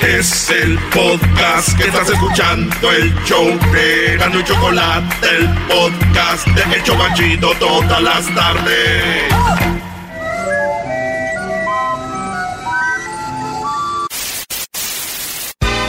[0.00, 6.76] Es el podcast que estás escuchando, el show de Gano y Chocolate, el podcast de
[6.76, 9.32] Hecho Banchito todas las tardes.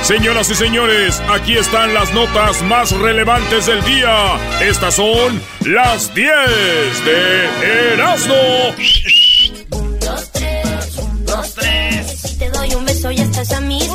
[0.07, 4.39] Señoras y señores, aquí están las notas más relevantes del día.
[4.61, 6.31] Estas son las 10
[7.03, 8.33] de Erasmo.
[9.71, 12.21] Un, dos, tres, un, dos, tres.
[12.21, 13.93] Si te doy un beso y estás a mis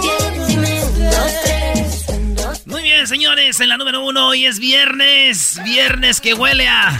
[3.12, 5.60] señores, en la número uno hoy es viernes.
[5.64, 6.98] Viernes que huele a.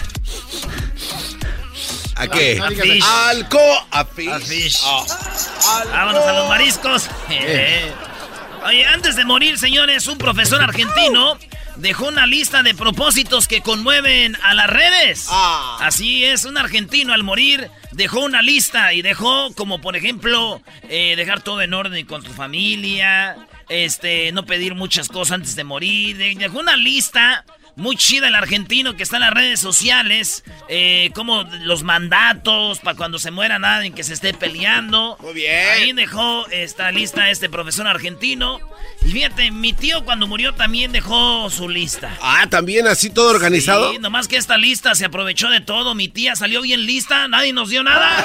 [2.15, 2.61] ¿A qué?
[2.61, 3.03] A fish.
[3.03, 4.29] Alco, a fish.
[4.29, 4.77] A fish.
[4.83, 5.83] Ah.
[5.91, 7.09] Vámonos a los mariscos.
[8.63, 11.39] Oye, antes de morir, señores, un profesor argentino
[11.77, 15.25] dejó una lista de propósitos que conmueven a las redes.
[15.31, 15.79] Ah.
[15.81, 21.15] Así es, un argentino al morir dejó una lista y dejó como por ejemplo eh,
[21.15, 26.17] dejar todo en orden con su familia, este, no pedir muchas cosas antes de morir,
[26.17, 31.09] de- dejó una lista muy chida el argentino que está en las redes sociales, eh,
[31.15, 35.17] como los mandatos para cuando se muera nadie que se esté peleando.
[35.19, 35.69] Muy bien.
[35.71, 38.59] Ahí dejó esta lista este profesor argentino.
[39.03, 42.15] Y fíjate, mi tío cuando murió también dejó su lista.
[42.21, 43.91] Ah, también así todo organizado.
[43.91, 45.95] Sí, nomás que esta lista se aprovechó de todo.
[45.95, 48.23] Mi tía salió bien lista, nadie nos dio nada.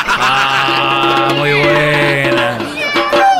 [0.22, 2.58] Ah, muy buena.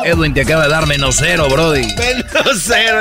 [0.05, 1.87] Edwin te acaba de dar menos cero, Brody.
[1.97, 3.01] Menos cero.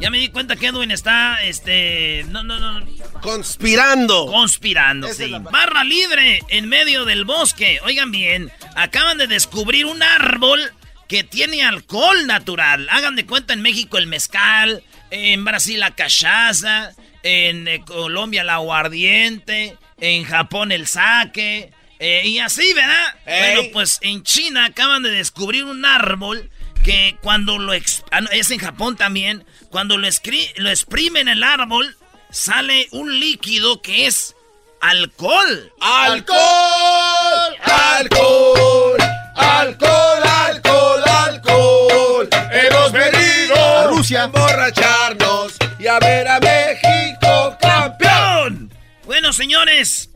[0.00, 2.86] ya me di cuenta que Edwin está, este, no, no, no,
[3.20, 4.26] Conspirando.
[4.26, 5.34] conspirando, Esa sí.
[5.50, 7.80] Barra libre en medio del bosque.
[7.84, 10.60] Oigan bien, acaban de descubrir un árbol
[11.08, 12.88] que tiene alcohol natural.
[12.90, 18.54] Hagan de cuenta en México el mezcal, en Brasil la cachaza, en eh, Colombia la
[18.54, 21.70] aguardiente, en Japón el sake,
[22.02, 23.14] eh, y así, ¿verdad?
[23.24, 26.50] Bueno, pues en China acaban de descubrir un árbol
[26.84, 27.72] que cuando lo...
[27.72, 29.44] ah, es en Japón también.
[29.70, 30.08] Cuando lo,
[30.56, 31.96] lo exprimen el árbol,
[32.30, 34.34] sale un líquido que es
[34.80, 35.72] alcohol.
[35.80, 37.56] ¡Alcohol!
[37.62, 38.96] ¡Alcohol!
[39.36, 40.22] ¡Alcohol!
[40.24, 41.02] ¡Alcohol!
[41.06, 42.28] ¡Alcohol!
[42.50, 48.72] Hemos venido a Rusia a emborracharnos y a ver a México campeón.
[49.04, 50.10] Bueno, señores,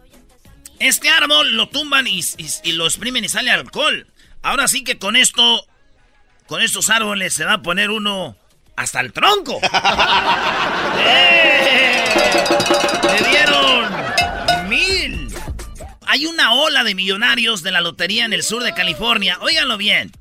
[0.78, 4.06] este árbol lo tumban y, y- y lo exprimen y sale alcohol.
[4.42, 5.66] Ahora sí que con esto,
[6.46, 8.36] con estos árboles se va a poner uno
[8.76, 9.58] hasta el tronco.
[10.98, 12.04] ¡Eh!
[13.02, 15.28] ¡Le dieron mil!
[16.06, 19.38] Hay una ola de millonarios de la lotería en el sur de California.
[19.40, 20.12] Óiganlo bien.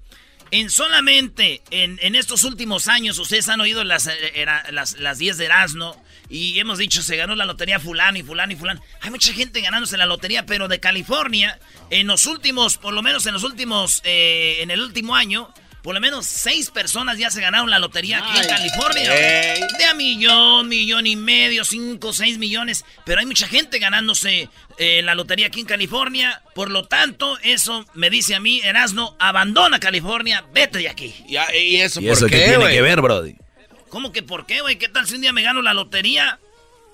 [0.52, 5.18] En solamente en, en estos últimos años, ustedes han oído las, eh, era- las, las
[5.18, 8.82] 10 de Erasmo y hemos dicho se ganó la lotería fulano y fulano y fulano.
[9.02, 11.60] Hay mucha gente ganándose la lotería, pero de California,
[11.90, 15.54] en los últimos, por lo menos en los últimos, eh, en el último año,
[15.86, 19.12] por lo menos seis personas ya se ganaron la lotería aquí en California.
[19.12, 22.84] De a millón, millón y medio, cinco, seis millones.
[23.06, 24.50] Pero hay mucha gente ganándose
[24.80, 26.42] eh, la lotería aquí en California.
[26.56, 31.14] Por lo tanto, eso me dice a mí, Erasno, abandona California, vete de aquí.
[31.28, 33.36] ¿Y, y eso ¿Y por eso qué, qué, tiene que ver, Brody?
[33.96, 34.76] ¿Cómo que por qué, güey?
[34.76, 36.38] ¿Qué tal si un día me gano la lotería?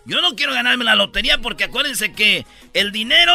[0.05, 2.45] Yo no quiero ganarme la lotería porque acuérdense que
[2.75, 3.33] el dinero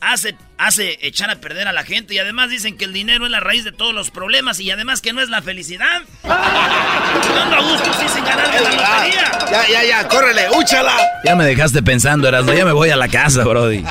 [0.00, 3.30] hace, hace echar a perder a la gente y además dicen que el dinero es
[3.30, 6.02] la raíz de todos los problemas y además que no es la felicidad.
[6.24, 9.38] Yo ando a gusto sí, sin ganarme la lotería.
[9.52, 10.96] Ya, ya, ya, córrele, úchala.
[11.24, 12.54] Ya me dejaste pensando, Erasmo.
[12.54, 13.84] Ya me voy a la casa, Brody.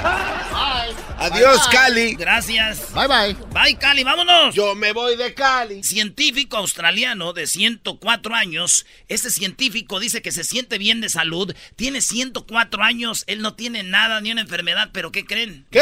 [1.24, 2.16] Adiós, Cali.
[2.16, 2.94] Gracias.
[2.94, 3.38] Bye bye.
[3.54, 4.54] Bye, Cali, vámonos.
[4.54, 5.82] Yo me voy de Cali.
[5.82, 8.86] Científico australiano de 104 años.
[9.08, 11.56] Este científico dice que se siente bien de salud.
[11.78, 13.24] Tiene 104 años.
[13.28, 14.90] Él no tiene nada ni una enfermedad.
[14.92, 15.66] ¿Pero qué creen?
[15.72, 15.80] ¿Qué?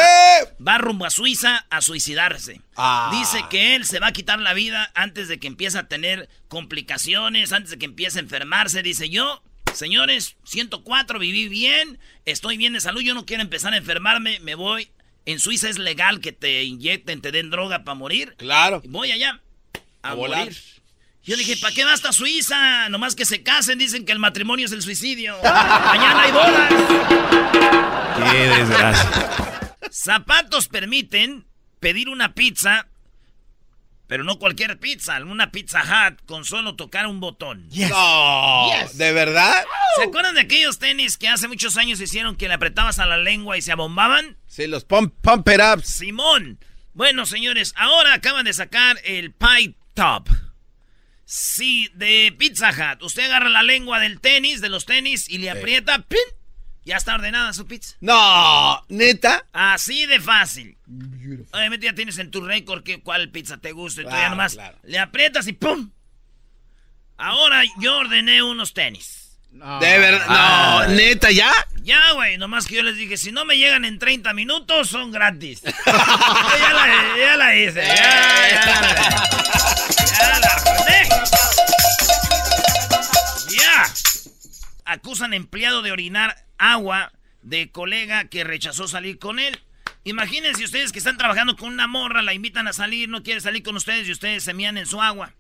[0.65, 2.61] Va rumbo a Suiza a suicidarse.
[2.75, 3.09] Ah.
[3.11, 6.29] Dice que él se va a quitar la vida antes de que empiece a tener
[6.49, 8.83] complicaciones, antes de que empiece a enfermarse.
[8.83, 9.41] Dice yo,
[9.73, 14.53] señores, 104, viví bien, estoy bien de salud, yo no quiero empezar a enfermarme, me
[14.53, 14.91] voy.
[15.25, 18.35] En Suiza es legal que te inyecten, te den droga para morir.
[18.37, 18.81] Claro.
[18.83, 19.39] Y Voy allá
[20.01, 20.45] a, A volar.
[20.45, 20.57] morir.
[21.23, 22.89] Yo dije, ¿para qué va hasta Suiza?
[22.89, 25.37] Nomás que se casen, dicen que el matrimonio es el suicidio.
[25.43, 26.73] Mañana hay bodas.
[28.31, 29.75] Qué desgracia.
[29.91, 31.45] Zapatos permiten
[31.79, 32.87] pedir una pizza,
[34.11, 37.69] pero no cualquier pizza, una Pizza Hut con solo tocar un botón.
[37.69, 39.63] No, ¿de verdad?
[39.95, 43.17] ¿Se acuerdan de aquellos tenis que hace muchos años hicieron que le apretabas a la
[43.17, 44.35] lengua y se abombaban?
[44.47, 45.87] Sí, los pump, pump it ups.
[45.87, 46.59] Simón.
[46.93, 50.27] Bueno, señores, ahora acaban de sacar el Pie Top.
[51.23, 53.03] Sí, de Pizza Hut.
[53.03, 56.19] Usted agarra la lengua del tenis, de los tenis, y le aprieta, ¡pin!
[56.83, 57.95] Ya está ordenada su pizza.
[58.01, 59.45] No, neta.
[59.53, 60.77] Así de fácil.
[61.51, 64.29] Obviamente ya tienes en tu récord que cuál pizza te gusta y tú ya Claro,
[64.31, 64.77] nomás claro.
[64.83, 65.91] le aprietas y ¡pum!
[67.17, 69.37] Ahora yo ordené unos tenis.
[69.51, 70.87] De verdad.
[70.87, 71.51] No, neta, ya.
[71.83, 75.11] Ya, güey, nomás que yo les dije, si no me llegan en 30 minutos, son
[75.11, 75.61] gratis.
[75.85, 77.95] ya, la, ya la hice, ya,
[78.49, 79.29] ya la
[80.17, 80.63] Ya la
[84.91, 87.11] Acusan empleado de orinar agua
[87.41, 89.59] de colega que rechazó salir con él.
[90.03, 93.63] Imagínense ustedes que están trabajando con una morra, la invitan a salir, no quiere salir
[93.63, 95.33] con ustedes y ustedes se mían en su agua.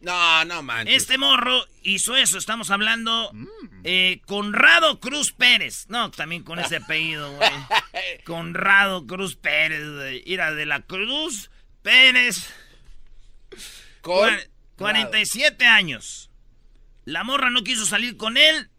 [0.00, 0.94] No, no manches.
[0.96, 2.38] Este morro hizo eso.
[2.38, 3.32] Estamos hablando
[3.84, 5.86] eh, Conrado Cruz Pérez.
[5.88, 7.50] No, también con ese apellido, güey.
[8.24, 10.22] Conrado Cruz Pérez, güey.
[10.24, 11.50] Ira de la Cruz
[11.82, 12.48] Pérez.
[14.00, 16.30] Con- Cua- 47 años.
[17.04, 18.70] La morra no quiso salir con él.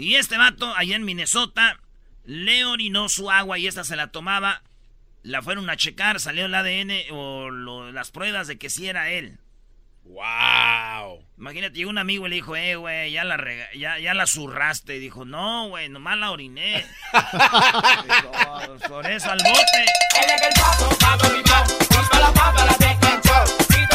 [0.00, 1.78] Y este vato, allá en Minnesota,
[2.24, 4.62] le orinó su agua y esta se la tomaba.
[5.22, 9.10] La fueron a checar, salió el ADN o lo- las pruebas de que sí era
[9.10, 9.38] él.
[10.04, 11.22] Wow.
[11.38, 14.26] Imagínate, llegó un amigo y le dijo, eh, güey, ya la rega- ya, ya la
[14.26, 14.96] zurraste.
[14.96, 16.84] Y dijo, no, güey, nomás la oriné.
[17.12, 19.84] Dijo, "Oh, por eso al bote.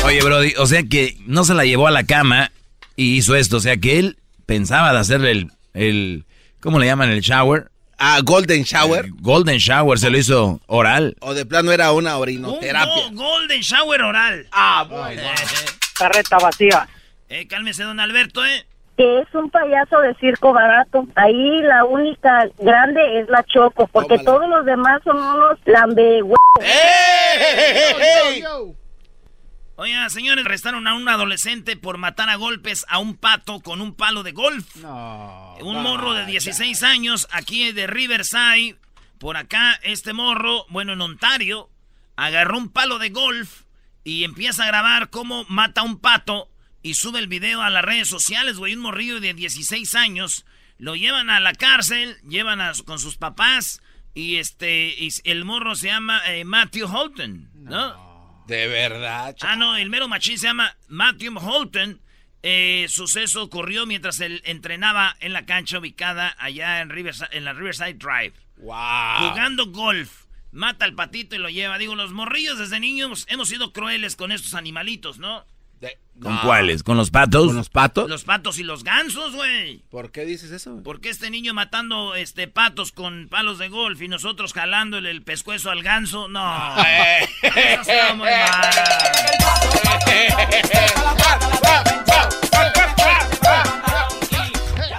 [0.03, 2.51] Oye, Brody, o sea que no se la llevó a la cama
[2.95, 3.57] y hizo esto.
[3.57, 6.25] O sea que él pensaba de hacerle el, el
[6.61, 7.09] ¿cómo le llaman?
[7.11, 7.69] El shower.
[7.97, 9.05] Ah, Golden Shower.
[9.05, 11.15] El golden shower, se lo hizo oral.
[11.21, 13.09] O de plano era una Un orinoterapia.
[13.11, 14.47] go- golden shower oral.
[14.51, 15.21] Ah, bueno.
[15.21, 15.35] Eh,
[15.97, 16.87] carreta vacía.
[17.29, 18.65] eh, cálmese, don Alberto, ¿eh?
[18.97, 21.05] Que es un payaso de circo barato.
[21.15, 24.25] Ahí la única grande es la Choco, porque Tómala.
[24.25, 26.21] todos los demás son unos lambe
[26.61, 28.43] ¡Ey!
[29.77, 33.93] Oiga, señores, arrestaron a un adolescente por matar a golpes a un pato con un
[33.93, 34.65] palo de golf.
[35.61, 38.77] un morro de 16 años aquí de Riverside.
[39.19, 41.69] Por acá, este morro, bueno, en Ontario,
[42.15, 43.63] agarró un palo de golf
[44.05, 46.49] y empieza a grabar cómo mata a un pato
[46.81, 48.75] y sube el video a las redes sociales, güey.
[48.75, 50.45] Un morrillo de 16 años.
[50.77, 53.81] Lo llevan a la cárcel, llevan a- con sus papás
[54.13, 58.04] y este, y el morro se llama eh, Matthew Holton, ¿no?
[58.47, 59.35] De verdad.
[59.41, 61.99] Ah, no, el mero machín se llama Matthew Holton.
[62.43, 67.53] Eh, suceso ocurrió mientras él entrenaba en la cancha ubicada allá en, Riverside, en la
[67.53, 68.33] Riverside Drive.
[68.57, 69.29] Wow.
[69.29, 70.25] Jugando golf.
[70.51, 71.77] Mata al patito y lo lleva.
[71.77, 75.45] Digo, los morrillos desde niños hemos sido crueles con estos animalitos, ¿no?
[76.21, 76.41] ¿Con No.
[76.43, 76.81] cuáles?
[76.83, 77.47] ¿Con los patos?
[77.47, 78.09] ¿Con los patos?
[78.09, 79.79] Los patos y los gansos, güey.
[79.89, 80.81] ¿Por qué dices eso?
[80.81, 85.23] ¿Por qué este niño matando este patos con palos de golf y nosotros jalándole el
[85.23, 86.29] pescuezo al ganso?
[86.29, 86.75] No.
[87.43, 88.71] Eso está muy mal.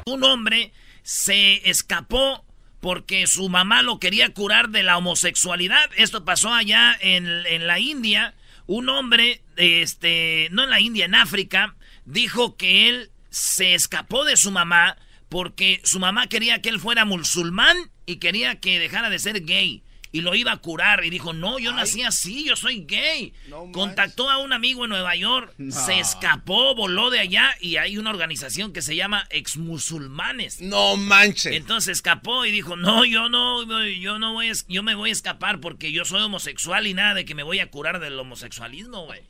[0.07, 0.73] Un hombre
[1.03, 2.45] se escapó
[2.81, 5.91] porque su mamá lo quería curar de la homosexualidad.
[5.97, 8.35] Esto pasó allá en, en la India.
[8.67, 14.37] Un hombre, este, no en la India, en África, dijo que él se escapó de
[14.37, 14.97] su mamá
[15.29, 17.77] porque su mamá quería que él fuera musulmán
[18.07, 19.83] y quería que dejara de ser gay.
[20.13, 21.05] Y lo iba a curar.
[21.05, 23.33] Y dijo, no, yo nací así, yo soy gay.
[23.49, 23.71] No.
[23.73, 28.11] Contactó a un amigo en Nueva York, se escapó, voló de allá y hay una
[28.11, 30.61] organización que se llama Ex Musulmanes.
[30.61, 31.53] No manches.
[31.55, 35.11] Entonces escapó y dijo, no, yo no, yo no voy, a es- yo me voy
[35.11, 38.19] a escapar porque yo soy homosexual y nada de que me voy a curar del
[38.19, 39.21] homosexualismo, güey.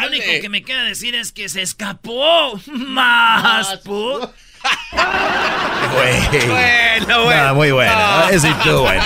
[0.00, 4.22] Lo único que me queda decir es que se escapó más, put.
[5.92, 6.22] Güey.
[7.02, 7.42] Bueno, bueno.
[7.48, 7.92] Ah, muy bueno.
[7.94, 8.28] No.
[8.28, 9.02] Ese y tú, bueno.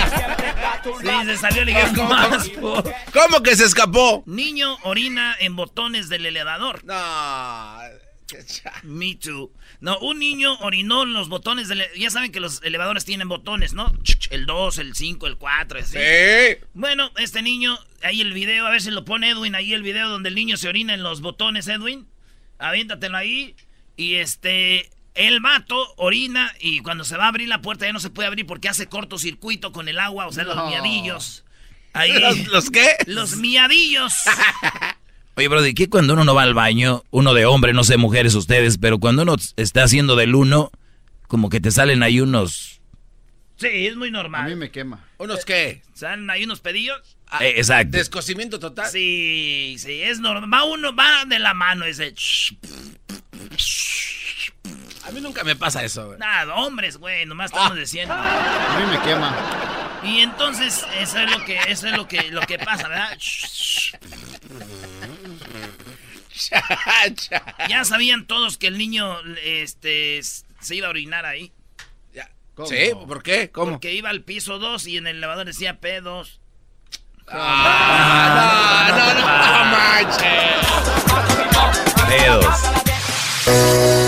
[1.01, 2.87] Sí, se salió ligando más, put.
[3.13, 4.23] ¿Cómo que se escapó?
[4.25, 6.83] Niño orina en botones del elevador.
[6.83, 7.79] No.
[8.83, 9.51] Me too.
[9.79, 11.83] No, un niño orinó en los botones del...
[11.97, 13.93] Ya saben que los elevadores tienen botones, ¿no?
[14.31, 15.97] El 2, el 5, el 4, así.
[15.97, 16.57] Sí.
[16.73, 20.09] Bueno, este niño, ahí el video, a ver si lo pone Edwin, ahí el video
[20.09, 22.07] donde el niño se orina en los botones, Edwin.
[22.57, 23.55] Aviéntatelo ahí.
[23.95, 27.99] Y este, el vato orina y cuando se va a abrir la puerta ya no
[27.99, 31.43] se puede abrir porque hace cortocircuito con el agua, o sea, los miadillos.
[31.93, 32.11] Ahí.
[32.19, 32.87] ¿Los, los qué?
[33.05, 34.13] Los miadillos.
[35.35, 37.03] Oye, Brody, ¿qué cuando uno no va al baño?
[37.11, 40.71] Uno de hombre, no sé, mujeres ustedes, pero cuando uno está haciendo del uno,
[41.27, 42.81] como que te salen ahí unos...
[43.57, 44.49] Sí, es muy A normal.
[44.49, 45.03] mí me quema.
[45.17, 45.81] ¿Unos qué?
[45.93, 47.17] ¿Salen ahí unos pedillos?
[47.27, 47.97] Ah, Eh, exacto.
[47.97, 48.89] Descocimiento total.
[48.91, 50.51] Sí, sí, es normal.
[50.53, 52.13] Va uno, va de la mano ese.
[55.07, 56.19] A mí nunca me pasa eso, güey.
[56.19, 58.13] Nada, hombres, güey, nomás estamos diciendo.
[58.13, 59.33] A mí me quema.
[60.03, 63.17] Y entonces, eso es lo que, eso es lo que, lo que pasa, ¿verdad?
[67.67, 71.51] Ya sabían todos que el niño, este, se iba a orinar ahí.
[72.13, 72.29] Ya.
[72.65, 72.91] ¿Sí?
[73.07, 73.49] ¿Por qué?
[73.49, 73.71] ¿Cómo?
[73.71, 76.39] Porque iba al piso 2 y en el elevador decía P2.
[77.27, 79.25] Ah, no, no,
[79.65, 80.07] no,
[82.07, 82.45] Dedos.
[83.45, 84.06] Para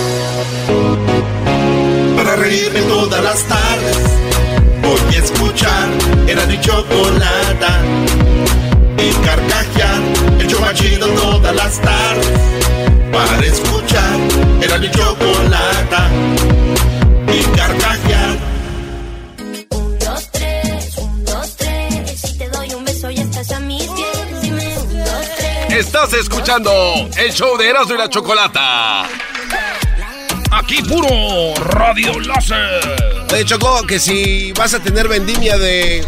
[2.39, 3.97] reírme todas las tardes
[4.81, 5.89] Voy a escuchar
[6.27, 7.81] Era mi chocolata
[8.97, 10.01] Y carcajear
[10.39, 12.39] El show más chido todas las tardes
[13.11, 14.17] Para escuchar
[14.61, 16.09] Era mi chocolata
[17.27, 18.37] Y carcajear
[19.71, 22.21] Un, dos, tres, un, dos, tres.
[22.21, 24.41] Si te doy un beso ya estás a mis pies.
[24.41, 25.85] Dime un, dos, tres.
[25.85, 26.71] Estás escuchando
[27.17, 29.28] el show de Erasmo y la Chocolata.
[30.59, 33.25] Aquí puro Radio Láser.
[33.31, 36.05] Oye, Choco, que si vas a tener vendimia de...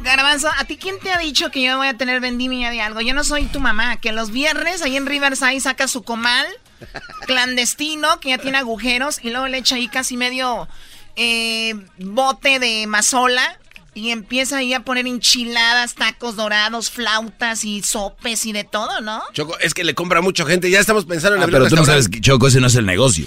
[0.00, 3.00] Garbanzo, ¿a ti quién te ha dicho que yo voy a tener vendimia de algo?
[3.00, 6.46] Yo no soy tu mamá, que los viernes ahí en Riverside saca su comal
[7.26, 10.68] clandestino, que ya tiene agujeros, y luego le echa ahí casi medio
[11.14, 13.56] eh, bote de mazola,
[13.96, 19.22] y empieza ahí a poner enchiladas, tacos dorados, flautas y sopes y de todo, ¿no?
[19.32, 20.70] Choco, es que le compra mucha gente.
[20.70, 22.84] Ya estamos pensando en Ah, pero tú no sabes, que, Choco, ese no es el
[22.84, 23.26] negocio.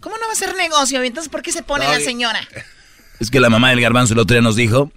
[0.00, 1.02] ¿Cómo no va a ser negocio?
[1.02, 2.40] Entonces, ¿por qué se pone No, la señora?
[3.20, 4.92] Es que la mamá del garbanzo el otro día nos dijo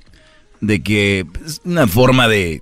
[0.61, 2.61] de que es una forma de...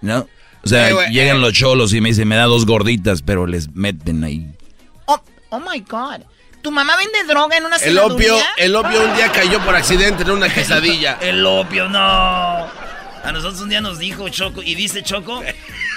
[0.00, 0.26] ¿No?
[0.64, 1.40] O sea, Eh, llegan eh.
[1.40, 4.46] los cholos y me dicen, me da dos gorditas, pero les meten ahí.
[5.04, 5.20] Oh,
[5.50, 6.22] oh my God.
[6.62, 10.24] ¿Tu mamá vende droga en una El opio, el opio un día cayó por accidente
[10.24, 11.18] en una quesadilla.
[11.20, 11.98] El opio, no.
[11.98, 15.42] A nosotros un día nos dijo Choco, y dice Choco,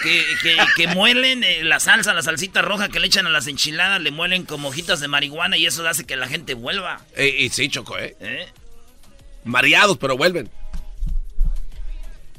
[0.03, 3.48] que, que, que muelen eh, la salsa, la salsita roja que le echan a las
[3.48, 7.01] enchiladas, le muelen como hojitas de marihuana y eso hace que la gente vuelva.
[7.15, 8.15] Eh, y sí, Choco, ¿eh?
[8.20, 8.48] ¿eh?
[9.44, 10.50] Mareados, pero vuelven.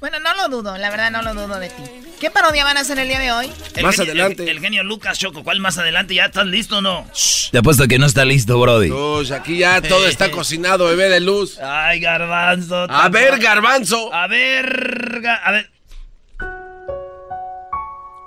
[0.03, 1.83] Bueno, no lo dudo, la verdad no lo dudo de ti.
[2.19, 3.53] ¿Qué parodia van a hacer el día de hoy?
[3.77, 4.43] El Más genio- adelante.
[4.43, 6.15] El, el genio Lucas, Choco, ¿cuál más adelante?
[6.17, 7.07] ¿Ya estás listo o no?
[7.53, 8.91] Te apuesto que no está listo, Brody.
[8.91, 11.57] Uy, aquí ya todo está cocinado, bebé de luz.
[11.61, 12.87] Ay, garbanzo.
[12.91, 14.13] A ver, garbanzo.
[14.13, 15.71] A ver, ga- a ver.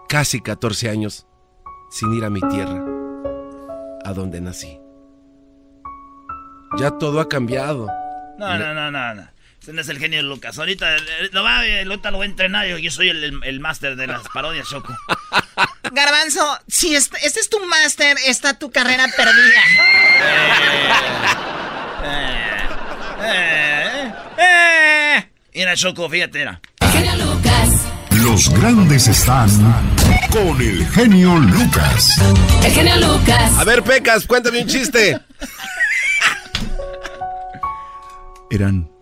[0.08, 1.28] Casi 14 años
[1.92, 2.82] sin ir a mi tierra,
[4.06, 4.80] a donde nací.
[6.80, 7.88] Ya todo ha cambiado.
[8.38, 9.35] No, no, no, no, no.
[9.66, 10.60] Ese no es el genio Lucas.
[10.60, 11.00] Ahorita eh,
[11.32, 12.68] lo va, eh, ahorita lo voy a entrenar.
[12.68, 14.96] Yo, yo soy el, el, el máster de las parodias, Choco.
[15.92, 19.62] Garbanzo, si este, este es tu máster, está tu carrera perdida.
[23.28, 25.30] Eh, eh.
[25.56, 26.62] Mira, Choco, fíjate, mira.
[28.12, 29.50] Los grandes están
[30.30, 32.20] con el genio Lucas.
[33.58, 35.20] A ver, Pecas, cuéntame un chiste.
[38.52, 38.95] Eran,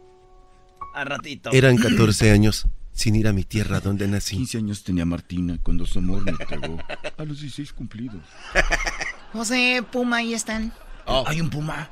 [0.94, 1.50] Al ratito.
[1.54, 4.36] eran 14 años sin ir a mi tierra donde nací.
[4.38, 6.78] 15 años tenía Martina cuando su amor me entregó.
[7.18, 8.22] A los 16 cumplidos.
[9.32, 10.72] José, Puma, ahí están.
[11.06, 11.90] Hay un puma.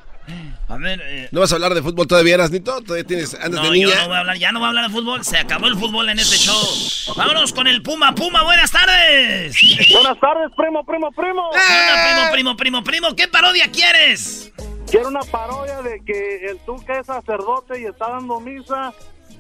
[0.69, 2.79] A ver, eh, ¿No vas a hablar de fútbol todavía, Erasnito?
[2.81, 4.01] ¿Todavía tienes, andas no, de yo niña?
[4.01, 5.25] no voy a hablar, ya no voy a hablar de fútbol.
[5.25, 7.15] Se acabó el fútbol en este show.
[7.17, 8.15] Vámonos con el Puma.
[8.15, 9.57] Puma, buenas tardes.
[9.91, 11.49] Buenas tardes, primo, primo, primo.
[11.51, 13.15] ¿Qué onda, primo, primo, primo, primo?
[13.15, 14.50] ¿Qué parodia quieres?
[14.91, 18.93] Quiero una parodia de que el Tuca es sacerdote y está dando misa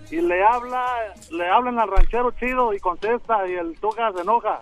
[0.09, 0.85] y le habla,
[1.29, 4.61] le hablan al ranchero chido y contesta y el Tuca se enoja.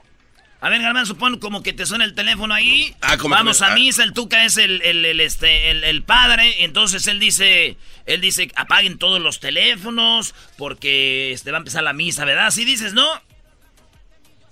[0.62, 2.94] A ver, Garbanzo, pon como que te suena el teléfono ahí.
[3.02, 5.84] Ah, como Vamos que me- a misa, el Tuca es el, el, el, este, el,
[5.84, 6.64] el padre.
[6.66, 11.94] Entonces él dice, él dice, apaguen todos los teléfonos porque este, va a empezar la
[11.94, 12.48] misa, ¿verdad?
[12.48, 13.08] Así dices, ¿no?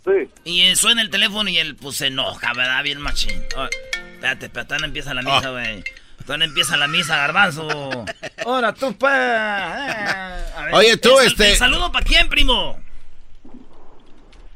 [0.06, 0.30] Sí.
[0.46, 2.82] Y eh, suena el teléfono y él pues se enoja, ¿verdad?
[2.84, 3.42] Bien machín.
[3.58, 3.68] Oh,
[4.14, 5.84] espérate, no empieza la misa, güey.
[6.28, 7.68] No empieza la misa, garbanzo.
[8.46, 9.14] Ahora tú, pues.
[9.14, 12.78] eh, ver, Oye, tú, el- este- ¿El saludo para quién, primo?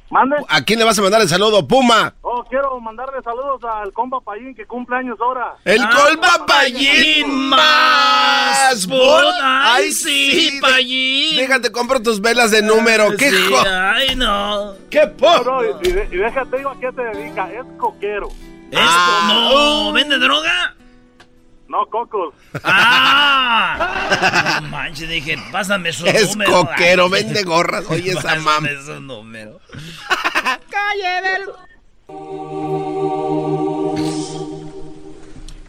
[0.10, 0.36] Mande.
[0.50, 2.14] ¿A quién le vas a mandar el saludo, Puma?
[2.22, 5.56] Oh, quiero mandarle saludos al compa Payín que cumple años ahora.
[5.64, 8.86] El Ah, colpa Payín más.
[9.40, 11.38] Ay, sí, Payín.
[11.38, 13.16] Déjate, compro tus velas de número.
[13.16, 14.74] ¡Qué Sí, jo- Ay, no.
[14.90, 15.44] ¡Qué No, po!
[15.46, 18.28] no, y, y de- y déjate digo a qué se dedica, es coquero,
[18.70, 19.30] Esto, Ah.
[19.54, 19.94] no.
[19.94, 20.76] ¿Vende droga?
[21.72, 22.34] No cocos.
[22.64, 24.60] ¡Ah!
[24.62, 26.52] No manches, dije, pásame su Es número.
[26.52, 27.86] coquero, Ay, vende gorras.
[27.90, 28.64] Oye, esa mam.
[28.64, 29.60] Pásame su número.
[30.70, 31.44] Calle del...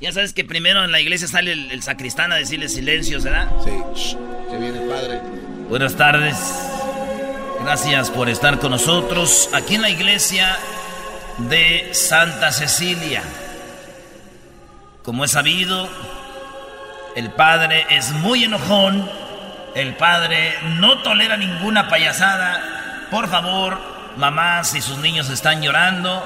[0.01, 3.49] Ya sabes que primero en la iglesia sale el, el sacristán a decirle silencio, ¿verdad?
[3.65, 4.17] Sí, shh,
[4.51, 5.21] se viene el padre.
[5.69, 6.37] Buenas tardes.
[7.63, 10.57] Gracias por estar con nosotros aquí en la iglesia
[11.39, 13.23] de Santa Cecilia.
[15.05, 15.89] Como es sabido,
[17.17, 19.11] el padre es muy enojón.
[19.75, 23.09] El padre no tolera ninguna payasada.
[23.11, 23.81] Por favor,
[24.17, 26.23] mamá, si sus niños están llorando,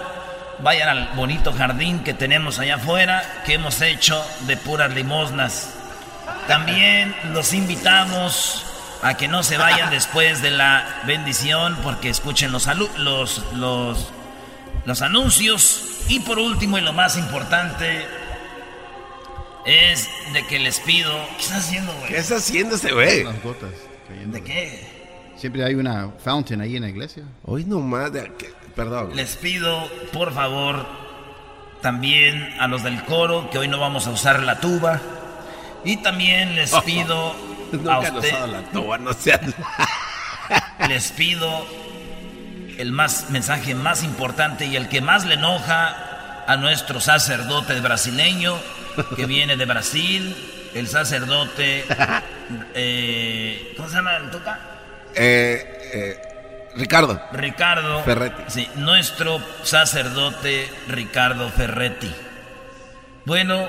[0.58, 5.74] vayan al bonito jardín que tenemos allá afuera, que hemos hecho de puras limosnas.
[6.46, 8.66] También los invitamos
[9.02, 12.66] a que no se vayan después de la bendición porque escuchen los,
[12.98, 14.08] los, los,
[14.84, 15.82] los anuncios.
[16.08, 18.25] Y por último y lo más importante
[19.66, 21.12] es de que les pido...
[21.36, 22.08] ¿Qué está haciendo, güey?
[22.08, 23.24] ¿Qué está haciendo ese güey?
[23.24, 23.70] Las gotas.
[24.26, 24.96] ¿De qué?
[25.36, 27.24] Siempre hay una fountain ahí en la iglesia.
[27.44, 28.30] Hoy nomás, de,
[28.74, 29.14] perdón.
[29.14, 30.86] Les pido, por favor,
[31.82, 35.00] también a los del coro, que hoy no vamos a usar la tuba.
[35.84, 37.34] Y también les pido
[37.90, 39.52] a usted, la tuba, no sean...
[40.88, 41.66] les pido
[42.78, 48.56] el más mensaje más importante y el que más le enoja a nuestro sacerdote brasileño
[49.16, 51.84] que viene de Brasil, el sacerdote,
[52.74, 54.58] eh, ¿cómo se llama el toca?
[55.14, 57.20] Eh, eh, Ricardo.
[57.32, 58.42] Ricardo Ferretti.
[58.48, 62.12] Sí, nuestro sacerdote Ricardo Ferretti.
[63.24, 63.68] Bueno,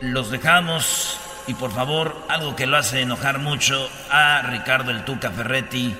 [0.00, 5.30] los dejamos y por favor, algo que lo hace enojar mucho a Ricardo el Tuca
[5.30, 5.94] Ferretti,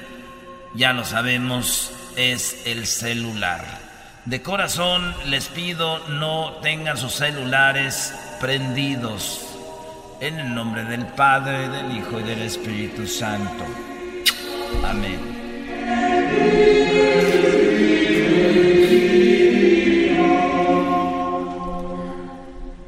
[0.74, 3.85] ya lo sabemos, es el celular.
[4.26, 9.40] De corazón les pido no tengan sus celulares prendidos.
[10.20, 13.64] En el nombre del Padre, del Hijo y del Espíritu Santo.
[14.84, 15.20] Amén.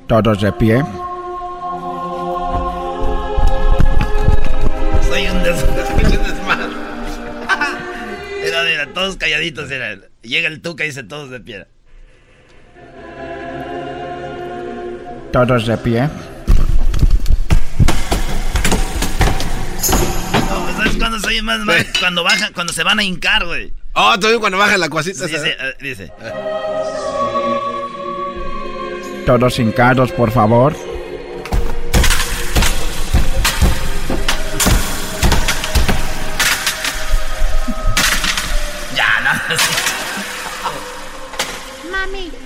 [0.08, 0.84] Todos de pie.
[8.98, 9.70] Todos calladitos.
[9.70, 9.96] Era.
[10.22, 11.66] Llega el tuca y dice todos de pie.
[15.32, 16.08] Todos de pie.
[20.48, 21.86] No, ¿Sabes cuándo soy más, más?
[22.00, 23.72] Cuando bajan, cuando se van a hincar, güey.
[23.92, 25.26] Oh, todavía cuando bajan la cuasita.
[25.26, 26.12] Dice, uh, dice.
[29.26, 30.74] Todos hincados, por favor.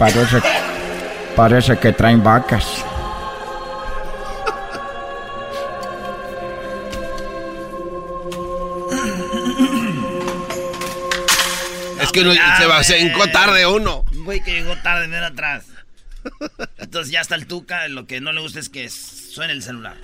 [0.02, 0.42] Parece,
[1.36, 2.84] parece que traen vacas.
[12.00, 14.04] Es que uno ya, se va, se hincó tarde uno.
[14.10, 15.66] Un güey que llegó tarde, ven atrás.
[16.78, 19.94] Entonces ya está el tuca, lo que no le gusta es que suene el celular.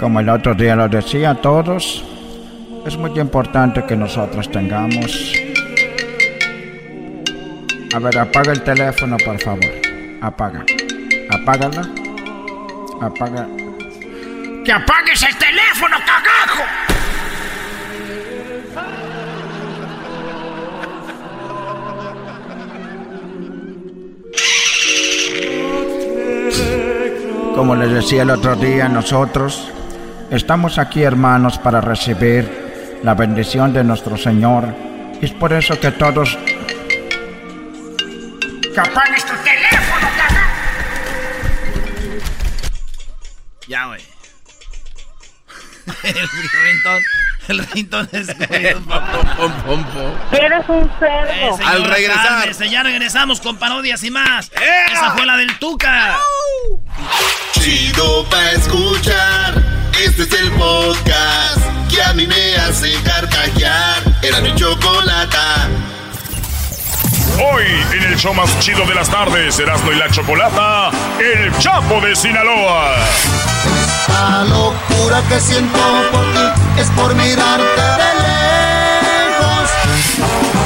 [0.00, 2.02] Como el otro día lo decía a todos,
[2.86, 5.32] es muy importante que nosotros tengamos...
[7.94, 9.64] A ver, apaga el teléfono, por favor.
[10.20, 10.64] Apaga.
[11.30, 11.82] Apágala.
[13.00, 13.46] Apaga.
[14.64, 16.64] ¡Que apagues el teléfono, cagajo!
[27.54, 29.72] Como les decía el otro día, nosotros
[30.30, 32.67] estamos aquí, hermanos, para recibir
[33.02, 34.74] la bendición de nuestro Señor.
[35.20, 36.36] Y es por eso que todos...
[38.74, 40.48] ¡Que apagues tu teléfono, cagajo!
[43.66, 44.02] Ya, güey.
[46.04, 46.14] el
[46.64, 47.02] rintón,
[47.48, 48.76] el rintón es Eres
[50.68, 51.30] un cerdo.
[51.32, 52.52] Eh, señor, Al regresar.
[52.52, 54.50] ya regresamos con parodias y más.
[54.92, 56.16] Esa fue la del Tuca.
[57.52, 59.67] Chido pa' escuchar.
[60.04, 61.58] Este es el podcast
[61.90, 64.02] que a mí me hace carcajear.
[64.22, 65.68] Era mi chocolata.
[67.52, 72.00] Hoy, en el show más chido de las tardes, Erasmo y la Chocolata, El Chapo
[72.00, 72.94] de Sinaloa.
[74.08, 75.78] La locura que siento
[76.12, 79.70] por ti es por mirarte de lejos.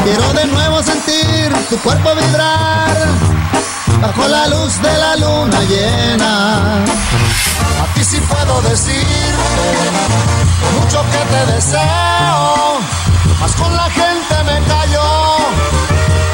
[0.05, 2.97] Quiero de nuevo sentir tu cuerpo vibrar
[4.03, 6.85] bajo la luz de la luna llena.
[8.33, 9.66] Puedo decirte
[10.62, 12.79] lo mucho que te deseo,
[13.40, 15.03] mas con la gente me callo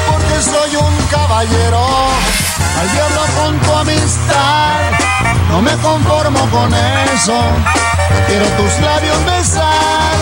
[0.09, 1.85] porque soy un caballero.
[2.79, 4.79] Al diablo con tu amistad,
[5.49, 6.73] no me conformo con
[7.13, 7.37] eso.
[8.27, 10.15] Quiero tus labios besar,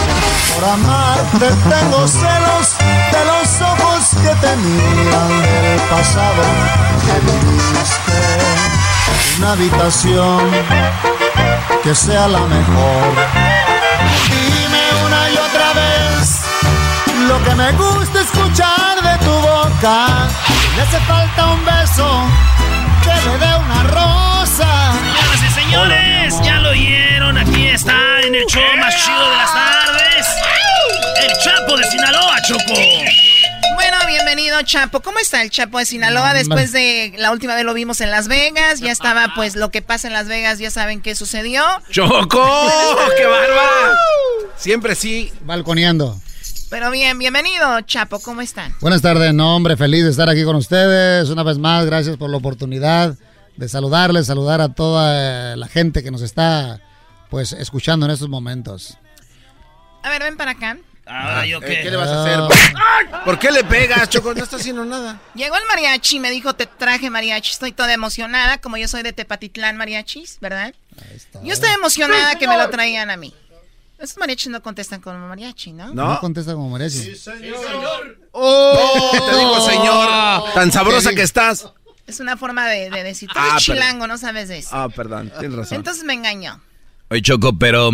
[0.53, 2.65] por amarte tengo celos
[3.13, 6.43] de los ojos que te miran del pasado
[7.05, 8.17] que viviste.
[9.37, 11.16] Una habitación
[11.87, 13.13] que sea la mejor.
[14.29, 16.41] Dime una y otra vez
[17.29, 20.27] lo que me gusta escuchar de tu boca.
[20.75, 22.25] Me hace falta un beso
[23.03, 24.91] que me dé una rosa.
[24.91, 27.37] Señoras y señores, ya lo oyeron.
[27.37, 30.27] Aquí está en el show más chido de las tardes.
[31.21, 33.26] El Chapo de Sinaloa, Choco.
[34.27, 36.33] Bienvenido Chapo, ¿cómo está el Chapo de Sinaloa?
[36.33, 39.81] Después de la última vez lo vimos en Las Vegas, ya estaba pues lo que
[39.81, 41.63] pasa en Las Vegas, ya saben qué sucedió.
[41.91, 42.45] ¡Choco!
[43.17, 43.95] ¡Qué bárbaro!
[44.57, 45.31] Siempre sí.
[45.45, 46.19] Balconeando.
[46.69, 48.75] Pero bien, bienvenido, Chapo, ¿cómo están?
[48.81, 51.29] Buenas tardes, no, hombre, feliz de estar aquí con ustedes.
[51.29, 53.15] Una vez más, gracias por la oportunidad
[53.55, 56.81] de saludarles, saludar a toda la gente que nos está
[57.29, 58.97] pues escuchando en estos momentos.
[60.03, 60.77] A ver, ven para acá.
[61.09, 61.73] Ahora yo qué.
[61.79, 62.39] Eh, ¿Qué le vas a hacer?
[63.25, 64.33] ¿Por qué le pegas, Choco?
[64.33, 65.19] No está haciendo nada.
[65.35, 67.51] Llegó el mariachi, me dijo, te traje mariachi.
[67.51, 70.73] Estoy toda emocionada, como yo soy de Tepatitlán mariachis, ¿verdad?
[71.43, 73.33] Yo estoy emocionada que me lo traían a mí.
[73.99, 75.93] Esos mariachis no contestan como mariachi, ¿no?
[75.93, 76.95] No, contesta como mariachi.
[77.03, 78.19] Sí, señor.
[78.31, 79.09] ¡Oh!
[79.11, 80.53] Te digo, señor.
[80.53, 81.67] Tan sabrosa que estás.
[82.05, 83.83] Es una forma de, de decir, tú Ah, eres perdón.
[83.83, 84.69] chilango, no sabes de eso.
[84.71, 85.77] Ah, perdón, tienes razón.
[85.77, 86.61] Entonces me engañó.
[87.09, 87.89] Oye, Choco, pero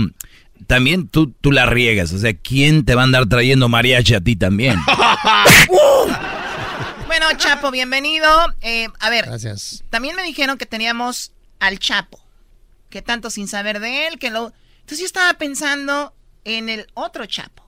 [0.67, 2.11] también tú, tú la riegas.
[2.13, 4.77] O sea, ¿quién te va a andar trayendo mariachi a ti también?
[7.07, 8.27] Bueno, Chapo, bienvenido.
[8.61, 9.83] Eh, a ver, Gracias.
[9.91, 12.19] también me dijeron que teníamos al Chapo.
[12.89, 14.51] Que tanto sin saber de él, que lo...
[14.79, 17.63] Entonces yo estaba pensando en el otro Chapo.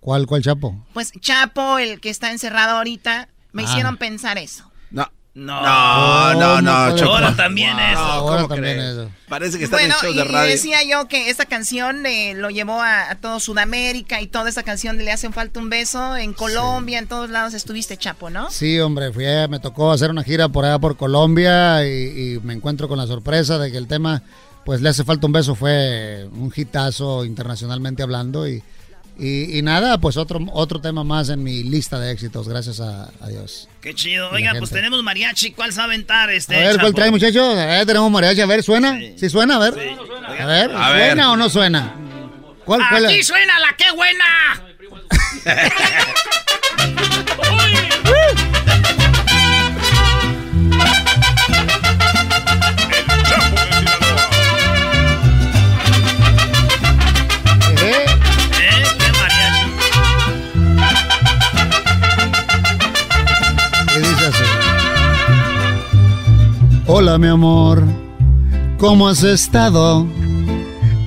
[0.00, 0.86] ¿Cuál, cuál chapo?
[0.92, 3.64] Pues Chapo, el que está encerrado ahorita, me Ah.
[3.64, 4.70] hicieron pensar eso.
[4.92, 5.10] No.
[5.38, 5.62] No.
[5.62, 6.70] No, no, no.
[7.12, 8.00] Ahora también Wow, eso.
[8.20, 9.10] ¿cómo Ahora también eso.
[9.28, 10.50] Parece que está Bueno, en el show y, de y radio.
[10.50, 14.62] decía yo que esta canción eh, lo llevó a, a todo Sudamérica y toda esta
[14.64, 18.50] canción de Le hacen falta un beso en Colombia, en todos lados estuviste Chapo, ¿no?
[18.50, 22.40] Sí, hombre, fui a- me tocó hacer una gira por allá por Colombia y, y
[22.42, 24.22] me encuentro con la sorpresa de que el tema,
[24.64, 28.62] pues le hace falta un beso, fue un hitazo internacionalmente hablando y,
[29.18, 33.10] y, y nada, pues otro, otro tema más en mi lista de éxitos, gracias a,
[33.20, 33.68] a Dios.
[33.80, 34.30] Qué chido.
[34.30, 35.50] Oiga, pues tenemos mariachi.
[35.52, 36.56] ¿Cuál sabe aventar este?
[36.56, 37.56] A ver, ¿cuál trae muchachos?
[37.56, 38.98] A ver, tenemos mariachi, a ver, ¿suena?
[39.16, 39.56] ¿Sí, suena?
[39.56, 39.74] A ver.
[40.38, 41.32] A ver, A ¿suena ver.
[41.32, 41.94] o no suena?
[42.64, 44.24] ¿Cuál, cuál ¡Aquí suena la que buena!
[67.16, 67.82] Mi amor,
[68.78, 70.06] ¿cómo has estado?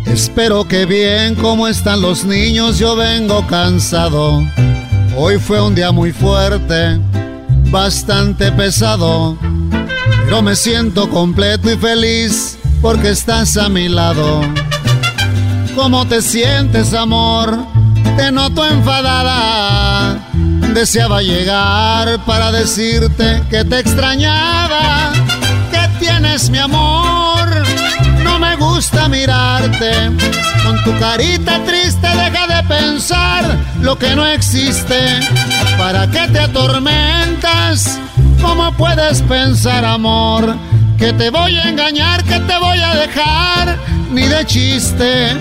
[0.08, 2.80] Espero que bien, ¿cómo están los niños?
[2.80, 4.44] Yo vengo cansado.
[5.16, 7.00] Hoy fue un día muy fuerte,
[7.70, 9.38] bastante pesado,
[10.26, 14.42] pero me siento completo y feliz porque estás a mi lado.
[15.76, 17.56] ¿Cómo te sientes, amor?
[18.18, 20.20] Te noto enfadada.
[20.74, 25.21] Deseaba llegar para decirte que te extrañaba.
[26.32, 27.68] ¿Qué tienes, mi amor?
[28.24, 29.92] No me gusta mirarte.
[30.64, 35.20] Con tu carita triste deja de pensar lo que no existe.
[35.78, 38.00] ¿Para qué te atormentas?
[38.42, 40.56] ¿Cómo puedes pensar, amor?
[40.98, 43.78] Que te voy a engañar, que te voy a dejar,
[44.12, 45.36] ni de chiste.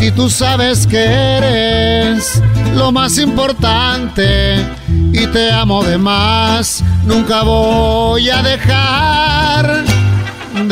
[0.00, 2.42] Si tú sabes que eres
[2.74, 4.66] lo más importante
[5.12, 9.93] y te amo de más, nunca voy a dejar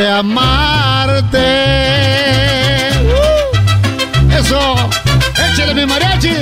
[0.09, 1.39] amarte.
[3.03, 4.37] ¡Uh!
[4.37, 4.75] Eso,
[5.53, 6.35] échale mi mariachi.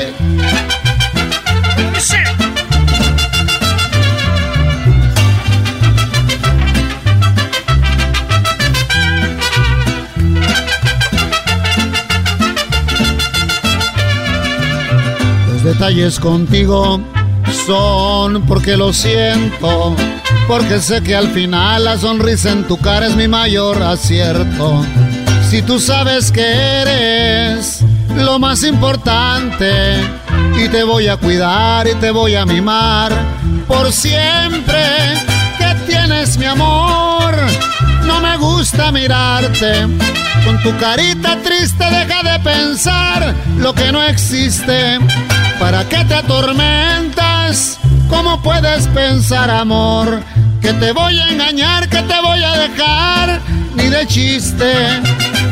[15.49, 17.01] Los detalles contigo
[17.67, 19.95] son porque lo siento,
[20.51, 24.85] porque sé que al final la sonrisa en tu cara es mi mayor acierto.
[25.49, 27.85] Si tú sabes que eres
[28.17, 29.71] lo más importante
[30.57, 33.13] y te voy a cuidar y te voy a mimar
[33.69, 35.15] por siempre.
[35.57, 37.33] ¿Qué tienes, mi amor?
[38.05, 39.83] No me gusta mirarte.
[40.45, 44.99] Con tu carita triste deja de pensar lo que no existe.
[45.61, 47.79] ¿Para qué te atormentas?
[48.09, 50.21] ¿Cómo puedes pensar, amor?
[50.61, 53.41] Que te voy a engañar, que te voy a dejar,
[53.75, 54.73] ni de chiste.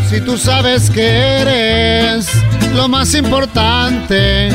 [0.09, 1.07] Si tú sabes que
[1.41, 2.29] eres
[2.75, 4.49] lo más importante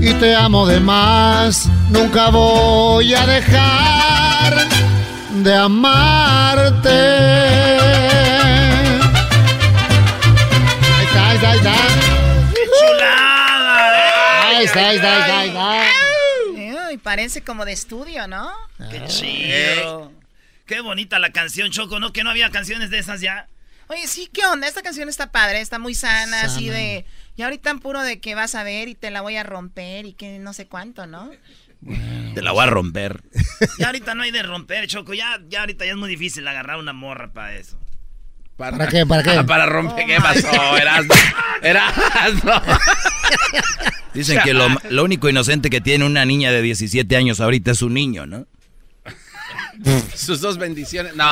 [0.00, 4.54] y te amo de más, nunca voy a dejar
[5.42, 6.88] de amarte.
[10.98, 11.74] Ahí está, ahí está, ahí está.
[12.54, 13.98] ¡Qué chulada!
[13.98, 14.56] eh!
[14.56, 16.01] Ahí está, ahí está, ahí está, ahí está.
[17.02, 18.52] Parece como de estudio, ¿no?
[18.90, 20.12] ¡Qué chido!
[20.66, 22.12] Qué bonita la canción, Choco, ¿no?
[22.12, 23.48] Que no había canciones de esas ya.
[23.88, 24.68] Oye, sí, ¿qué onda?
[24.68, 27.04] Esta canción está padre, está muy sana, así de...
[27.36, 30.06] Y ahorita en puro de que vas a ver y te la voy a romper
[30.06, 31.30] y que no sé cuánto, ¿no?
[32.34, 33.22] Te la voy a romper.
[33.78, 35.14] Ya ahorita no hay de romper, Choco.
[35.14, 37.78] Ya, ya ahorita ya es muy difícil agarrar una morra para eso.
[38.56, 39.06] ¿Para, qué?
[39.06, 39.42] ¿Para qué?
[39.46, 40.04] para romper.
[40.04, 40.76] Oh, ¿Qué my pasó?
[40.76, 41.14] Erasmo.
[41.62, 42.52] Erasmo.
[44.14, 47.82] Dicen que lo, lo único inocente que tiene una niña de 17 años ahorita es
[47.82, 48.46] un niño, ¿no?
[50.14, 51.16] Sus dos bendiciones.
[51.16, 51.24] No.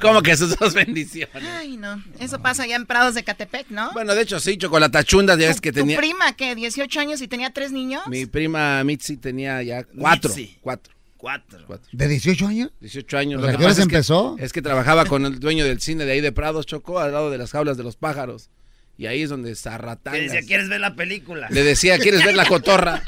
[0.00, 1.30] ¿Cómo que sus dos bendiciones?
[1.58, 2.02] Ay, no.
[2.18, 3.92] Eso pasa allá en Prados de Catepec, ¿no?
[3.92, 5.96] Bueno, de hecho, sí, chocolatachundas, ya ves que ¿Tu tenía.
[5.98, 6.56] prima qué?
[6.56, 8.02] ¿18 años y tenía tres niños?
[8.08, 10.30] Mi prima Mitzi tenía ya cuatro.
[10.30, 10.56] Mitzi.
[10.62, 10.92] Cuatro.
[11.16, 11.58] Cuatro.
[11.66, 11.88] cuatro.
[11.92, 12.70] ¿De 18 años?
[12.80, 13.40] 18 años.
[13.40, 14.36] Pues, Lo ¿a que qué hora pasa se es que- empezó?
[14.38, 17.30] Es que trabajaba con el dueño del cine de ahí de Prados, Chocó, al lado
[17.30, 18.50] de las jaulas de los pájaros.
[18.96, 20.20] Y ahí es donde Que zarratangas.
[20.20, 21.48] decía, ¿quieres ver la película?
[21.50, 23.02] Le decía, ¿quieres ver la cotorra?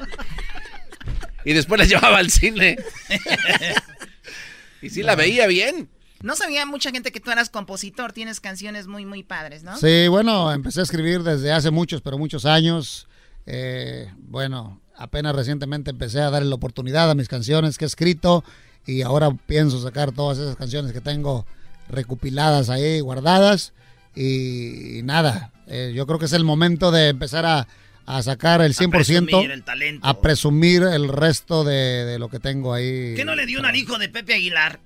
[1.44, 2.77] Y después la llevaba al cine.
[4.83, 5.88] Y sí la veía bien.
[6.22, 8.12] No sabía mucha gente que tú eras compositor.
[8.12, 9.77] Tienes canciones muy, muy padres, ¿no?
[9.77, 13.07] Sí, bueno, empecé a escribir desde hace muchos, pero muchos años.
[13.46, 18.42] Eh, bueno, apenas recientemente empecé a darle la oportunidad a mis canciones que he escrito
[18.87, 21.46] y ahora pienso sacar todas esas canciones que tengo
[21.88, 23.72] recopiladas ahí, guardadas.
[24.16, 27.68] Y, y nada, eh, yo creo que es el momento de empezar a,
[28.07, 30.07] a sacar el 100%, presumir el talento.
[30.07, 33.14] a presumir el resto de, de lo que tengo ahí.
[33.14, 34.81] ¿Qué no le dio una al hijo de Pepe Aguilar?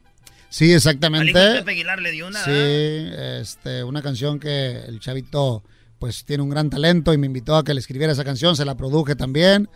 [0.48, 1.30] Sí, Al exactamente.
[1.30, 2.44] hijo de Pepe Aguilar le dio una.
[2.44, 5.62] Sí, este, una canción que el chavito
[6.00, 8.64] pues tiene un gran talento y me invitó a que le escribiera esa canción, se
[8.64, 9.68] la produje también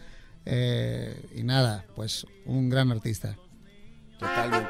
[0.46, 3.36] eh, y nada, pues un gran artista.
[4.18, 4.68] Totalmente.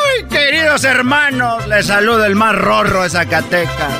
[0.00, 1.66] ¡Uy, queridos hermanos!
[1.66, 3.92] Les saluda el más rorro de Zacatecas.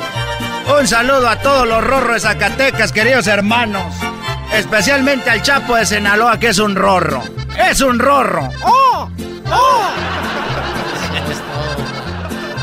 [0.79, 3.95] Un saludo a todos los rorros de Zacatecas, queridos hermanos.
[4.53, 7.23] Especialmente al Chapo de Sinaloa, que es un rorro.
[7.59, 8.49] ¡Es un rorro!
[8.63, 9.09] ¡Oh!
[9.51, 9.91] ¡Oh!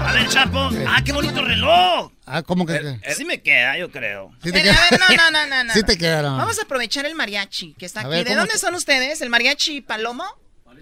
[0.05, 0.69] A ver, Chapo.
[0.87, 2.11] Ah, qué bonito reloj.
[2.25, 2.99] Ah, ¿cómo que?
[3.15, 4.31] Sí me queda, yo creo.
[4.43, 5.73] Sí te Eh, queda- a ver, no, no, no, no, no.
[5.73, 6.37] Sí te quedaron.
[6.37, 8.11] Vamos a aprovechar el mariachi que está A aquí.
[8.11, 9.21] ver, ¿De ¿cómo dónde te- son ustedes?
[9.21, 10.25] ¿El mariachi Palomo?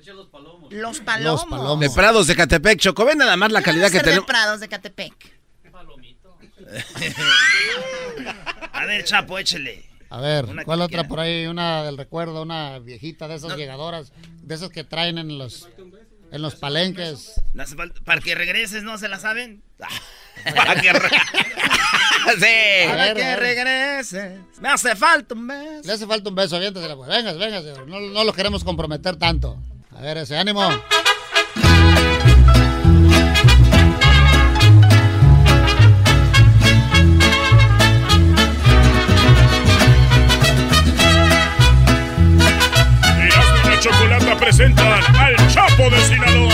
[0.03, 0.73] Los Palomos.
[0.73, 0.99] Los
[1.45, 1.79] Palomos.
[1.79, 3.05] De Prados de Catepec, Choco.
[3.05, 4.27] Ven nada más la calidad que Ser de tenemos.
[4.27, 5.13] Prados de Catepec.
[8.73, 9.85] A ver, Chapo, échele.
[10.09, 11.07] A ver, Una ¿cuál otra quiera.
[11.09, 11.47] por ahí?
[11.47, 15.67] Una del recuerdo, una viejita de esas llegadoras, de esas que traen en los
[16.31, 17.41] en los palenques.
[18.03, 19.63] Para que regreses, ¿no se la saben?
[20.55, 22.85] Para que re- sí.
[22.85, 23.39] A Para ver, que a ver.
[23.39, 24.39] regreses.
[24.61, 25.81] Me hace falta un beso.
[25.87, 27.09] Le hace falta un beso, aviéntasela, pues.
[27.09, 29.57] Venga, venga, no, no lo queremos comprometer tanto.
[29.97, 30.61] A ver, ese ánimo.
[43.79, 46.49] Chocolata presentan al Chapo de Sinaloa.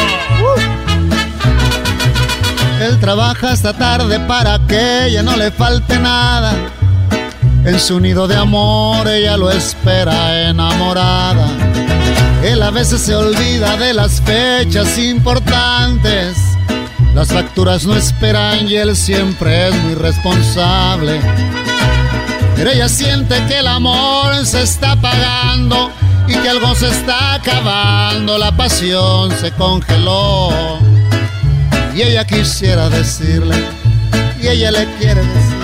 [2.82, 6.54] Él trabaja hasta tarde para que ella no le falte nada.
[7.64, 11.48] En su nido de amor ella lo espera enamorada.
[12.44, 16.38] Él a veces se olvida de las fechas importantes.
[17.14, 21.20] Las facturas no esperan y él siempre es muy responsable.
[22.56, 25.92] Pero ella siente que el amor se está apagando
[26.28, 28.38] y que algo se está acabando.
[28.38, 30.50] La pasión se congeló.
[31.96, 33.56] Y ella quisiera decirle,
[34.42, 35.58] y ella le quiere decir,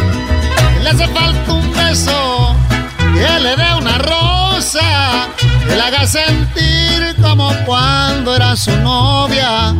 [0.73, 2.55] que le hace falta un beso,
[2.97, 5.29] que le dé una rosa,
[5.67, 9.75] que le haga sentir como cuando era su novia,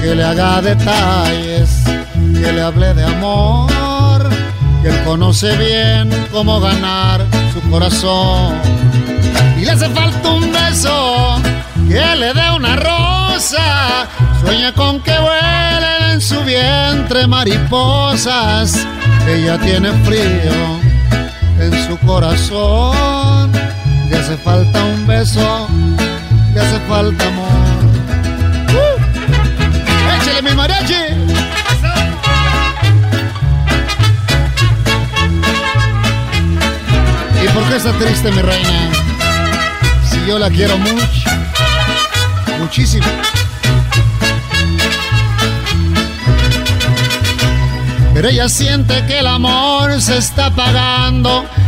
[0.00, 1.82] que le haga detalles,
[2.14, 4.28] que le hable de amor,
[4.82, 8.54] que él conoce bien cómo ganar su corazón.
[9.58, 11.40] Y le hace falta un beso,
[11.88, 14.06] que le dé una rosa.
[14.40, 18.86] Sueña con que vuelen en su vientre mariposas.
[19.26, 20.80] Ella tiene frío
[21.60, 23.47] en su corazón.
[24.28, 25.68] Hace falta un beso,
[26.52, 27.48] le hace falta amor.
[28.74, 30.20] ¡Uh!
[30.20, 30.94] ¡Échale mi mariachi!
[37.42, 38.90] ¿Y por qué está triste mi reina?
[40.10, 41.30] Si yo la quiero mucho,
[42.58, 43.06] muchísimo.
[48.12, 51.46] Pero ella siente que el amor se está apagando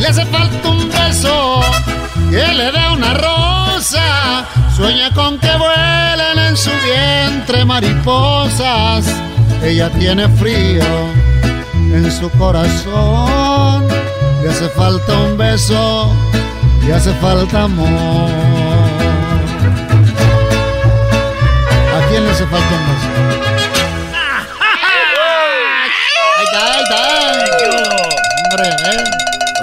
[0.00, 1.60] Le hace falta un beso,
[2.30, 9.04] que le dé una rosa, Sueña con que vuelen en su vientre mariposas.
[9.62, 10.82] Ella tiene frío
[11.74, 13.86] en su corazón.
[14.42, 16.10] Le hace falta un beso,
[16.86, 18.30] le hace falta amor.
[21.94, 23.39] ¿A quién le hace falta un beso?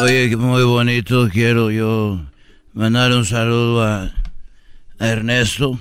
[0.08, 1.28] Oye, muy bonito.
[1.30, 2.22] Quiero yo
[2.74, 4.14] mandar un saludo a,
[5.00, 5.78] a Ernesto,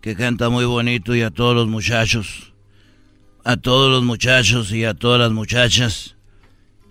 [0.00, 2.52] que canta muy bonito, y a todos los muchachos.
[3.44, 6.16] A todos los muchachos y a todas las muchachas,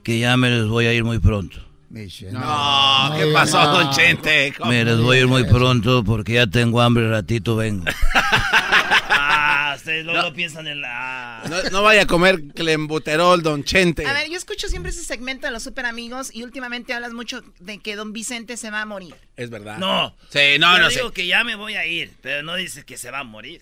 [0.06, 1.58] que ya me les voy a ir muy pronto.
[1.90, 4.54] No, ¿qué pasó, Don Chente?
[4.66, 7.84] Me les voy a ir muy pronto porque ya tengo hambre, ratito vengo.
[9.74, 11.42] Ah, ustedes luego piensan en la...
[11.50, 14.06] No, no vaya a comer clembuterol, Don Chente.
[14.06, 17.42] A ver, yo escucho siempre ese segmento de los super amigos y últimamente hablas mucho
[17.60, 19.16] de que don Vicente se va a morir.
[19.36, 19.78] Es verdad.
[19.78, 20.16] No.
[20.30, 21.14] Sí, no, Yo no digo sé.
[21.14, 23.62] que ya me voy a ir, pero no dices que se va a morir.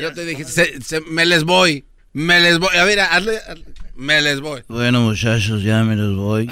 [0.00, 1.84] Yo te dije, se- se- me les voy.
[2.14, 2.74] Me les voy.
[2.76, 3.64] A ver, hazle, hazle-
[3.96, 4.62] me les voy.
[4.68, 6.48] Bueno, muchachos, ya me los voy.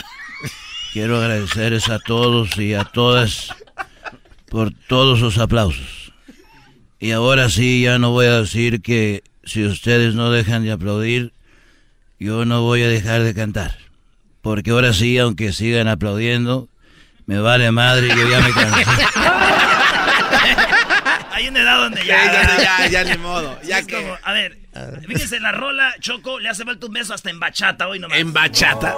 [0.93, 3.49] Quiero agradecerles a todos y a todas
[4.51, 6.02] por todos los aplausos.
[7.03, 11.33] Y ahora sí, ya no voy a decir que si ustedes no dejan de aplaudir,
[12.21, 13.77] yo no voy a dejar de cantar.
[14.41, 16.69] Porque ahora sí, aunque sigan aplaudiendo,
[17.27, 18.85] me vale madre, yo ya me cansé.
[21.33, 22.25] Hay una edad donde Sí, ya...
[22.33, 23.59] ya, ya, ya, ni modo.
[23.65, 23.97] Ya Es que.
[23.97, 24.59] como, a ver,
[25.09, 28.17] fíjense, la rola, Choco, le hace falta un beso hasta en bachata hoy nomás.
[28.17, 28.95] En bachata.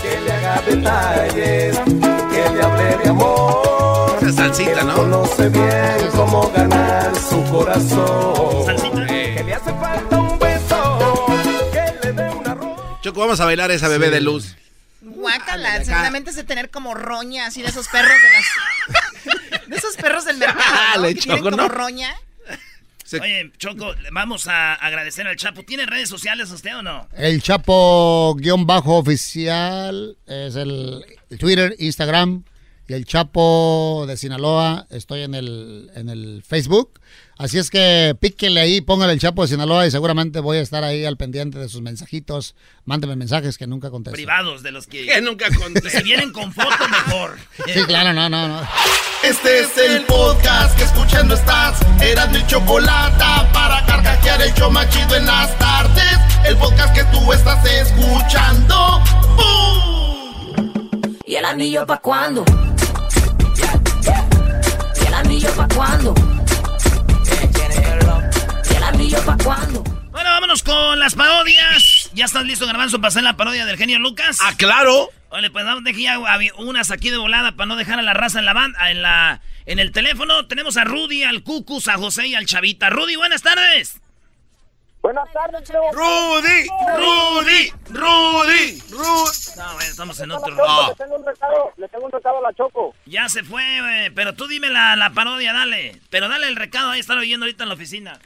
[0.00, 4.05] Que le haga detalles, que le hable de amor.
[4.26, 4.96] Esa salsita, ¿no?
[4.96, 8.76] Conoce bien cómo ganar su corazón.
[9.06, 11.26] Que le hace falta un beso,
[11.70, 12.98] que le dé una rosa.
[13.02, 14.56] Choco, vamos a bailar esa bebé de luz.
[15.00, 19.66] Guácala, seguramente es de tener como roña, así de esos perros de las...
[19.68, 21.02] de esos perros del mercado, ¿no?
[21.02, 21.68] Dale, que tienen Choco, como no.
[21.68, 22.12] roña.
[23.20, 25.62] Oye, Choco, le vamos a agradecer al Chapo.
[25.62, 27.08] ¿Tiene redes sociales usted o no?
[27.16, 32.42] El Chapo guion bajo oficial es el, el Twitter, Instagram
[32.88, 34.86] y el Chapo de Sinaloa.
[34.90, 37.00] Estoy en el, en el Facebook.
[37.38, 40.84] Así es que píquele ahí, póngale el Chapo de Sinaloa y seguramente voy a estar
[40.84, 42.54] ahí al pendiente de sus mensajitos.
[42.84, 44.14] Mándeme mensajes que nunca contesto.
[44.14, 45.04] Privados de los que...
[45.04, 45.90] Que nunca conté.
[45.90, 47.36] si vienen con foto, mejor.
[47.66, 48.62] Sí, claro, no, no, no.
[49.22, 51.78] Este es el podcast que escuchando estás.
[52.00, 56.18] Eran mi chocolate para carcajear el show más chido en las tardes.
[56.46, 59.02] El podcast que tú estás escuchando.
[59.36, 61.16] ¡Bum!
[61.26, 62.44] ¿Y el anillo pa' cuándo?
[65.46, 66.14] ¿Y el anillo pa' cuándo?
[68.68, 69.84] ¿Y el anillo pa' cuándo?
[70.10, 72.10] Bueno, vámonos con las parodias.
[72.14, 74.38] ¿Ya estás listo, Garbanzo, para hacer la parodia del genio Lucas?
[74.42, 75.08] Ah, claro.
[75.28, 75.84] Oye, pues vamos,
[76.26, 79.02] había unas aquí de volada para no dejar a la raza en la banda, en
[79.02, 80.46] la, en el teléfono.
[80.46, 82.90] Tenemos a Rudy, al Cucus, a José y al Chavita.
[82.90, 84.00] Rudy, buenas tardes.
[85.06, 86.66] Buenas tardes, Rudy,
[86.96, 89.56] Rudy, Rudy, Rudy.
[89.56, 90.52] No, bueno, estamos en otro.
[90.52, 90.88] No.
[90.88, 92.92] Le tengo un recado, le tengo un recado a la Choco.
[93.04, 95.92] Ya se fue, güey, pero tú dime la, la parodia, dale.
[96.10, 98.18] Pero dale el recado, ahí están oyendo ahorita en la oficina.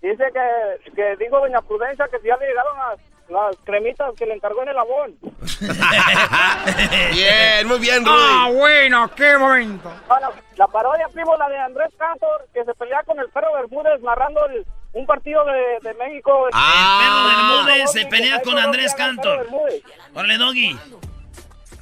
[0.00, 4.24] Dice que, que digo doña Prudencia que si ya le llegaron las, las cremitas que
[4.24, 5.18] le encargó en el abón.
[7.12, 8.56] Bien, muy bien, Ah, Rudy.
[8.58, 9.92] bueno, qué momento.
[10.08, 13.52] Ah, la, la parodia, primo, la de Andrés Cantor, que se pelea con el perro
[13.52, 16.48] Bermúdez narrando el- un partido de, de México.
[16.52, 17.00] Ah.
[17.00, 19.46] Perro Bermúdez se pelea con Andrés el Cantor.
[20.14, 20.76] Órale, Doggy.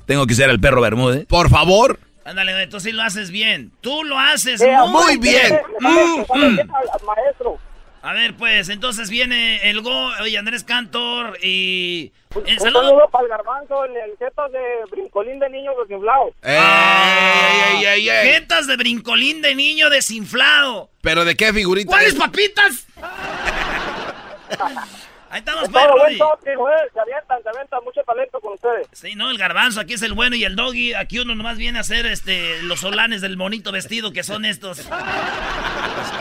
[0.07, 1.27] Tengo que ser el perro Bermúdez.
[1.27, 1.98] Por favor.
[2.25, 3.72] Ándale, tú sí lo haces bien.
[3.81, 5.53] Tú lo haces Eh, muy, muy bien.
[5.55, 5.90] al-
[6.31, 7.59] al maestro.
[8.03, 12.12] A ver, pues, entonces viene el Go, oye, Andrés Cantor y...
[12.35, 12.83] El Un saludo...
[12.83, 14.59] saludo para el garbanzo, el, el jetas de
[14.91, 16.35] brincolín de niño desinflado.
[16.43, 18.33] Ey, ey, ey, ey.
[18.33, 20.91] Jetas de brincolín de niño desinflado.
[21.01, 21.91] ¿Pero de qué figurita?
[21.91, 22.19] ¿Cuáles es?
[22.19, 22.87] papitas?
[25.33, 26.18] Ahí estamos, Es pues, todo buen Rudy.
[26.18, 26.75] toque, güey.
[26.92, 28.87] Se avientan, se avientan mucho talento con ustedes.
[28.92, 30.92] Sí, no, el garbanzo, aquí es el bueno y el doggy.
[30.92, 34.87] Aquí uno nomás viene a hacer este los solanes del bonito vestido que son estos.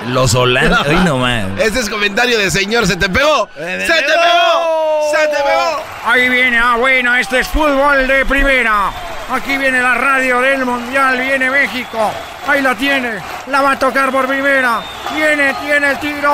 [0.07, 0.83] Los Holanda.
[0.87, 1.59] Ay, no más.
[1.59, 2.87] Este es comentario de señor.
[2.87, 3.49] ¿Se te pegó?
[3.57, 5.11] Eh, ¡Se te pegó!
[5.11, 5.83] ¡Se te pegó!
[6.05, 8.91] Ahí viene, ah, bueno, este es fútbol de primera.
[9.29, 12.11] Aquí viene la radio del Mundial, viene México.
[12.47, 14.81] Ahí la tiene, la va a tocar por primera.
[15.13, 16.31] Viene, tiene el tiro.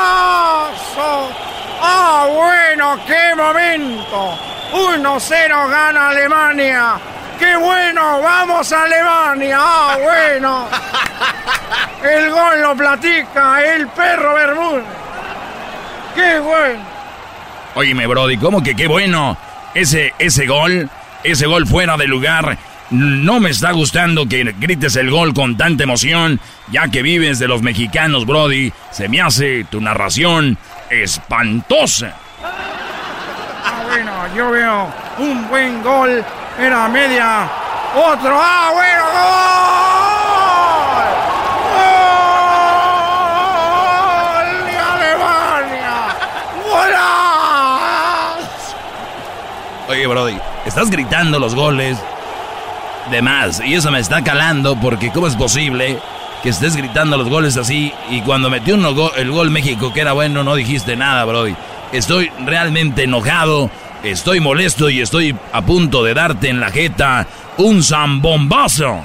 [0.00, 1.30] ¡Golazo!
[1.80, 2.98] ¡Ah, bueno!
[3.06, 4.38] ¡Qué momento!
[4.98, 6.94] 1-0 gana Alemania.
[7.38, 8.20] ¡Qué bueno!
[8.20, 9.56] ¡Vamos a Alemania!
[9.60, 10.68] ¡Ah, bueno!
[12.02, 14.84] El gol lo platica el perro Bermúdez.
[16.14, 16.82] ¡Qué bueno!
[17.74, 19.36] Óyeme, Brody, ¿cómo que qué bueno?
[19.74, 20.90] Ese, ese gol,
[21.22, 22.58] ese gol fuera de lugar.
[22.90, 26.40] No me está gustando que grites el gol con tanta emoción,
[26.72, 28.72] ya que vives de los mexicanos, Brody.
[28.90, 30.58] Se me hace tu narración
[30.90, 32.16] espantosa.
[34.28, 36.24] Yo veo un buen gol
[36.58, 37.48] era media.
[37.94, 38.38] Otro.
[38.38, 39.04] ¡Ah, bueno!
[39.16, 39.30] ¡Gol!
[44.36, 45.94] ¡Gol de Alemania!
[46.64, 48.76] ¡Golazo!
[49.88, 51.98] Oye, Brody, estás gritando los goles
[53.10, 53.60] de más.
[53.60, 55.98] Y eso me está calando porque ¿cómo es posible
[56.42, 58.76] que estés gritando los goles así y cuando metió
[59.16, 61.56] el gol México que era bueno no dijiste nada, Brody?
[61.92, 63.70] Estoy realmente enojado,
[64.02, 67.26] estoy molesto y estoy a punto de darte en la jeta
[67.58, 69.00] un zambombazo.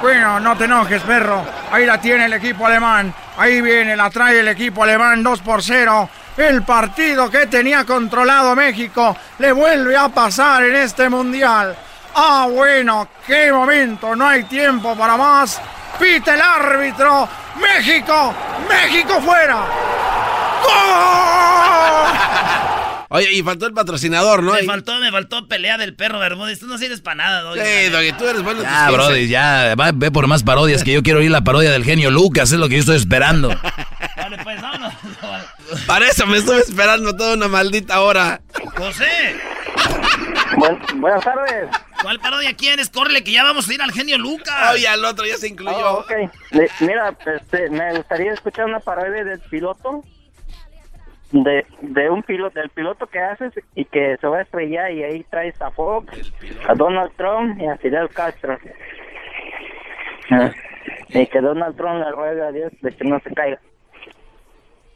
[0.00, 1.44] Bueno, no te enojes, perro.
[1.72, 3.12] Ahí la tiene el equipo alemán.
[3.36, 6.08] Ahí viene, la trae el equipo alemán 2 por 0.
[6.36, 11.76] El partido que tenía controlado México le vuelve a pasar en este mundial.
[12.14, 14.14] Ah, bueno, qué momento.
[14.14, 15.60] No hay tiempo para más.
[15.98, 17.28] Pita el árbitro.
[17.60, 18.34] México,
[18.68, 19.66] México fuera.
[20.62, 21.97] ¡Gol!
[23.10, 24.52] Oye, y faltó el patrocinador, ¿no?
[24.52, 26.60] Me faltó, me faltó pelea del perro Bermúdez.
[26.60, 27.60] Tú no sirves para nada, Doggy.
[27.60, 28.62] Sí, Doggy, tú eres bueno.
[28.62, 28.90] Ya.
[28.90, 32.10] Brody, ya, va- ve por más parodias que yo quiero oír la parodia del genio
[32.10, 33.48] Lucas, es lo que yo estoy esperando.
[34.16, 34.92] Vale, pues vámonos.
[35.86, 38.40] Para eso me estuve esperando toda una maldita hora.
[38.76, 39.36] José,
[40.96, 41.68] buenas tardes.
[42.02, 42.90] ¿cuál parodia quieres?
[42.90, 44.72] Córrele, que ya vamos a ir al genio Lucas.
[44.74, 45.76] Oye, al otro ya se incluyó.
[45.78, 46.12] Oh, ok.
[46.50, 50.04] Le- mira, este, me gustaría escuchar una parodia del piloto.
[51.30, 55.02] De, de un piloto, del piloto que haces y que se va a estrellar y
[55.04, 56.32] ahí traes a Fox,
[56.66, 58.58] a Donald Trump y a Fidel Castro.
[60.30, 60.50] Ah,
[61.10, 63.58] Y que Donald Trump le ruega a Dios de que no se caiga.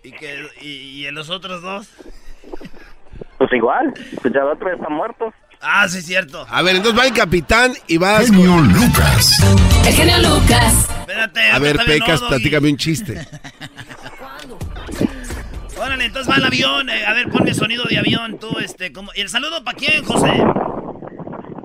[0.03, 0.68] ¿Y, que, y,
[1.01, 1.95] y en los otros dos?
[3.39, 5.33] Pues igual, pues ya el otro ya está muerto.
[5.61, 6.45] Ah, sí, es cierto.
[6.49, 8.26] A ver, entonces va el capitán y vas.
[8.30, 9.39] Genio Lucas.
[9.87, 10.89] El genio Lucas.
[11.01, 11.41] Espérate.
[11.51, 13.14] A ver, Pecas, platícame un chiste.
[15.93, 16.88] Órale, entonces va el avión.
[16.88, 19.11] eh, a ver, ponme sonido de avión, tú, este, como...
[19.14, 20.32] ¿Y el saludo para quién, José?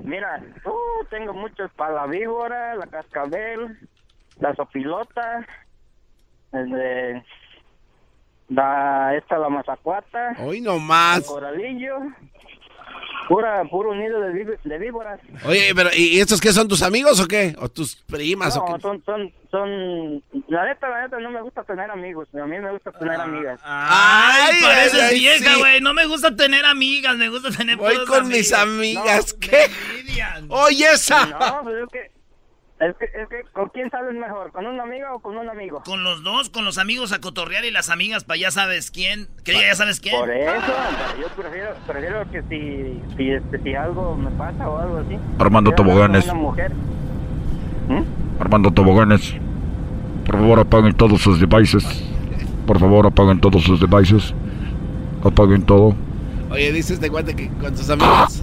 [0.04, 3.78] Mira, uh, tengo muchos para la víbora, la cascabel,
[4.38, 5.46] la sopilota,
[6.52, 7.22] el de
[8.50, 11.20] la esta la mazacuata, Hoy nomás.
[11.20, 11.96] el coralillo,
[13.28, 15.20] pura puro nido de, de víboras.
[15.44, 17.54] Oye, pero ¿y estos qué son tus amigos o qué?
[17.60, 18.80] ¿O tus primas o No, qué?
[18.82, 22.72] son, son, son, la neta, la neta, no me gusta tener amigos, a mí me
[22.72, 23.60] gusta tener amigas.
[23.64, 25.60] Ay, Ay, pareces ay, vieja, sí.
[25.60, 25.80] güey.
[25.80, 29.34] No me gusta tener amigas, me gusta tener Voy con mis amigas.
[29.34, 29.70] No, ¿Qué?
[30.48, 31.26] Oye, esa.
[31.26, 32.17] No, pues es que,
[32.80, 34.52] es que, es que, ¿con quién sales mejor?
[34.52, 35.82] ¿Con una amiga o con un amigo?
[35.84, 39.28] Con los dos, con los amigos a cotorrear y las amigas para ya sabes quién.
[39.44, 40.16] Que ya sabes quién.
[40.16, 40.72] Por eso,
[41.20, 45.18] yo prefiero, prefiero que si, si, este, si algo me pasa o algo así.
[45.38, 46.24] Armando Toboganes.
[46.24, 46.72] Una mujer.
[48.38, 49.34] Armando Toboganes.
[50.24, 51.84] Por favor, apaguen todos sus devices.
[52.66, 54.34] Por favor, apaguen todos sus devices.
[55.24, 55.96] Apaguen todo.
[56.50, 58.42] Oye, dice este guante que con sus amigas.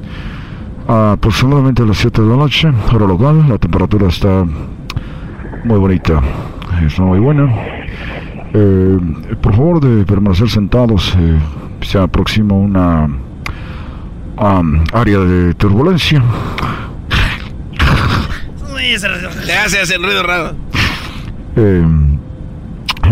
[0.91, 3.47] Aproximadamente a las 7 de la noche, hora local.
[3.47, 4.45] La temperatura está
[5.63, 6.21] muy bonita.
[6.85, 7.49] Está muy buena.
[8.53, 8.99] Eh,
[9.41, 11.15] por favor de permanecer sentados.
[11.17, 11.39] eh,
[11.81, 13.07] se aproxima una
[14.37, 16.21] am, área de turbulencia.
[19.45, 20.51] Te hace hacer ruido raro.
[21.55, 21.85] Eh,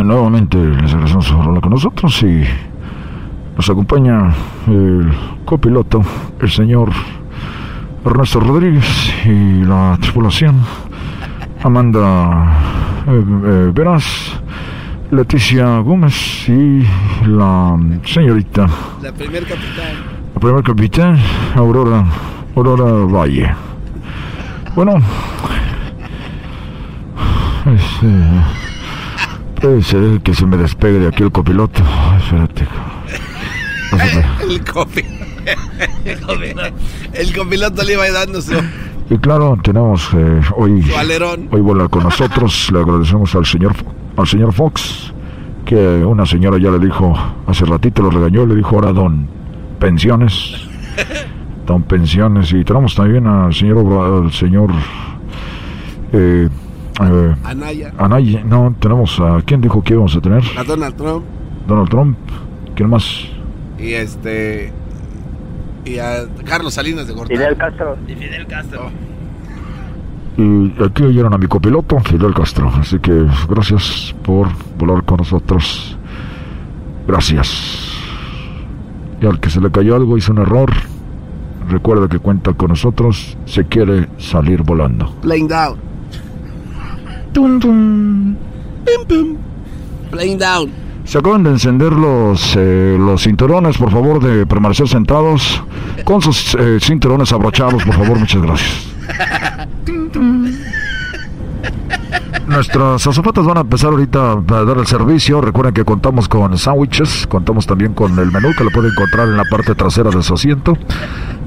[0.04, 2.44] nuevamente les agradecemos por hablar con nosotros y
[3.56, 4.34] nos acompaña
[4.68, 5.12] el
[5.46, 6.02] copiloto,
[6.42, 6.92] el señor
[8.06, 8.86] Ernesto Rodríguez
[9.26, 10.62] y la tripulación
[11.64, 14.06] Amanda eh, eh, Veras,
[15.12, 16.86] Leticia Gómez y
[17.28, 18.68] la señorita,
[19.02, 19.95] La primer capitán.
[20.34, 21.20] la primer capitán
[21.56, 22.06] Aurora,
[22.56, 23.54] Aurora Valle.
[24.76, 25.02] Bueno,
[27.66, 28.08] este,
[29.60, 31.84] puede ser que se me despegue de aquí el copiloto.
[32.18, 32.66] Espérate.
[33.91, 35.29] Pásame.
[36.06, 36.76] El copiloto.
[37.14, 38.54] el copiloto le iba dando su...
[39.10, 40.86] Y claro, tenemos eh, hoy,
[41.52, 42.70] hoy vuela con nosotros.
[42.72, 43.74] Le agradecemos al señor,
[44.16, 45.12] al señor Fox,
[45.66, 45.76] que
[46.06, 47.16] una señora ya le dijo,
[47.47, 49.28] hace ratito lo regañó, le dijo, ahora don
[49.80, 50.68] pensiones.
[51.66, 52.52] Don pensiones.
[52.52, 54.72] Y tenemos también al señor, al señor
[56.12, 56.50] eh,
[57.00, 57.93] eh, Anaya.
[57.97, 58.43] Anaya.
[58.43, 60.43] No, tenemos a, ¿quién dijo que íbamos a tener?
[60.58, 61.26] A Donald Trump.
[61.68, 62.18] Donald Trump.
[62.76, 63.26] ¿Quién más?
[63.78, 64.74] Y este.
[65.86, 67.38] Y a Carlos Salinas de Gortari.
[67.38, 67.98] Fidel Castro.
[68.08, 68.92] Y Fidel Castro.
[70.38, 72.72] Y aquí oyeron a mi copiloto, Fidel Castro.
[72.76, 75.98] Así que gracias por volar con nosotros.
[77.08, 77.92] Gracias.
[79.22, 80.72] Y al que se le cayó algo, hizo un error.
[81.68, 83.38] Recuerda que cuenta con nosotros.
[83.46, 85.14] Se quiere salir volando.
[85.22, 85.78] Playing down.
[87.34, 88.36] Tum, tum.
[88.86, 89.38] Pim, pim.
[90.10, 90.89] Playing down.
[91.10, 95.64] Se acaban de encender los, eh, los cinturones, por favor, de permanecer sentados.
[96.03, 98.93] Con sus eh, cinturones abrochados, por favor, muchas gracias.
[102.45, 105.41] Nuestras azafatas van a empezar ahorita a dar el servicio.
[105.41, 109.38] Recuerden que contamos con sándwiches, contamos también con el menú que lo pueden encontrar en
[109.38, 110.78] la parte trasera de su asiento.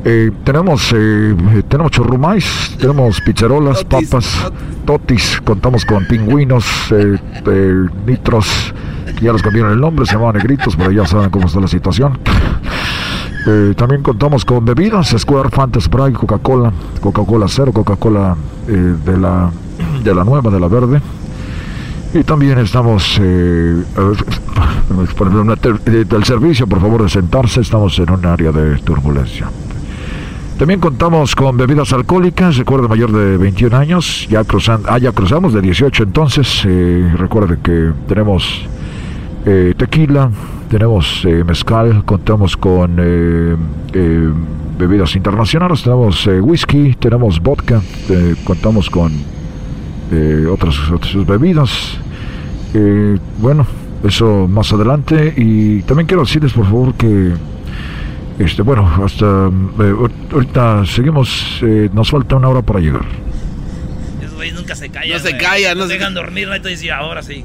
[0.04, 4.50] Eh, tenemos eh, eh, tenemos churrumais, tenemos pizzerolas, papas,
[4.84, 8.74] totis, contamos con pingüinos, eh, eh, nitros,
[9.22, 12.18] ya les cambiaron el nombre, se llamaban negritos, pero ya saben cómo está la situación.
[13.46, 18.36] Eh, también contamos con bebidas, Square, Fanta, Sprite, Coca-Cola, Coca-Cola cero, Coca-Cola
[18.68, 19.50] eh, de la
[20.02, 21.00] de la nueva, de la verde.
[22.14, 23.24] Y también estamos eh,
[26.08, 29.48] del servicio, por favor de sentarse, estamos en un área de turbulencia.
[30.58, 35.54] También contamos con bebidas alcohólicas, recuerde mayor de 21 años, ya, cruzan, ah, ya cruzamos
[35.54, 38.66] de 18 entonces, eh, recuerde que tenemos
[39.46, 40.30] eh, tequila,
[40.70, 43.56] tenemos eh, mezcal, contamos con eh,
[43.92, 44.30] eh,
[44.78, 49.12] bebidas internacionales, tenemos eh, whisky, tenemos vodka, eh, contamos con
[50.12, 51.98] eh, otras, otras bebidas.
[52.74, 53.66] Eh, bueno,
[54.04, 55.34] eso más adelante.
[55.36, 57.32] Y también quiero decirles, por favor, que,
[58.38, 63.04] este, bueno, hasta eh, ahor- ahorita seguimos, eh, nos falta una hora para llegar.
[64.20, 65.10] Esos güeyes nunca se callan.
[65.10, 66.54] No se callan, no Nos se dejan dormir, ¿no?
[66.54, 67.44] Entonces, ya, ahora sí.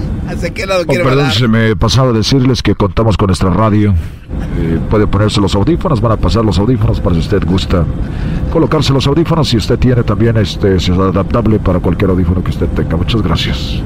[0.31, 3.49] ¿Hacia qué lado Oh, quiere perdón, se me pasaba a decirles que contamos con nuestra
[3.49, 3.93] radio.
[4.57, 7.85] Eh, puede ponerse los audífonos, van a pasar los audífonos para si usted gusta
[8.51, 9.49] colocarse los audífonos.
[9.49, 12.95] Si usted tiene también este, es adaptable para cualquier audífono que usted tenga.
[12.95, 13.81] Muchas gracias.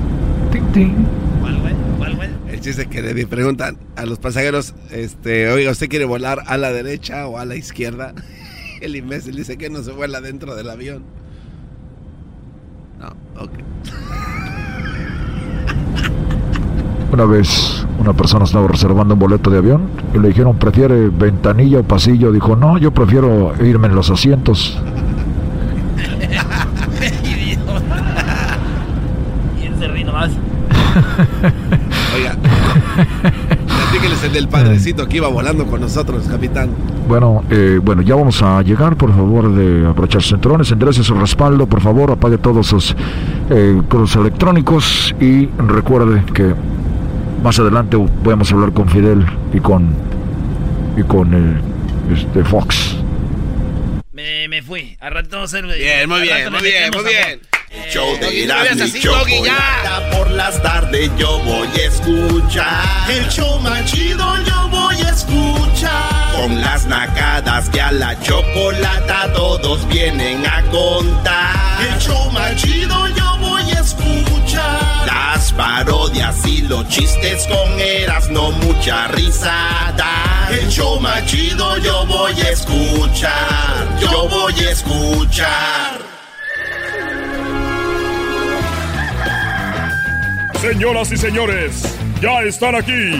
[2.47, 6.71] El chiste que le preguntan a los pasajeros, este, oiga, ¿usted quiere volar a la
[6.71, 8.13] derecha o a la izquierda?
[8.81, 11.03] El imbécil dice que no se vuela dentro del avión.
[12.99, 13.07] No,
[13.41, 13.51] ok.
[17.16, 21.80] Una vez una persona estaba reservando un boleto de avión y le dijeron, ¿prefiere ventanilla
[21.80, 22.30] o pasillo?
[22.30, 24.78] Dijo, no, yo prefiero irme en los asientos.
[32.16, 32.36] Oiga,
[33.66, 36.72] platíqueles el del padrecito que iba volando con nosotros, capitán.
[37.07, 41.16] Bueno, eh, bueno, ya vamos a llegar, por favor, de aprovechar sus cinturones, enderece su
[41.16, 42.93] respaldo, por favor, apague todos sus
[43.49, 43.82] eh,
[44.18, 46.53] electrónicos y recuerde que
[47.45, 49.23] más adelante podemos hablar con Fidel
[49.53, 49.95] y con
[50.97, 51.61] y con eh,
[52.11, 52.95] este Fox.
[54.13, 54.97] Me, me fui.
[54.99, 55.77] Al rato vamos a hacer.
[55.77, 57.41] Bien, muy bien, muy bien, muy bien.
[57.91, 58.99] Show de Doggy, no Erasmo y.
[58.99, 63.11] Chocolata por las tardes yo voy a escuchar.
[63.11, 66.35] El show más chido yo voy a escuchar.
[66.35, 71.53] Con las nacadas que a la chocolata todos vienen a contar.
[71.93, 73.34] El show más chido yo
[75.56, 80.49] parodias y los chistes con eras, no mucha risa da.
[80.51, 85.99] El show más chido yo voy a escuchar, yo voy a escuchar.
[90.62, 93.16] Señoras y señores, ya están aquí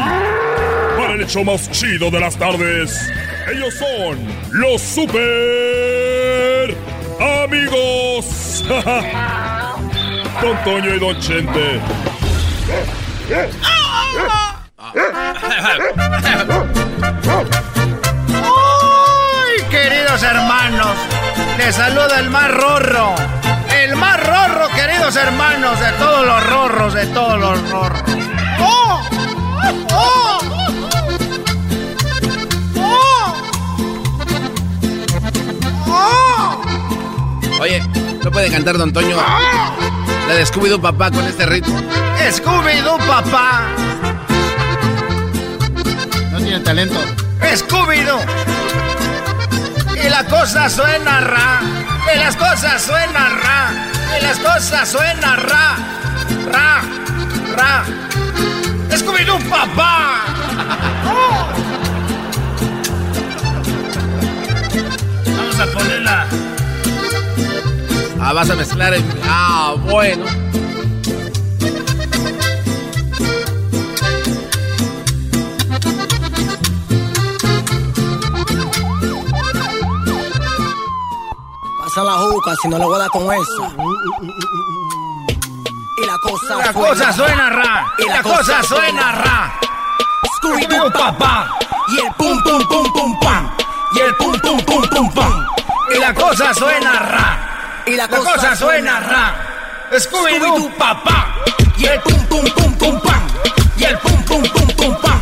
[0.98, 3.08] para el show más chido de las tardes.
[3.52, 4.18] Ellos son
[4.52, 6.76] los super
[7.44, 8.64] amigos.
[10.42, 11.80] Don Toño y Don Chente.
[18.28, 20.98] ¡Ay, queridos hermanos!
[21.58, 23.16] Les saluda el más rorro.
[23.72, 28.02] El más rorro, queridos hermanos, de todos los rorros, de todos los rorros.
[28.60, 29.02] ¡Oh!
[29.92, 30.40] ¡Oh!
[35.88, 36.62] ¡Oh!
[37.62, 37.82] Oye,
[38.24, 39.18] ¿no puede cantar Don Toño?
[40.28, 41.80] La de Scooby-Doo papá con este ritmo.
[42.32, 43.68] ¡Scooby-Doo, papá!
[46.32, 47.00] No tiene talento.
[47.42, 48.20] ¡Scooby-Doo!
[50.04, 51.62] Y la cosa suena ra.
[52.14, 53.72] Y las cosas suenan ra.
[54.18, 55.76] Y las cosas suenan ra.
[56.52, 56.82] Ra.
[57.56, 57.84] Ra.
[58.90, 60.24] ¡Scooby-Doo, papá!
[65.38, 66.28] Vamos a ponerla.
[68.20, 69.04] Ah, vas a mezclar el...
[69.24, 70.26] Ah, bueno.
[81.80, 83.76] Pasa la juca, si no le voy a dar con esa.
[85.98, 87.94] Y la cosa La cosa suena ra.
[88.00, 89.60] Y la cosa suena ra.
[90.38, 91.50] Scooby-Doo, papá.
[91.90, 93.50] Y el pum, pum, pum, pum, pam.
[93.94, 95.46] Y el pum, pum, pum, pum, pam.
[95.96, 97.45] Y la cosa suena ra
[97.86, 99.36] y la, la cosa, cosa, suena ra.
[99.92, 101.36] Scooby-Doo, Scooby papá.
[101.78, 103.22] Y el pum, pum, pum, pum, pam.
[103.78, 105.22] Y el pum, pum, pum, pum, pam.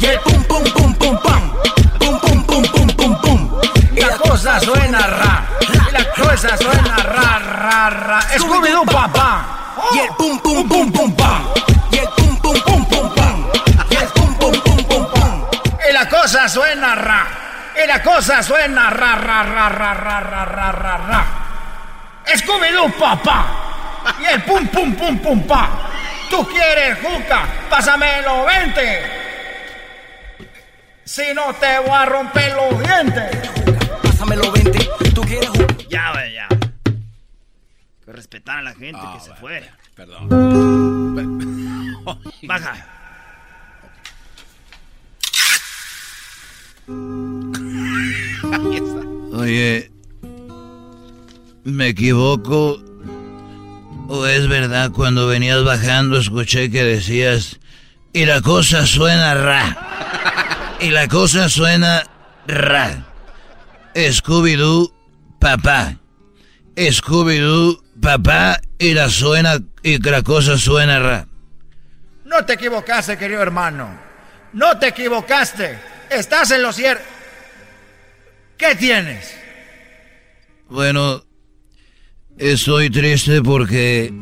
[0.00, 1.52] Y el pum, pum, pum, pum, pam.
[1.98, 3.60] Pum, pum, pum, pum, pum, pum.
[3.94, 5.44] Y la cosa suena ra.
[5.60, 8.20] Y la cosa suena ra, ra, ra.
[8.38, 9.74] Scooby-Doo, papá.
[9.92, 11.48] Y el pum, pum, pum, pum, pam.
[11.92, 13.46] Y el pum, pum, pum, pum, pam.
[13.90, 15.44] Y el pum, pum, pum, pum, pam.
[15.88, 17.26] Y la cosa suena ra.
[17.82, 21.47] Y la cosa suena ra, ra, ra, ra, ra, ra, ra.
[22.36, 23.68] Scooby-Doo, papá.
[24.20, 25.90] Y el pum, pum, pum, pum, pa.
[26.30, 29.02] Tú quieres juca, pásamelo, vente.
[31.04, 33.50] Si no te voy a romper los dientes.
[34.02, 34.88] Pásamelo, vente.
[35.14, 35.50] Tú quieres
[35.88, 36.48] Ya, güey, ya.
[38.04, 39.68] Que respetar a la gente que se fue.
[39.94, 40.28] Perdón.
[42.42, 42.86] Baja.
[49.32, 49.90] Oye,
[51.68, 52.82] ¿me equivoco?
[54.08, 57.60] ¿O es verdad cuando venías bajando escuché que decías,
[58.12, 60.76] y la cosa suena ra?
[60.80, 62.04] Y la cosa suena
[62.46, 63.04] ra.
[63.94, 64.92] Scooby-Doo,
[65.38, 65.96] papá.
[66.76, 71.26] Scooby-Doo, papá, y la suena, y la cosa suena ra.
[72.24, 73.88] No te equivocaste, querido hermano.
[74.52, 75.78] No te equivocaste.
[76.08, 77.04] Estás en lo cierto.
[78.56, 79.34] ¿Qué tienes?
[80.68, 81.24] Bueno,
[82.38, 84.12] estoy triste porque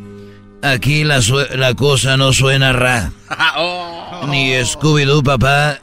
[0.62, 1.20] aquí la,
[1.54, 3.12] la cosa no suena ra.
[4.28, 5.78] Ni Scooby-Doo, papá.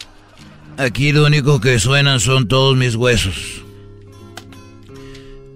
[0.78, 3.64] Aquí lo único que suenan son todos mis huesos.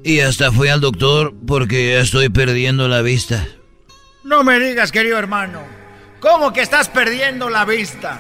[0.03, 3.47] Y hasta fui al doctor porque ya estoy perdiendo la vista.
[4.23, 5.61] No me digas, querido hermano.
[6.19, 8.19] ¿Cómo que estás perdiendo la vista?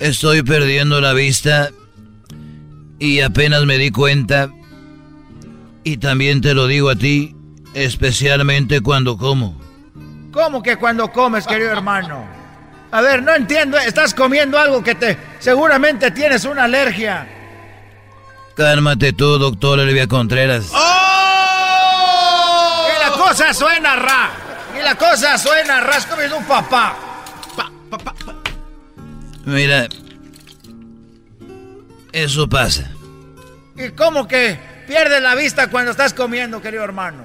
[0.00, 1.70] Estoy perdiendo la vista
[2.98, 4.50] y apenas me di cuenta.
[5.88, 7.34] Y también te lo digo a ti,
[7.72, 9.58] especialmente cuando como.
[10.32, 12.26] ¿Cómo que cuando comes, querido hermano?
[12.90, 13.78] A ver, no entiendo.
[13.78, 15.16] Estás comiendo algo que te...
[15.38, 17.26] Seguramente tienes una alergia.
[18.54, 20.66] Cálmate tú, doctor Elvia Contreras.
[20.66, 20.74] Y
[23.02, 24.30] la cosa suena ra.
[24.78, 25.96] Y la cosa suena ra.
[25.96, 26.98] Es como un papá.
[29.46, 29.88] Mira,
[32.12, 32.90] eso pasa.
[33.74, 37.24] ¿Y cómo que pierdes la vista cuando estás comiendo, querido hermano?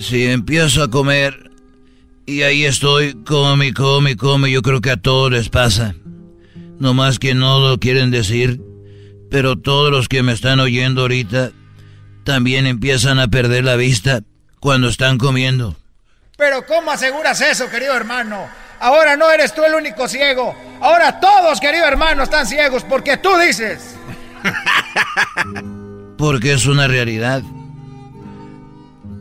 [0.00, 1.50] Si empiezo a comer
[2.24, 5.94] y ahí estoy, come, come, come, yo creo que a todos les pasa.
[6.78, 8.60] No más que no lo quieren decir,
[9.30, 11.52] pero todos los que me están oyendo ahorita
[12.24, 14.22] también empiezan a perder la vista
[14.58, 15.76] cuando están comiendo.
[16.36, 18.48] Pero ¿cómo aseguras eso, querido hermano?
[18.80, 20.54] Ahora no eres tú el único ciego.
[20.80, 23.94] Ahora todos, querido hermano, están ciegos porque tú dices.
[26.16, 27.42] Porque es una realidad.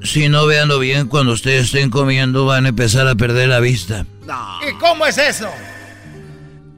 [0.04, 4.06] Si no veanlo bien, cuando ustedes estén comiendo van a empezar a perder la vista.
[4.68, 5.50] ¿Y cómo es eso?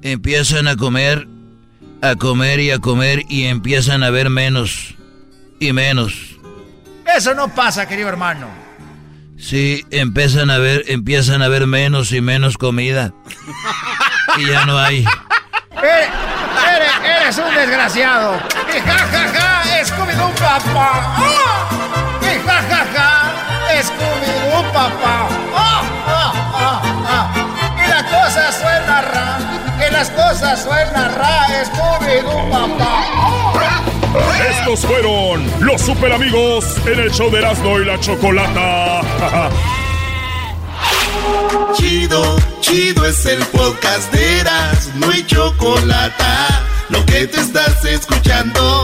[0.02, 1.28] Empiezan a comer,
[2.02, 4.96] a comer y a comer y empiezan a ver menos
[5.60, 6.38] y menos.
[7.16, 8.48] Eso no pasa, querido hermano.
[9.38, 13.14] Sí, empiezan a ver, empiezan a ver menos y menos comida.
[14.38, 15.06] y ya no hay.
[15.78, 16.10] Eres,
[16.76, 18.42] eres, eres un desgraciado.
[18.76, 19.47] Y ja, ja, ja,
[19.98, 20.90] Scooby-Doo, papá.
[21.18, 22.22] ¡Oh!
[22.22, 23.10] Y ja, ja, ja,
[23.82, 25.28] Scooby-Doo, papá.
[25.56, 25.82] ¡Oh!
[26.08, 26.32] ¡Oh!
[26.54, 26.82] ¡Oh!
[27.10, 27.26] ¡Oh!
[27.84, 29.40] Y la cosa suena ra.
[29.88, 31.48] Y las cosas suenan ra.
[31.66, 32.94] Scooby-Doo, papá.
[34.48, 39.02] Estos fueron los super amigos en el show de Erasmo y la Chocolata.
[41.74, 46.64] Chido, chido es el podcast de Erasmo y Chocolata.
[46.90, 48.84] Lo que te estás escuchando,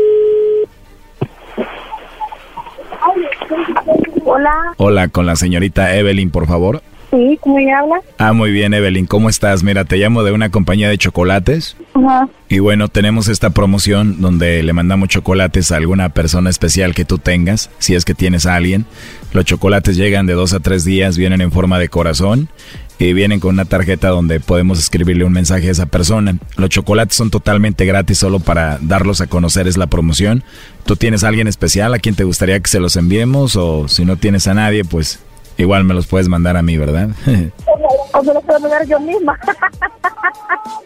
[4.23, 6.81] Hola, Hola, con la señorita Evelyn, por favor.
[7.09, 8.01] sí, ¿cómo ella habla?
[8.17, 9.63] Ah, muy bien, Evelyn, ¿cómo estás?
[9.63, 11.75] Mira, te llamo de una compañía de chocolates.
[11.93, 12.29] Ajá.
[12.47, 17.17] Y bueno, tenemos esta promoción donde le mandamos chocolates a alguna persona especial que tú
[17.17, 18.85] tengas, si es que tienes a alguien.
[19.33, 22.49] Los chocolates llegan de dos a tres días, vienen en forma de corazón
[23.01, 26.35] y vienen con una tarjeta donde podemos escribirle un mensaje a esa persona.
[26.55, 30.43] Los chocolates son totalmente gratis, solo para darlos a conocer es la promoción.
[30.85, 33.55] ¿Tú tienes a alguien especial a quien te gustaría que se los enviemos?
[33.55, 35.19] O si no tienes a nadie, pues
[35.57, 37.09] igual me los puedes mandar a mí, ¿verdad?
[38.13, 39.39] O me lo puedo mandar yo misma.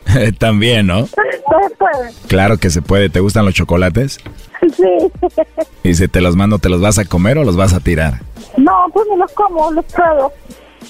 [0.37, 1.01] También, ¿no?
[1.01, 2.11] No se puede.
[2.27, 3.09] Claro que se puede.
[3.09, 4.19] ¿Te gustan los chocolates?
[4.61, 5.11] Sí.
[5.83, 8.21] Y si te los mando, ¿te los vas a comer o los vas a tirar?
[8.57, 10.31] No, pues me los como, los pruebo.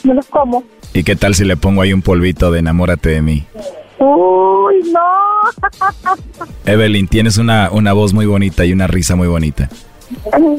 [0.06, 0.64] Me los como.
[0.94, 3.46] ¿Y qué tal si le pongo ahí un polvito de enamórate de mí?
[4.00, 6.16] Uy, no.
[6.66, 9.70] Evelyn, tienes una, una voz muy bonita y una risa muy bonita.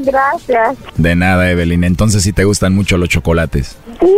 [0.05, 0.77] Gracias.
[0.97, 1.85] De nada, Evelyn.
[1.85, 3.77] Entonces sí te gustan mucho los chocolates.
[4.01, 4.13] Sí,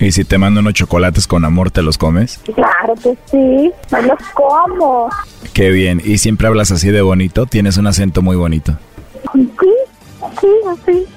[0.00, 2.40] ¿Y si te mando unos chocolates con amor, te los comes?
[2.54, 3.72] claro que sí.
[3.92, 5.08] Me los como.
[5.52, 6.02] Qué bien.
[6.04, 7.46] ¿Y siempre hablas así de bonito?
[7.46, 8.76] Tienes un acento muy bonito.
[9.32, 9.50] Sí,
[10.40, 11.06] sí, así,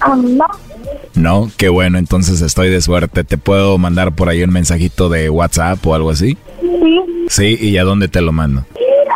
[0.00, 0.46] No.
[1.14, 3.24] No, qué bueno, entonces estoy de suerte.
[3.24, 6.36] ¿Te puedo mandar por ahí un mensajito de WhatsApp o algo así?
[6.60, 8.64] Sí, Sí, ¿y a dónde te lo mando?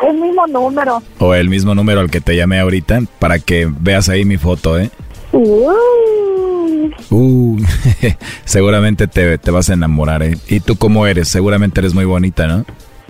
[0.09, 1.03] el mismo número.
[1.19, 4.79] O el mismo número al que te llamé ahorita para que veas ahí mi foto,
[4.79, 4.91] ¿eh?
[5.33, 7.59] Uy, Uh,
[8.45, 10.37] seguramente te, te vas a enamorar, ¿eh?
[10.49, 11.29] ¿Y tú cómo eres?
[11.29, 12.65] Seguramente eres muy bonita, ¿no?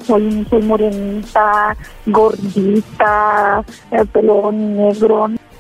[0.07, 3.62] soy, soy morenita, gordita,
[3.93, 5.29] el pelo negro.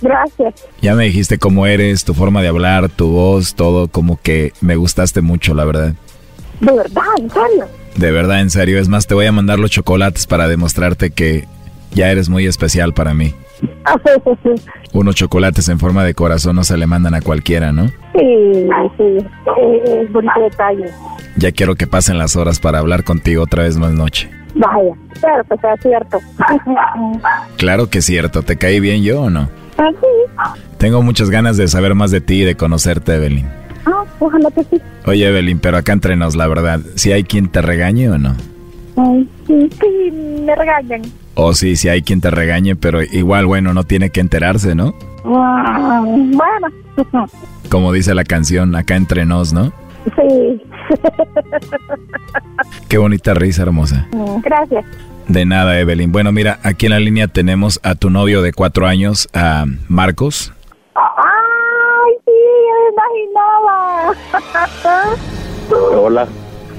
[0.00, 0.54] Gracias.
[0.80, 4.76] Ya me dijiste cómo eres, tu forma de hablar, tu voz, todo, como que me
[4.76, 5.94] gustaste mucho, la verdad.
[6.60, 7.68] De verdad, en serio.
[7.96, 8.78] De verdad, en serio.
[8.78, 11.46] Es más, te voy a mandar los chocolates para demostrarte que
[11.92, 13.34] ya eres muy especial para mí.
[14.92, 17.88] Unos chocolates en forma de corazón no se le mandan a cualquiera, ¿no?
[18.14, 19.26] Sí, sí.
[19.94, 20.90] Es bonito detalle.
[21.36, 24.30] Ya quiero que pasen las horas para hablar contigo otra vez más noche.
[24.54, 26.18] Vaya, claro que sea cierto.
[27.56, 29.48] Claro que es cierto, ¿te caí bien yo o no?
[29.78, 30.60] Así.
[30.78, 33.46] Tengo muchas ganas de saber más de ti y de conocerte, Evelyn.
[33.86, 34.80] Ah, ojalá que sí.
[35.06, 38.34] Oye, Evelyn, pero acá entre nos, la verdad, ¿si hay quien te regañe o no?
[38.96, 40.10] Ay, sí, sí,
[40.44, 41.02] me regañan.
[41.34, 44.94] O sí, si hay quien te regañe, pero igual, bueno, no tiene que enterarse, ¿no?
[45.24, 47.28] Ah, Bueno,
[47.68, 49.72] Como dice la canción, acá entre nos, ¿no?
[50.16, 50.62] sí.
[52.88, 54.06] Qué bonita risa, hermosa.
[54.42, 54.84] Gracias.
[55.28, 56.12] De nada, Evelyn.
[56.12, 60.52] Bueno, mira, aquí en la línea tenemos a tu novio de cuatro años, a Marcos.
[60.94, 62.32] Ay, sí,
[62.72, 64.14] me imaginaba.
[65.96, 66.28] Hola.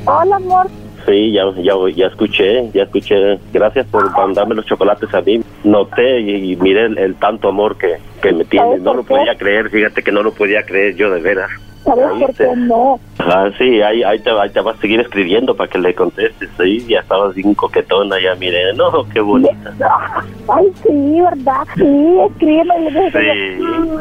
[0.05, 0.67] Hola, amor.
[1.05, 3.37] Sí, ya, ya, ya escuché, ya escuché.
[3.53, 5.41] Gracias por mandarme los chocolates a mí.
[5.63, 8.81] Noté y, y miré el, el tanto amor que, que me tienes.
[8.81, 11.49] No lo podía creer, fíjate que no lo podía creer yo de veras.
[11.87, 12.99] ¿Sabes por qué no?
[13.19, 16.49] Ah, sí, ahí, ahí, te, ahí te vas a seguir escribiendo para que le contestes.
[16.57, 18.73] Sí, ya estabas bien coquetona, ya miré.
[18.73, 19.73] No, qué bonita.
[20.49, 21.63] Ay, sí, ¿verdad?
[21.77, 23.11] Sí, escríbeme.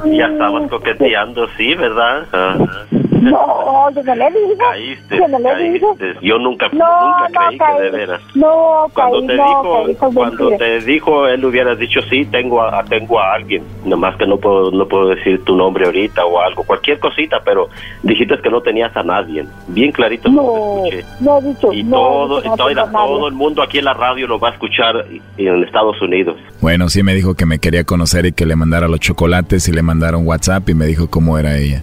[0.03, 2.26] Sí, ya estabas coqueteando, sí, ¿verdad?
[2.32, 2.87] Ajá.
[3.21, 4.57] No, yo no le digo.
[4.59, 5.81] Caíste, Yo no le.
[6.23, 6.79] Yo nunca, No,
[7.29, 8.21] nunca no, creí que de veras.
[8.35, 12.83] No, Cuando caí, te no, dijo, cuando te dijo, él hubiera dicho sí, tengo a,
[12.85, 13.62] tengo a alguien.
[13.85, 17.69] Nomás que no puedo, no puedo decir tu nombre ahorita o algo, cualquier cosita, pero
[18.03, 19.45] dijiste que no tenías a nadie.
[19.69, 21.05] Bien clarito No, lo escuché.
[21.21, 21.73] no he dicho.
[21.73, 24.39] Y no, todo, he dicho, no todo, todo el mundo aquí en la radio lo
[24.39, 25.05] va a escuchar
[25.37, 26.37] en Estados Unidos.
[26.61, 29.73] Bueno, sí me dijo que me quería conocer y que le mandara los chocolates y
[29.73, 31.83] le mandara un WhatsApp y me dijo cómo era ella.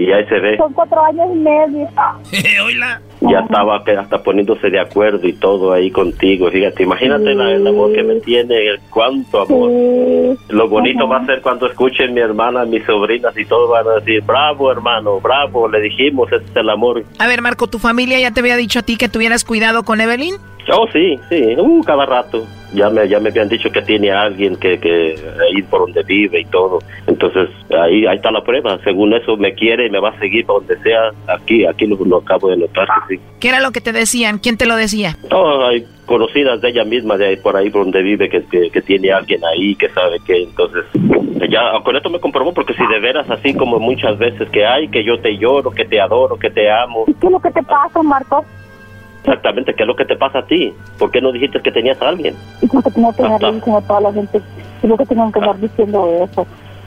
[0.00, 0.56] Y ahí se ve.
[0.56, 1.86] Son cuatro años y medio.
[3.20, 6.50] ya estaba hasta poniéndose de acuerdo y todo ahí contigo.
[6.50, 9.70] Fíjate, imagínate la- el amor que me tiene, el cuánto amor.
[10.48, 13.94] Lo bonito va a ser cuando escuchen mi hermana, mis sobrinas y todos van a
[14.00, 17.04] decir, bravo hermano, bravo, le dijimos, ese es el amor.
[17.18, 20.00] A ver, Marco, ¿tu familia ya te había dicho a ti que tuvieras cuidado con
[20.00, 20.36] Evelyn?
[20.72, 22.46] Oh, sí, sí, uh, cada rato.
[22.74, 25.14] Ya me, ya me habían dicho que tiene a alguien que, que
[25.56, 26.78] ir por donde vive y todo.
[27.06, 28.78] Entonces, ahí, ahí está la prueba.
[28.84, 31.10] Según eso, me quiere y me va a seguir para donde sea.
[31.26, 33.22] Aquí, aquí lo, lo acabo de notar que sí.
[33.40, 34.38] ¿Qué era lo que te decían?
[34.38, 35.16] ¿Quién te lo decía?
[35.30, 38.68] No, hay conocidas de ella misma, de ahí por ahí por donde vive, que, que,
[38.70, 40.84] que tiene alguien ahí, que sabe que entonces,
[41.48, 44.88] ya con esto me comprobó, porque si de veras así como muchas veces que hay,
[44.88, 47.62] que yo te lloro, que te adoro, que te amo, ¿Qué es lo que te
[47.62, 48.44] pasa, Marco?
[49.22, 50.72] Exactamente, ¿qué es lo que te pasa a ti?
[50.98, 52.34] ¿Por qué no dijiste que tenías a alguien?
[52.60, 54.40] Y como que tengo que andar diciendo a toda la gente.
[54.82, 56.46] Y lo que tengo que andar diciendo eso.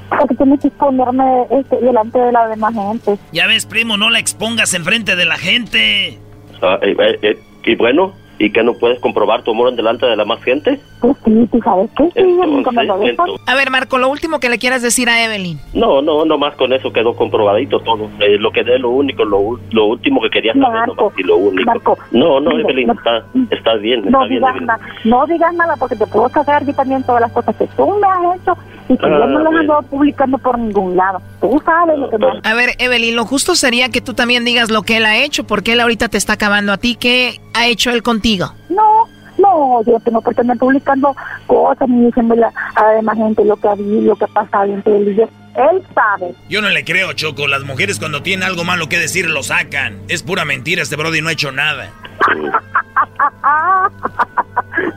[0.10, 3.18] Porque tienes que esconderme este, delante de la demás gente.
[3.32, 6.20] Ya ves, primo, no la expongas enfrente de la gente.
[6.62, 10.06] Ah, eh, eh, eh, y bueno, ¿y que no puedes comprobar tu amor en delante
[10.06, 10.80] de la más gente?
[11.00, 13.42] Pues sí, tú sabes que sí, nunca me lo Entonces.
[13.48, 15.60] A ver, Marco, lo último que le quieras decir a Evelyn.
[15.74, 18.10] No, no, nomás con eso quedó comprobadito todo.
[18.20, 21.38] Eh, lo que es lo único, lo, lo último que quería saber, nomás, y lo
[21.38, 21.66] único.
[21.66, 24.68] Marco, no, no, mira, Evelyn, no- está, está bien, está No bien, digas, Evelyn.
[24.68, 27.98] nada, no digas nada porque te puedo sacar yo también todas las cosas que tú
[28.00, 28.58] me has hecho
[28.90, 29.78] y que Ah, yo no las bueno.
[29.78, 31.22] ando publicando por ningún lado.
[31.42, 34.70] Tú sabes lo que me A ver, Evelyn, lo justo sería que tú también digas
[34.72, 36.96] lo que él ha hecho, porque él ahorita te está acabando a ti.
[36.96, 38.54] ¿Qué ha hecho él contigo?
[38.70, 39.06] No,
[39.38, 41.16] no, yo no tengo por andar publicando
[41.48, 44.66] cosas ni diciéndole a la demás gente lo que ha habido, lo que ha pasado
[44.66, 45.24] entre él y yo.
[45.56, 46.34] Él sabe.
[46.50, 47.48] Yo no le creo, Choco.
[47.48, 50.00] Las mujeres cuando tienen algo malo que decir lo sacan.
[50.08, 51.92] Es pura mentira, este Brody no ha hecho nada.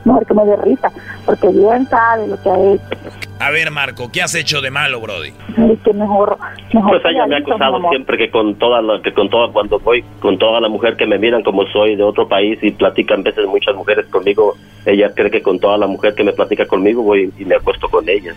[0.05, 0.91] Mejor que me dé risa,
[1.25, 2.83] porque bien sabe lo que ha hecho.
[3.47, 5.29] A ver, Marco, ¿qué has hecho de malo, Brody?
[5.29, 6.37] Es que mejor,
[6.73, 9.79] mejor Pues ella me ha acusado siempre que con toda la, que con toda cuando
[9.79, 13.23] voy con toda la mujer que me miran como soy de otro país y platican
[13.23, 17.03] veces muchas mujeres conmigo, ella cree que con toda la mujer que me platica conmigo
[17.03, 18.35] voy y me acuesto con ellas.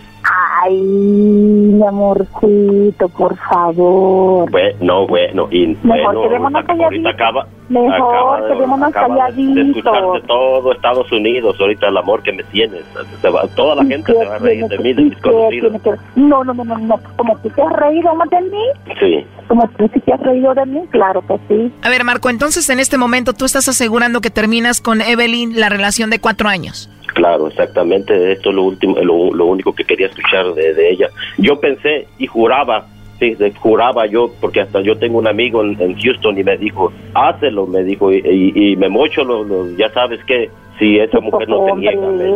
[0.63, 4.49] Ay, mi amorcito, por favor.
[4.49, 9.43] Bueno, bueno, y Mejor bueno, quedémonos ahorita, ahorita acaba, Mejor acaba de- quedémonos acaba de-
[9.43, 10.27] de escuchar de calladitos.
[10.29, 12.85] todo Estados Unidos ahorita el amor que me tienes.
[13.21, 15.73] Se va- toda la gente se va a reír de mí, de mis ¿Qué conocidos.
[15.83, 17.01] tiene que- No, no, no, no, no.
[17.17, 19.27] Como tú te has reído más de mí, Sí.
[19.49, 21.73] como tú sí te has reído de mí, claro que sí.
[21.83, 25.69] A ver, Marco, entonces en este momento tú estás asegurando que terminas con Evelyn la
[25.69, 26.89] relación de cuatro años.
[27.15, 28.33] Claro, exactamente.
[28.33, 31.09] Esto es lo último, lo, lo único que quería escuchar de, de ella.
[31.39, 32.87] Yo pensé y juraba,
[33.19, 36.57] sí, de- juraba yo, porque hasta yo tengo un amigo en, en Houston y me
[36.57, 40.99] dijo, hácelo, me dijo, y, y- y me mocho, lo, lo- ya sabes que si
[40.99, 42.27] esa mujer no te niega, me.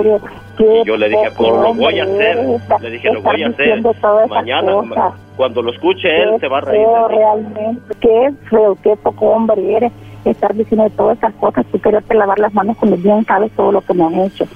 [0.58, 2.46] Y yo le dije, pues lo voy a hacer,
[2.80, 3.82] le dije, lo voy a hacer.
[4.28, 6.86] Mañana, ma- cuando lo escuche él, se va a reír.
[6.86, 6.92] mí.
[7.16, 7.94] realmente.
[8.00, 9.92] Qué feo, qué poco hombre eres.
[10.24, 13.72] Estar diciendo todas esas cosas, tú quererte lavar las manos con el bien, sabes todo
[13.72, 14.46] lo que me han hecho.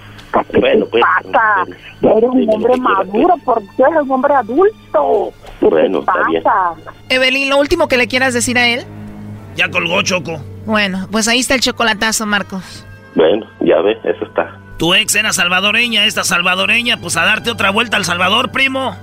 [0.51, 1.65] ¿Qué Bueno, te pues, pasa?
[2.01, 5.31] Eres un hombre maduro, por Dios, eres un hombre adulto.
[5.61, 6.43] ¿Qué Bueno, te está bien.
[6.43, 6.75] pasa?
[7.11, 8.85] Evelyn, lo último que le quieras decir a él.
[9.57, 10.39] Ya colgó Choco.
[10.65, 12.87] Bueno, pues ahí está el chocolatazo, Marcos.
[13.15, 14.59] Bueno, ya ves, eso está.
[14.79, 18.97] Tu ex era salvadoreña, esta salvadoreña, pues a darte otra vuelta al Salvador, primo.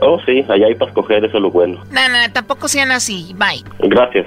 [0.00, 1.82] Oh, sí, allá hay para escoger, eso es lo bueno.
[1.90, 3.34] No, no, tampoco sean así.
[3.36, 3.62] Bye.
[3.88, 4.26] Gracias.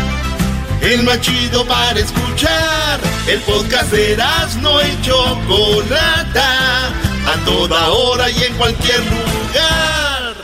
[0.81, 2.99] El más chido para escuchar.
[3.27, 4.17] El podcast de
[4.61, 6.87] no y Chocolata.
[6.87, 10.35] A toda hora y en cualquier lugar.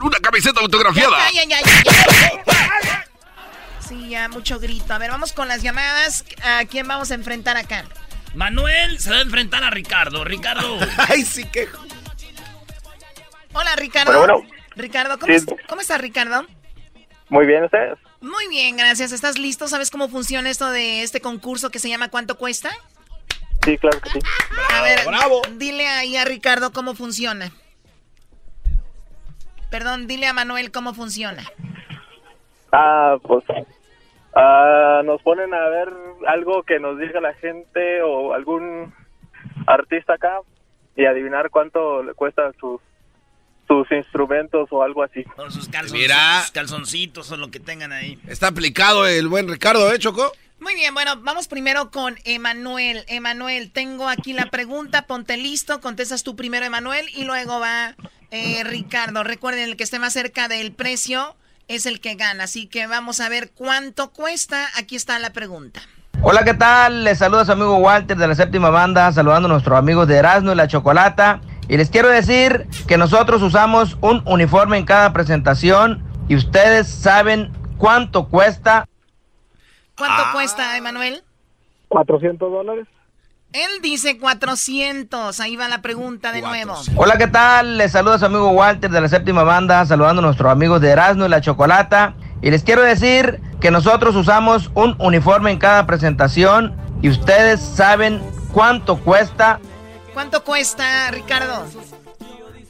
[0.00, 1.30] Una camiseta autografiada.
[1.32, 3.04] Ya, ya, ya, ya, ya.
[3.86, 4.94] Sí, ya, mucho grito.
[4.94, 6.24] A ver, vamos con las llamadas.
[6.42, 7.84] ¿A quién vamos a enfrentar acá?
[8.34, 10.24] Manuel se va a enfrentar a Ricardo.
[10.24, 10.78] Ricardo.
[11.08, 11.68] Ay, sí que.
[13.52, 14.18] Hola, Ricardo.
[14.18, 14.50] Bueno, bueno.
[14.76, 15.36] Ricardo, ¿cómo, Sí.
[15.36, 16.46] es- ¿cómo estás, Ricardo?
[17.30, 17.98] Muy bien, ¿ustedes?
[18.20, 19.12] Muy bien, gracias.
[19.12, 19.68] ¿Estás listo?
[19.68, 22.70] ¿Sabes cómo funciona esto de este concurso que se llama ¿Cuánto cuesta?
[23.64, 24.18] Sí, claro que sí.
[24.72, 25.00] a ver,
[25.56, 27.50] dile ahí a Ricardo cómo funciona.
[29.70, 31.42] Perdón, dile a Manuel cómo funciona.
[32.72, 33.44] Ah, pues.
[34.34, 35.92] ah, nos ponen a ver
[36.26, 38.94] algo que nos diga la gente o algún
[39.66, 40.40] artista acá
[40.96, 42.80] y adivinar cuánto le cuesta sus
[43.68, 45.24] sus instrumentos o algo así.
[45.36, 46.44] O sus calzoncitos, Mira.
[46.52, 48.18] calzoncitos o lo que tengan ahí.
[48.26, 50.32] Está aplicado el buen Ricardo, ¿eh, Choco?
[50.60, 53.04] Muy bien, bueno, vamos primero con Emanuel.
[53.06, 57.94] Emanuel, tengo aquí la pregunta, ponte listo, contestas tú primero, Emanuel, y luego va
[58.32, 59.22] eh, Ricardo.
[59.22, 61.36] Recuerden, el que esté más cerca del precio
[61.68, 64.66] es el que gana, así que vamos a ver cuánto cuesta.
[64.76, 65.80] Aquí está la pregunta.
[66.22, 67.04] Hola, ¿qué tal?
[67.04, 70.50] Les saluda su amigo Walter de la séptima banda, saludando a nuestros amigos de Erasmo
[70.50, 71.40] y la Chocolata.
[71.68, 77.52] Y les quiero decir que nosotros usamos un uniforme en cada presentación y ustedes saben
[77.76, 78.86] cuánto cuesta.
[79.96, 80.30] ¿Cuánto Ah.
[80.32, 81.22] cuesta, Emanuel?
[81.88, 82.86] 400 dólares.
[83.52, 85.40] Él dice 400.
[85.40, 86.74] Ahí va la pregunta de nuevo.
[86.96, 87.78] Hola, ¿qué tal?
[87.78, 91.24] Les saluda su amigo Walter de la séptima banda, saludando a nuestros amigos de Erasmo
[91.26, 92.14] y la Chocolata.
[92.42, 98.20] Y les quiero decir que nosotros usamos un uniforme en cada presentación y ustedes saben
[98.52, 99.60] cuánto cuesta.
[100.18, 101.64] ¿Cuánto cuesta, Ricardo?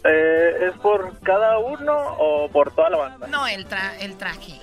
[0.05, 3.26] Eh, ¿Es por cada uno o por toda la banda?
[3.28, 4.61] No, el, tra- el traje.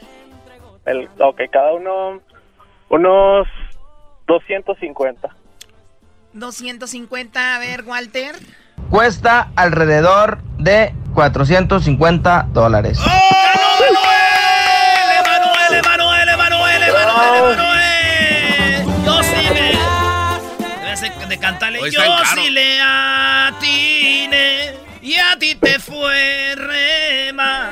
[0.85, 2.21] El, ok, cada uno
[2.89, 3.47] unos
[4.27, 5.35] 250.
[6.33, 7.55] 250.
[7.55, 8.35] A ver, Walter.
[8.91, 12.99] Cuesta alrededor de 450 dólares.
[15.09, 17.64] Emanuel, Emanuel, Emanuel, Emanuel, Emanuel.
[21.35, 21.79] De- cantarle.
[21.81, 22.01] Hoy Yo
[22.35, 24.73] sí le atine.
[25.01, 27.69] Y a ti te fue rema.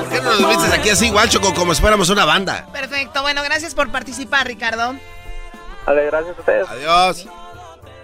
[0.00, 2.66] ¿Por qué no nos vistes aquí así, igual, Choco, como si fuéramos una banda?
[2.72, 3.22] Perfecto.
[3.22, 4.94] Bueno, gracias por participar, Ricardo.
[5.86, 6.68] Vale, gracias a ustedes.
[6.68, 7.26] Adiós.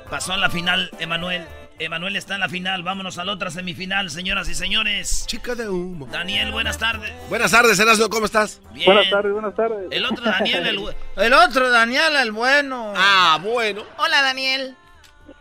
[0.08, 1.46] Pasó a la final, Emanuel.
[1.78, 2.82] Emanuel está en la final.
[2.82, 5.26] Vámonos a la otra semifinal, señoras y señores.
[5.26, 6.06] Chica de humo.
[6.06, 7.12] Daniel, buenas tardes.
[7.28, 8.60] Buenas tardes, Erasmo, ¿cómo estás?
[8.72, 8.86] Bien.
[8.86, 9.86] Buenas tardes, buenas tardes.
[9.90, 10.94] El otro Daniel, el,
[11.24, 12.92] El otro, Daniel, el bueno.
[12.96, 13.82] Ah, bueno.
[13.98, 14.76] Hola, Daniel.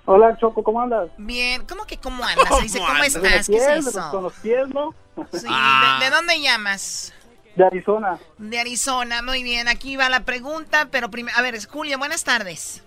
[0.05, 1.09] Hola, Choco, ¿cómo andas?
[1.17, 2.47] Bien, ¿cómo que cómo andas?
[2.57, 3.15] Se dice, ¿cómo andas?
[3.15, 3.21] estás?
[3.21, 4.11] Con los ¿Qué es pies, eso?
[4.11, 4.95] Con los pies, ¿no?
[5.31, 5.97] Sí, Ah.
[5.99, 7.13] ¿de, de dónde llamas?
[7.55, 8.17] De Arizona.
[8.39, 9.67] De Arizona, muy bien.
[9.67, 11.37] Aquí va la pregunta, pero primero...
[11.37, 12.81] A ver, Julio, buenas tardes.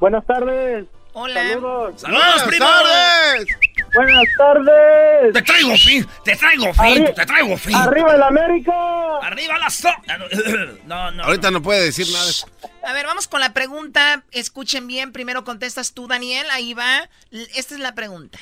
[0.00, 0.86] Buenas tardes.
[1.14, 1.42] Hola.
[1.48, 2.00] Saludos.
[2.00, 2.66] ¡Saludos, Buenas primo!
[2.66, 3.46] tardes.
[3.94, 5.32] Buenas tardes.
[5.34, 7.74] Te traigo fin, te traigo fin, Arri- te traigo fin.
[7.76, 8.72] ¡Arriba el América!
[9.22, 9.88] ¡Arriba la so...
[10.86, 11.24] No, no.
[11.24, 12.30] Ahorita no puede decir nada.
[12.88, 14.22] A ver, vamos con la pregunta.
[14.30, 15.12] Escuchen bien.
[15.12, 16.46] Primero contestas tú, Daniel.
[16.50, 17.08] Ahí va.
[17.54, 18.38] Esta es la pregunta.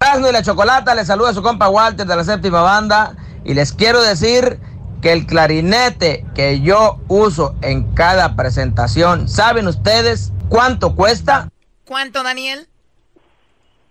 [0.00, 3.72] Erasmo y la Chocolata, les saluda su compa Walter de la séptima banda y les
[3.72, 4.60] quiero decir
[5.02, 11.48] que el clarinete que yo uso en cada presentación, ¿saben ustedes cuánto cuesta?
[11.84, 12.66] ¿Cuánto, Daniel?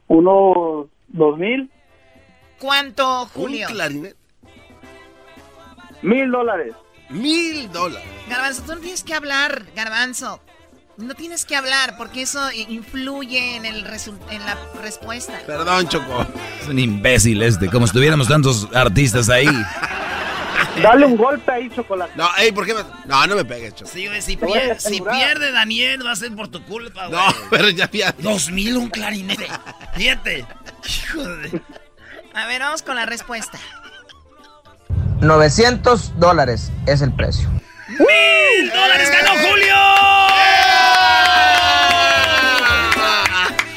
[0.08, 1.70] Unos dos mil,
[2.60, 3.68] ¿Cuánto, Julio?
[3.68, 4.16] clarinete.
[6.02, 6.74] mil dólares.
[7.10, 8.08] Mil dólares.
[8.30, 10.40] Garbanzo, tú no tienes que hablar, Garbanzo.
[10.98, 13.84] No tienes que hablar porque eso influye en, el
[14.30, 15.40] en la respuesta.
[15.48, 16.26] Perdón, Choco.
[16.62, 19.48] Es un imbécil este, como si tuviéramos tantos artistas ahí.
[20.82, 22.14] Dale un golpe ahí, chocolate.
[22.16, 22.82] No, ey, ¿por qué me.?
[23.06, 23.90] No, no me pegues, Choco.
[23.92, 24.78] Sí, güey, si, pier-
[25.12, 27.20] pierde Daniel, va a ser por tu culpa, güey.
[27.20, 28.14] No, pero ya, ya.
[28.18, 29.48] Dos mil un clarinete.
[29.96, 30.46] Fíjate.
[30.88, 31.62] Hijo de...
[32.34, 33.60] A ver, vamos con la respuesta.
[35.22, 37.50] 900 dólares es el precio.
[37.88, 39.76] ¡Mil dólares ganó Julio!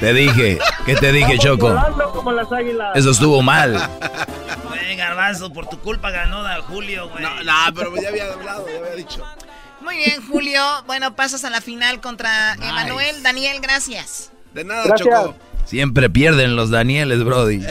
[0.01, 1.74] Te dije, ¿qué te dije, Choco?
[2.12, 2.97] Como las águilas.
[2.97, 3.74] Eso estuvo mal.
[5.27, 7.22] Garbanzo, por tu culpa ganó da Julio, güey.
[7.22, 9.24] No, no, pero ya había hablado, ya había dicho.
[9.81, 10.62] Muy bien, Julio.
[10.87, 13.22] Bueno, pasas a la final contra Emanuel.
[13.24, 14.31] Daniel, gracias.
[14.55, 15.09] De nada, Gracias.
[15.09, 15.37] Choco.
[15.64, 17.61] Siempre pierden los Danieles, Brody.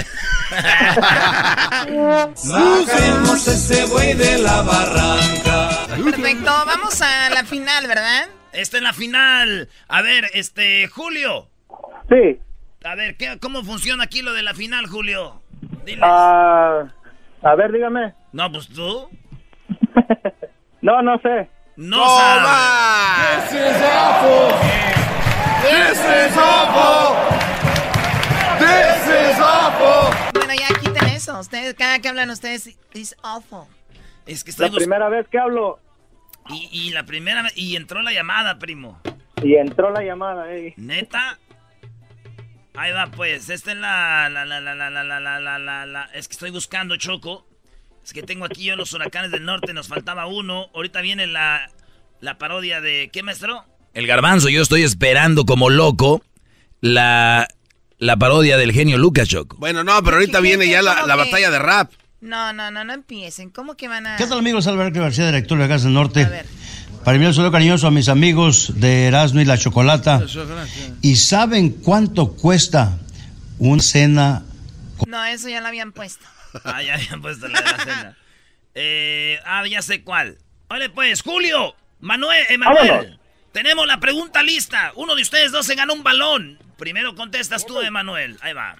[2.36, 5.88] Saquemos ese buey de la barranca.
[5.88, 8.28] Perfecto, vamos a la final, ¿verdad?
[8.52, 9.70] Esta es la final.
[9.88, 11.48] A ver, este, Julio.
[12.10, 12.38] Sí.
[12.84, 15.42] A ver, ¿qué, ¿cómo funciona aquí lo de la final, Julio?
[15.86, 16.04] Diles.
[16.04, 16.84] Ah,
[17.46, 18.14] a ver, dígame.
[18.34, 19.10] No, pues tú.
[20.82, 21.50] No, no sé.
[21.78, 23.50] No sabes.
[23.50, 24.52] This is awful.
[25.64, 27.16] This is awful.
[28.60, 30.14] This is awful.
[30.36, 31.40] Bueno, ya quiten eso.
[31.40, 33.64] Ustedes, cada que hablan ustedes, es awful.
[34.28, 35.80] Es que estoy La primera vez que hablo
[36.52, 39.00] Y, y la primera vez- y entró la llamada, primo.
[39.42, 40.76] y entró la llamada, eh.
[40.78, 41.40] ¿Neta?
[42.78, 43.50] Ahí va, pues.
[43.50, 46.34] Esta es la, la, la, la, la, la, la, la, la, la, la- Es que
[46.34, 47.48] estoy buscando, Choco.
[48.04, 50.68] Es que tengo aquí yo los huracanes del norte, nos faltaba uno.
[50.76, 51.72] Ahorita viene la,
[52.20, 53.10] la parodia de...
[53.12, 53.64] ¿Qué, maestro?
[53.94, 56.22] El garbanzo, yo estoy esperando como loco
[56.82, 57.48] la,
[57.98, 59.58] la parodia del genio Lucas, Choco.
[59.58, 61.92] Bueno, no, pero ahorita ¿Qué- qué- viene ya la, la batalla de rap.
[62.22, 63.50] No, no, no, no empiecen.
[63.50, 64.18] ¿Cómo que van a...?
[64.18, 64.68] ¿Qué tal amigos?
[64.68, 66.24] Alberto García, director de Gas del Norte.
[66.24, 66.46] A ver.
[67.06, 70.24] Para enviar un saludo cariñoso a mis amigos de Erasmo y la Chocolata.
[71.04, 72.98] ¿Y saben cuánto cuesta
[73.60, 74.44] una cena?
[75.06, 76.26] No, eso ya lo habían puesto.
[76.64, 78.18] Ah, ya habían puesto la de la cena.
[78.74, 80.38] Eh, ah, ya sé cuál.
[80.70, 82.88] Vale, pues, Julio, Manuel, Emanuel.
[82.88, 83.20] Vámonos.
[83.52, 84.94] Tenemos la pregunta lista.
[84.96, 86.58] Uno de ustedes dos se ganó un balón.
[86.78, 88.38] Primero contestas tú, Emanuel.
[88.42, 88.78] Ahí va.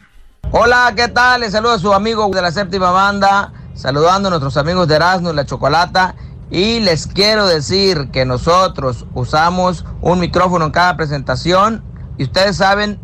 [0.52, 1.42] Hola, ¿qué tal?
[1.42, 5.32] Les saluda a su amigo de la séptima banda, saludando a nuestros amigos de Erasmo
[5.32, 6.16] y la Chocolata.
[6.52, 11.84] Y les quiero decir que nosotros usamos un micrófono en cada presentación.
[12.18, 13.00] Y ustedes saben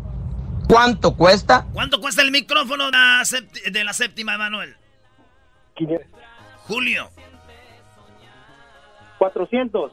[0.68, 1.66] cuánto cuesta.
[1.72, 4.76] ¿Cuánto cuesta el micrófono de la, séptima, Emanuel?
[6.66, 7.10] Julio.
[9.18, 9.92] 400.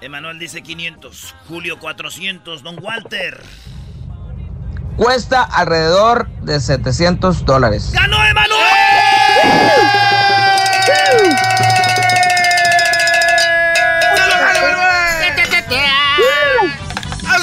[0.00, 1.34] Emanuel dice 500.
[1.48, 2.62] Julio 400.
[2.62, 3.40] Don Walter.
[4.96, 7.92] Cuesta alrededor de 700 dólares.
[7.92, 8.18] ¡Ganó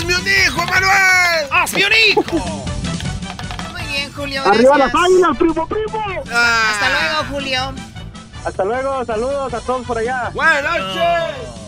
[0.09, 1.47] ¡Hazme un hijo, Manuel!
[1.51, 2.65] ¡Hazme un hijo!
[3.71, 4.41] Muy bien, Julio.
[4.43, 5.03] ¡Arriba las gracias.
[5.05, 6.23] águilas, primo, primo!
[6.25, 7.73] Hasta luego, Julio.
[8.43, 10.31] Hasta luego, saludos a todos por allá.
[10.33, 11.59] ¡Buenas noches!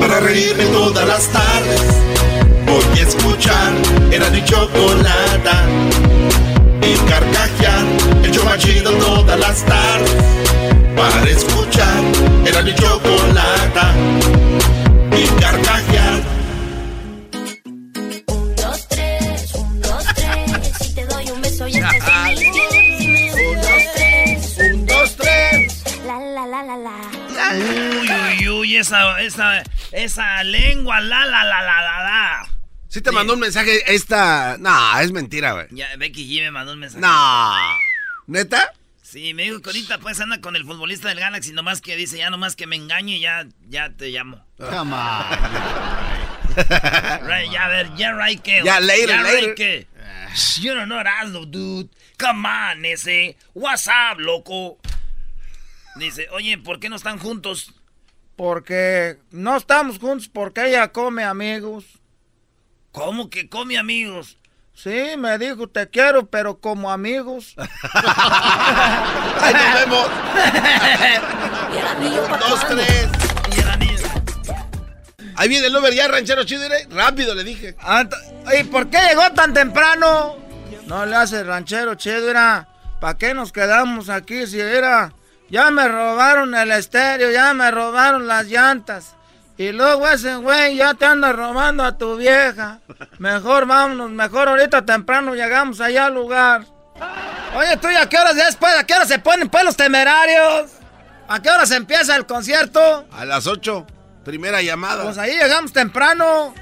[0.00, 1.82] Para reírme todas las tardes
[2.66, 3.72] Voy a escuchar
[4.12, 5.64] Era mi chocolata
[29.92, 32.48] esa, lengua, la, la, la, la, la, la.
[32.88, 34.56] Sí te mandó un mensaje esta...
[34.58, 35.66] No, es mentira, güey.
[35.70, 37.00] Ya, Becky G me mandó un mensaje.
[37.00, 37.54] No.
[38.26, 38.72] ¿Neta?
[39.02, 42.18] Sí, me dijo que ahorita pues anda con el futbolista del Galaxy, nomás que dice,
[42.18, 44.46] ya nomás que me engañe, ya, ya te llamo.
[44.58, 45.24] Come on.
[47.26, 48.62] Right, ya, a ver, ya, right, que.
[48.62, 49.44] Ya, later, ya, later.
[49.48, 49.86] right, que.
[50.60, 51.90] You don't know Erasmo, dude.
[52.18, 53.36] Come on, ese.
[53.54, 54.78] What's up, loco?
[55.96, 57.74] Dice, oye, ¿por qué no están juntos?
[58.36, 61.84] Porque no estamos juntos porque ella come amigos.
[62.92, 64.38] ¿Cómo que come amigos?
[64.74, 67.54] Sí, me dijo te quiero, pero como amigos.
[69.40, 70.08] Ahí nos vemos.
[72.40, 73.08] Dos, tres.
[75.36, 76.68] Ahí viene el Uber ya, ranchero chido.
[76.90, 77.74] Rápido, le dije.
[78.58, 80.36] ¿Y por qué llegó tan temprano?
[80.86, 82.68] No le hace ranchero chido, era.
[83.00, 85.12] ¿Para qué nos quedamos aquí si era?
[85.52, 89.16] Ya me robaron el estéreo, ya me robaron las llantas.
[89.58, 92.78] Y luego ese güey ya te anda robando a tu vieja.
[93.18, 96.64] Mejor vámonos, mejor ahorita temprano llegamos allá al lugar.
[97.54, 98.72] Oye, tú, ¿y a qué horas después?
[98.78, 100.70] ¿A qué hora se ponen pues los temerarios?
[101.28, 103.04] ¿A qué hora se empieza el concierto?
[103.12, 103.86] A las 8,
[104.24, 105.04] primera llamada.
[105.04, 106.54] Pues ahí llegamos temprano.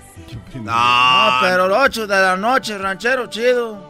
[0.54, 3.89] No, No, pero las 8 de la noche, ranchero chido.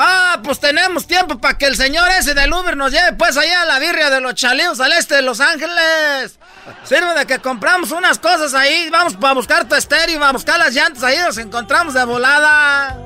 [0.00, 3.62] Ah, pues tenemos tiempo para que el señor ese del Uber nos lleve pues allá
[3.62, 6.38] a la birria de los chalíos al este de Los Ángeles.
[6.84, 10.72] Sirve de que compramos unas cosas ahí, vamos para buscar tu estéreo, a buscar las
[10.72, 12.96] llantas ahí, nos encontramos de volada.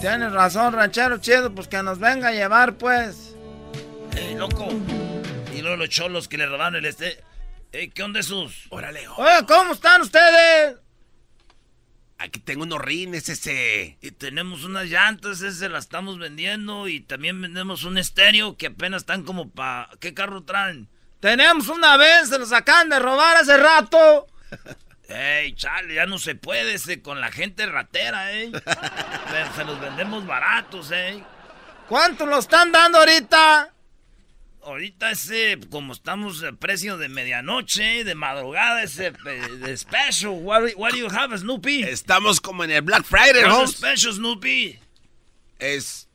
[0.00, 3.36] Tienes razón, ranchero chido, pues que nos venga a llevar pues.
[4.16, 4.66] Eh, loco.
[5.54, 7.22] Y luego los cholos que le robaron el este.
[7.70, 8.66] Eh, ¿Qué onda esos?
[8.70, 9.06] Órale.
[9.16, 10.76] Oye, ¿cómo están ustedes?
[12.18, 13.98] Aquí tengo unos rines ese.
[14.00, 16.88] Y tenemos unas llantas, ese las estamos vendiendo.
[16.88, 19.90] Y también vendemos un estéreo que apenas están como para.
[20.00, 20.88] ¿Qué carro traen?
[21.20, 24.26] Tenemos una vez, se los acaban de robar hace rato.
[25.08, 28.50] Ey, chale, ya no se puede ese con la gente ratera, eh.
[29.30, 31.22] Pero se los vendemos baratos, eh.
[31.88, 33.72] ¿Cuánto lo están dando ahorita?
[34.66, 40.32] Ahorita ese, como estamos a precio de medianoche, de madrugada, ese eh, de special.
[40.32, 41.84] What, do- what do you have, Snoopy?
[41.84, 44.80] Estamos como en el Black Friday, the special, Snoopy?
[45.60, 46.08] Es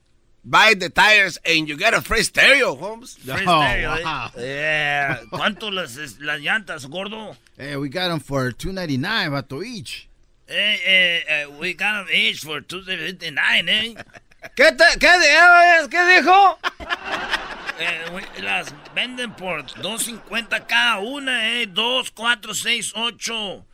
[0.44, 3.15] buy the tires and you get a free stereo, Holmes.
[3.23, 4.32] Free stereo, eh.
[4.38, 5.22] Yeah.
[5.30, 7.38] ¿Cuánto las, las llantas, gordo?
[7.57, 10.10] Hey, we got them for two ninety nine, vato each.
[10.49, 13.95] Eh, eh, eh, we got them each for 259, eh.
[14.57, 16.60] ¿Qué, te, qué, ¿Qué dijo?
[17.82, 21.68] Eh, las venden por 2.50 cada una, eh.
[21.68, 23.66] 2, 4, 6, 8.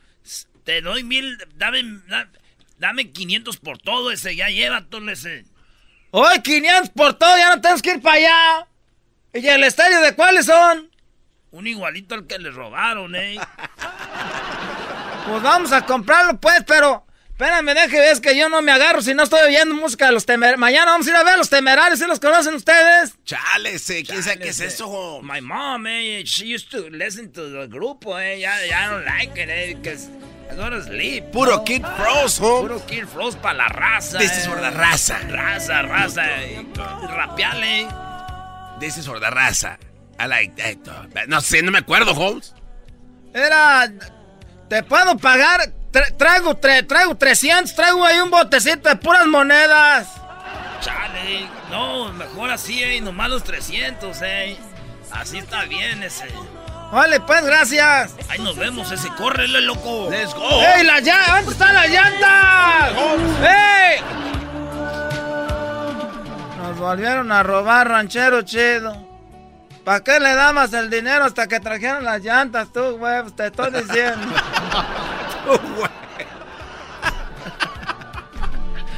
[0.64, 1.36] Te doy mil.
[1.56, 2.28] Dame, da-
[2.78, 4.34] dame 500 por todo ese.
[4.36, 5.44] Ya llévatelo ese.
[6.10, 8.66] Hoy 500 por todo, ya no tenemos que ir para allá.
[9.34, 10.90] ¿Y el estadio de cuáles son?
[11.50, 13.36] Un igualito al que le robaron, eh.
[15.28, 17.04] Pues vamos a comprarlo, pues, pero.
[17.38, 20.26] Espérame, deje, ves que yo no me agarro si no estoy oyendo música de los
[20.26, 20.58] temerarios.
[20.58, 23.14] Mañana vamos a ir a ver a los temerarios, ¿sí los conocen ustedes?
[23.24, 25.20] Chale, ese, ¿quién sabe qué es eso?
[25.22, 28.40] My mom, eh, she used to listen to the grupo, eh.
[28.40, 30.08] Ya, ya don't like it, eh, because
[30.50, 31.30] I go to sleep.
[31.30, 31.64] Puro no.
[31.64, 32.72] Kid Frost, Holmes.
[32.72, 34.18] Puro Kid Frost para la raza.
[34.18, 35.20] This is for the raza.
[35.30, 36.24] Raza, raza.
[36.42, 37.86] eh, Rapeale.
[38.80, 39.78] This is for the raza.
[40.18, 41.28] I like that.
[41.28, 42.52] No sé, no me acuerdo, Holmes.
[43.32, 43.92] Era.
[44.68, 45.77] Te puedo pagar.
[45.92, 50.08] Tra- traigo, tre- traigo 300, traigo ahí un botecito de puras monedas.
[50.80, 51.48] Chale.
[51.70, 53.00] No, mejor así, eh.
[53.00, 54.56] Nomás los 300, eh.
[55.12, 56.26] Así está bien ese.
[56.92, 58.14] Vale, pues, gracias.
[58.30, 59.08] Ahí nos vemos ese.
[59.16, 60.08] Córrele, loco.
[60.10, 60.48] Let's go.
[60.62, 61.36] ¡Ey, la llanta!
[61.36, 62.92] ¿Dónde están las llantas?
[63.42, 64.00] ¡Ey!
[66.62, 69.06] Nos volvieron a robar, ranchero chido.
[69.84, 73.22] ¿Para qué le dabas el dinero hasta que trajeron las llantas tú, güey?
[73.36, 74.26] Te estoy diciendo.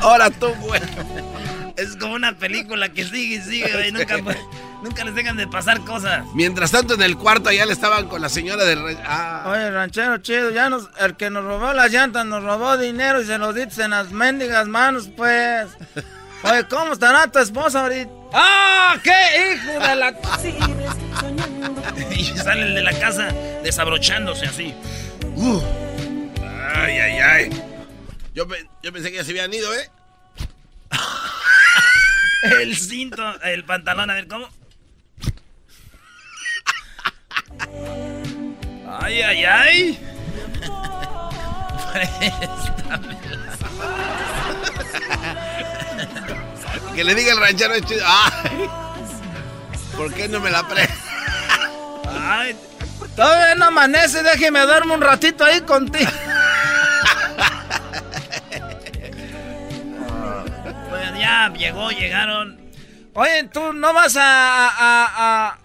[0.00, 0.80] Ahora tú, güey.
[1.76, 3.92] Es como una película que sigue y sigue, güey.
[3.92, 4.16] Nunca,
[4.82, 6.24] nunca les dejan de pasar cosas.
[6.34, 8.74] Mientras tanto, en el cuarto allá le estaban con la señora de...
[8.76, 12.76] re- Ah, Oye, ranchero chido, ya nos, el que nos robó las llantas nos robó
[12.78, 15.68] dinero y se los diste en las mendigas manos, pues.
[16.44, 18.10] Oye, ¿cómo estará tu esposa ahorita?
[18.32, 18.96] ¡Ah!
[19.02, 19.12] ¡Qué
[19.54, 20.14] hijo de la...
[22.14, 23.24] y sale el de la casa
[23.62, 24.74] desabrochándose así.
[25.36, 25.60] Uh.
[26.74, 27.50] Ay, ay, ay.
[28.34, 28.46] Yo,
[28.82, 29.90] yo pensé que ya se habían ido, ¿eh?
[32.62, 34.48] El cinto, el pantalón, a ver cómo.
[38.88, 39.98] Ay, ay, ay.
[46.94, 48.04] Que le diga el ranchero es chido.
[48.04, 48.68] Ay.
[49.96, 50.88] ¿Por qué no me la pre...
[52.18, 52.56] Ay,
[53.14, 56.10] Todavía no amanece, déjeme duermo un ratito ahí contigo.
[61.18, 62.60] Ya llegó, llegaron.
[63.14, 65.58] Oye, tú no vas a- a-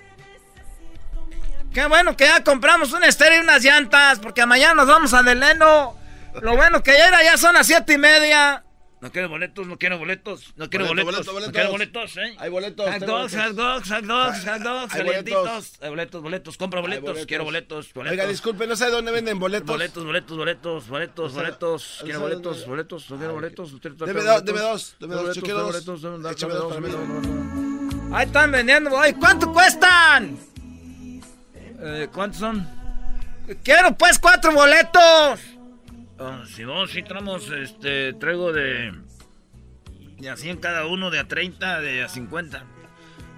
[1.73, 5.21] Qué bueno que ya compramos un estéreo y unas llantas, porque mañana nos vamos a
[5.23, 5.95] Deleno.
[6.41, 8.63] Lo bueno que ya era, ya son las siete y media.
[9.05, 12.15] No quiero boletos, no quiero boletos, no quiero Boleto, boletos, boleto, no quiero boletos.
[12.15, 12.35] boletos, ¿eh?
[12.39, 13.35] Hay boletos, Hot dogs, boletos.
[13.35, 15.73] hot dogs, hot dogs, hot dogs, Hay boletos.
[15.79, 17.27] Hay boletos, boletos, compra boletos, boletos.
[17.27, 18.11] quiero boletos, boletos.
[18.17, 19.67] Oiga, disculpe, no sé dónde venden boletos.
[19.67, 21.99] Boletos, boletos, boletos, boletos, O sea, boletos.
[22.03, 22.69] Quiero boletos, ¿dónde?
[22.73, 23.71] boletos, no quiero boletos.
[23.71, 24.45] Deme dos, boletos.
[24.45, 26.25] deme dos, deme dos, Boletos, yo quiero boletos, dos.
[28.11, 28.99] Ahí están vendiendo.
[28.99, 30.35] Ay, ¿cuánto cuestan?
[31.79, 32.67] Eh, ¿Cuántos son?
[33.63, 35.39] Quiero pues cuatro boletos.
[36.47, 38.93] Si vos sí traemos, este, traigo de...
[40.17, 42.63] De a 100 cada uno, de a 30, de a 50.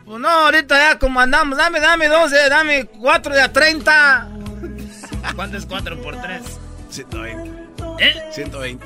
[0.06, 4.30] Pues no, ahorita ya como andamos, dame, dame 12, dame cuatro de a 30.
[5.36, 6.60] ¿Cuánto es 4 por 3?
[6.90, 7.68] 120.
[8.00, 8.14] ¿Eh?
[8.32, 8.86] 120.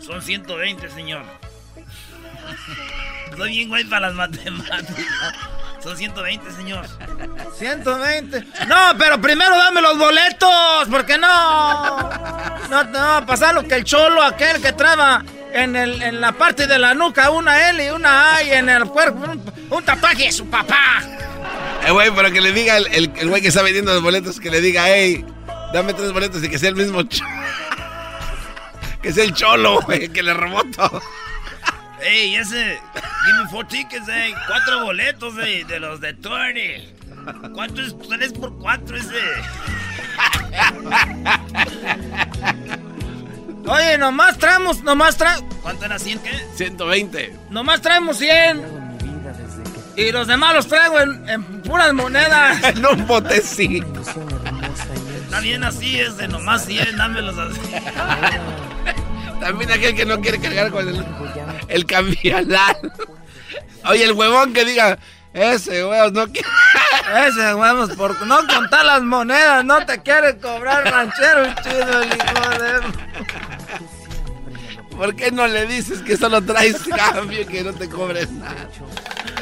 [0.00, 1.24] Son 120, señor.
[3.36, 5.49] Soy bien güey para las matemáticas.
[5.82, 6.86] Son 120, señor.
[7.58, 8.40] 120.
[8.68, 11.98] No, pero primero dame los boletos, porque no.
[12.68, 16.66] No a pasar lo que el cholo, aquel que traba en, el, en la parte
[16.66, 20.24] de la nuca, una L y una A y en el cuerpo un, un tatuaje
[20.24, 21.02] de su papá.
[21.86, 24.38] Eh, güey, pero que le diga el, el, el güey que está vendiendo los boletos,
[24.38, 25.24] que le diga, hey,
[25.72, 27.24] dame tres boletos y que sea el mismo cho-
[29.02, 31.00] Que sea el cholo, güey, que le robó todo.
[32.02, 32.80] Ey, ese.
[33.26, 34.32] Give me four tickets, ey.
[34.46, 36.88] Cuatro boletos, ey, de los de Tony.
[37.52, 39.20] ¿Cuánto es tres por cuatro ese?
[43.66, 45.54] Oye, nomás traemos, nomás traemos.
[45.62, 46.30] ¿Cuánto era 100 qué?
[46.56, 47.36] 120.
[47.50, 48.90] Nomás traemos 100.
[49.96, 52.62] Y los demás los traigo en, en puras monedas.
[52.76, 54.00] en un botecito.
[55.24, 57.60] Está bien así ese, nomás 100, dámelos así.
[59.40, 61.04] También aquel que no quiere cargar con el,
[61.70, 62.92] el cambialal.
[63.84, 64.98] Oye, el huevón que diga,
[65.32, 66.48] ese huevos no quiere.
[67.26, 72.50] Ese huevos, por no contar las monedas, no te quiere cobrar ranchero chido, el hijo
[72.62, 72.80] de...
[74.96, 78.68] ¿Por qué no le dices que solo traes cambio y que no te cobres nada?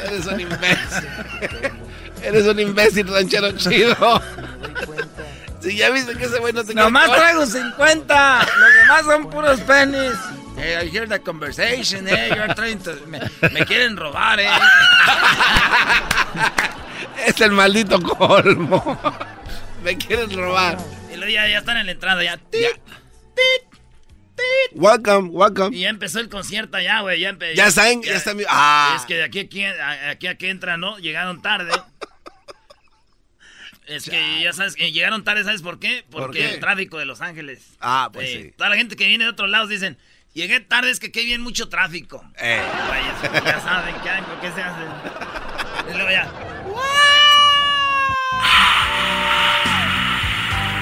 [0.05, 1.09] Eres un imbécil.
[2.23, 4.21] Eres un imbécil ranchero chido.
[5.61, 8.39] Si ya viste que ese güey no te Nomás traigo 50.
[8.39, 10.15] Los demás son puros pennies.
[10.59, 12.35] Hey, I hear the conversation, eh.
[12.35, 12.95] You're trying to...
[13.07, 13.19] Me,
[13.53, 14.49] me quieren robar, eh.
[17.25, 18.97] Es el maldito colmo.
[19.83, 20.77] Me quieren robar.
[21.11, 22.37] Y luego ya, ya están en la entrada, ya.
[22.37, 22.81] Tit,
[24.73, 25.75] Welcome, welcome.
[25.75, 27.19] Y ya empezó el concierto allá, güey.
[27.19, 28.93] Ya, saben, ya están- ah.
[28.97, 29.63] Es que de aquí a aquí,
[30.09, 30.97] aquí a que entran, ¿no?
[30.99, 31.71] Llegaron tarde.
[33.87, 36.05] Es que ya sabes que llegaron tarde, ¿sabes por qué?
[36.11, 36.53] ¿Por Porque qué?
[36.53, 37.59] el tráfico de Los Ángeles.
[37.81, 38.53] Ah, pues Eh, sí.
[38.55, 39.97] Toda la gente que viene de otros lados dicen,
[40.33, 42.23] llegué tarde, es que aquí viene mucho tráfico.
[42.37, 42.61] Eh.
[42.89, 44.81] Vaya, ya saben qué hay, por qué se hace.
[45.91, 46.27] Y luego ya.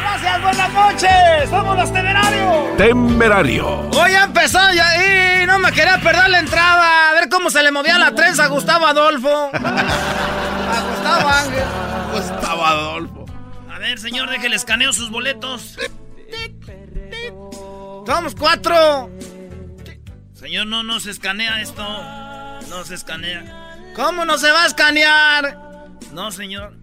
[0.01, 1.49] Gracias, buenas noches.
[1.49, 2.77] Somos los temerarios.
[2.77, 3.89] Temerario.
[3.91, 7.11] Hoy ya empezó ya y no me quería perder la entrada.
[7.11, 9.51] A ver cómo se le movía la trenza a Gustavo Adolfo.
[10.67, 11.63] A Gustavo Ángel.
[12.13, 13.25] Gustavo Adolfo.
[13.71, 15.77] A ver, señor, déjele escaneo sus boletos.
[18.05, 19.09] Somos cuatro.
[20.39, 21.83] Señor, no, no se escanea esto.
[22.69, 23.75] No se escanea.
[23.95, 25.57] ¿Cómo no se va a escanear?
[26.13, 26.75] No, señor.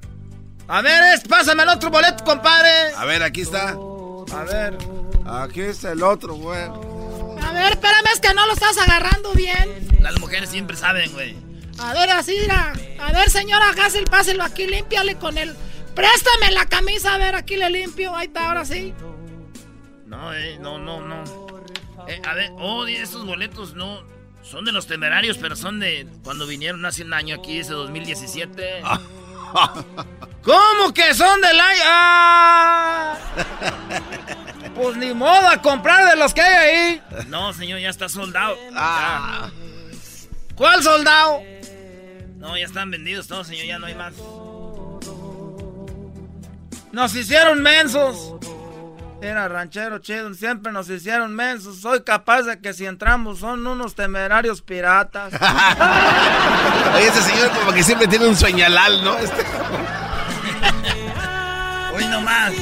[0.66, 2.92] A ver, es, pásame el otro boleto, compadre.
[2.96, 3.70] A ver, aquí está.
[3.70, 4.76] A ver.
[5.24, 6.62] Aquí está el otro, güey.
[6.62, 9.88] A ver, espérame, es que no lo estás agarrando bien.
[10.00, 11.36] Las mujeres siempre saben, güey.
[11.78, 12.72] A ver, así, mira.
[12.98, 15.54] A ver, señora Hassel, páselo aquí, límpiale con él.
[15.94, 18.16] Préstame la camisa, a ver, aquí le limpio.
[18.16, 18.92] Ahí está, ahora sí.
[20.06, 21.43] No, eh, no, no, no.
[22.08, 24.02] Eh, a ver, oh, estos boletos no.
[24.42, 28.82] Son de los temerarios, pero son de cuando vinieron hace un año aquí, ese 2017.
[30.42, 31.82] ¿Cómo que son del año?
[31.84, 33.18] ¡Ah!
[34.74, 37.02] Pues ni modo a comprar de los que hay ahí.
[37.28, 38.56] No, señor, ya está soldado.
[38.74, 39.48] Ah.
[40.56, 41.42] ¿Cuál soldado?
[42.38, 44.14] No, ya están vendidos todos, señor, ya no hay más.
[46.90, 48.34] Nos hicieron mensos.
[49.24, 51.80] Era ranchero chido, siempre nos hicieron mensos.
[51.80, 55.32] Soy capaz de que si entramos son unos temerarios piratas.
[56.94, 59.16] Oye, ese señor como que siempre tiene un sueñalal, ¿no?
[59.18, 59.42] Este...
[61.94, 62.52] Hoy nomás.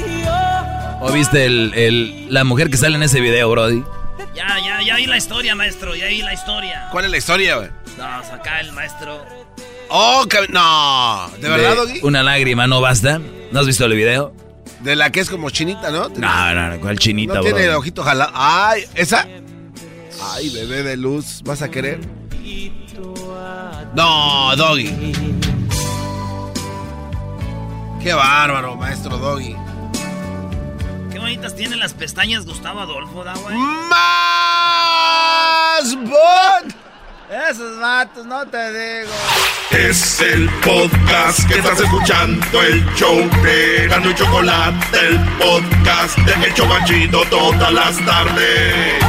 [1.01, 3.83] ¿O viste el, el- la mujer que sale en ese video, Brody?
[4.35, 6.89] Ya, ya, ya vi la historia, maestro, ya vi la historia.
[6.93, 7.71] ¿Cuál es la historia, güey?
[7.99, 9.25] No, acá el maestro.
[9.89, 11.31] Oh, no.
[11.39, 12.01] ¿De verdad, Doggy?
[12.03, 13.21] Una lágrima no basta.
[13.51, 14.33] ¿No has visto el video?
[14.81, 16.09] De la que es como chinita, ¿no?
[16.09, 18.33] No, no, no, ¿cuál chinita, No tiene el ojito jalado.
[18.35, 19.27] Ay, esa.
[20.35, 22.01] Ay, bebé de luz, ¿vas a querer?
[23.95, 25.13] No, Doggy.
[28.03, 29.55] Qué bárbaro, maestro Doggy.
[31.13, 33.57] Qué bonitas tienen las pestañas Gustavo Adolfo, da, güey.
[33.57, 33.95] ¡Más
[35.97, 36.82] bot!
[37.33, 39.11] Esos vatos, no te digo.
[39.71, 46.47] Es el podcast que estás escuchando, el show de Gano y Chocolate, el podcast de
[46.47, 49.03] El Chobachito todas las tardes.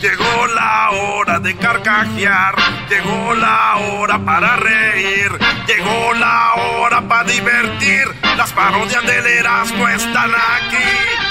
[0.00, 2.54] Llegó la hora de carcajear,
[2.88, 5.32] llegó la hora para reír,
[5.66, 8.06] llegó la hora para divertir.
[8.38, 11.29] Las parodias del Erasmo están aquí.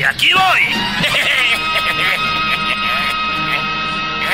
[0.00, 0.40] 呀，吉娃！
[0.54, 0.60] 嘿
[1.12, 2.16] 嘿嘿嘿嘿嘿
[4.24, 4.32] 嘿！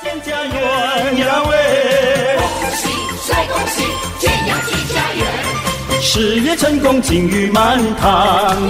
[0.00, 0.56] 建家园
[1.18, 1.52] 呀喂，
[2.38, 2.46] 恭
[2.76, 2.82] 喜，
[3.26, 3.82] 帅恭喜，
[4.20, 5.20] 建呀建家园，
[6.00, 8.68] 事业成功，金玉满堂，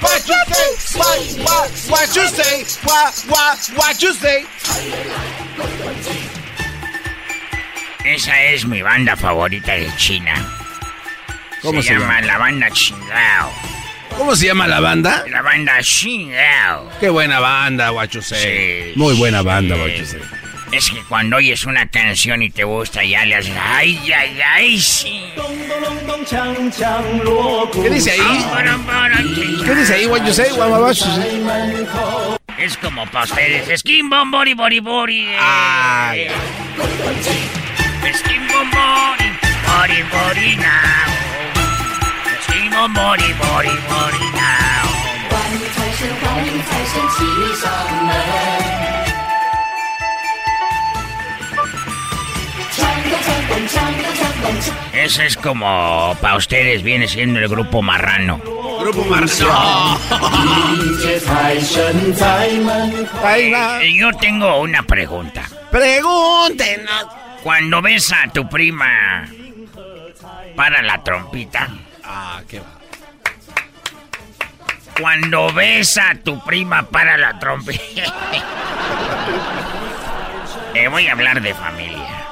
[0.00, 0.98] What you say?
[0.98, 2.64] What, what, what you say?
[2.84, 4.44] What, what, what you say?
[8.04, 10.34] Esa es mi banda favorita de China.
[11.62, 12.20] ¿Cómo se llama?
[12.20, 12.26] llama?
[12.26, 13.52] La banda Chingao.
[14.16, 15.24] ¿Cómo se llama la banda?
[15.30, 16.90] La banda Chingao.
[17.00, 17.92] Qué buena banda,
[18.22, 18.92] say.
[18.96, 20.20] Muy buena banda, what you say.
[20.72, 23.54] Es que cuando oyes una canción y te gusta, ya le haces.
[23.60, 25.22] Ay, ay, ay, sí.
[27.82, 28.44] ¿Qué dice ahí?
[29.64, 30.50] ¿Qué dice ahí, what you say?
[30.52, 32.38] What, what, what you say?
[32.58, 33.80] Es como para ustedes.
[33.80, 35.28] Skin bom bori bori bori.
[35.40, 36.28] Ay.
[38.12, 39.30] Skin bom bori
[39.64, 41.06] bori bori now.
[42.42, 44.68] Skin bom bori bori bori now.
[54.92, 58.40] Ese es como para ustedes viene siendo el grupo marrano.
[58.80, 59.98] Grupo Marciano.
[63.80, 65.42] Eh, Yo tengo una pregunta.
[65.70, 67.06] Pregúntenos.
[67.42, 69.26] Cuando ves a tu prima
[70.56, 71.68] para la trompita,
[72.04, 72.66] Ah, qué va.
[75.00, 78.02] cuando ves a tu prima para la trompita,
[80.74, 82.24] Eh, voy a hablar de familia.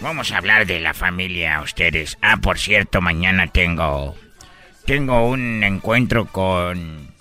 [0.00, 2.16] Vamos a hablar de la familia, ustedes.
[2.22, 4.16] Ah, por cierto, mañana tengo
[4.90, 7.12] tengo un encuentro con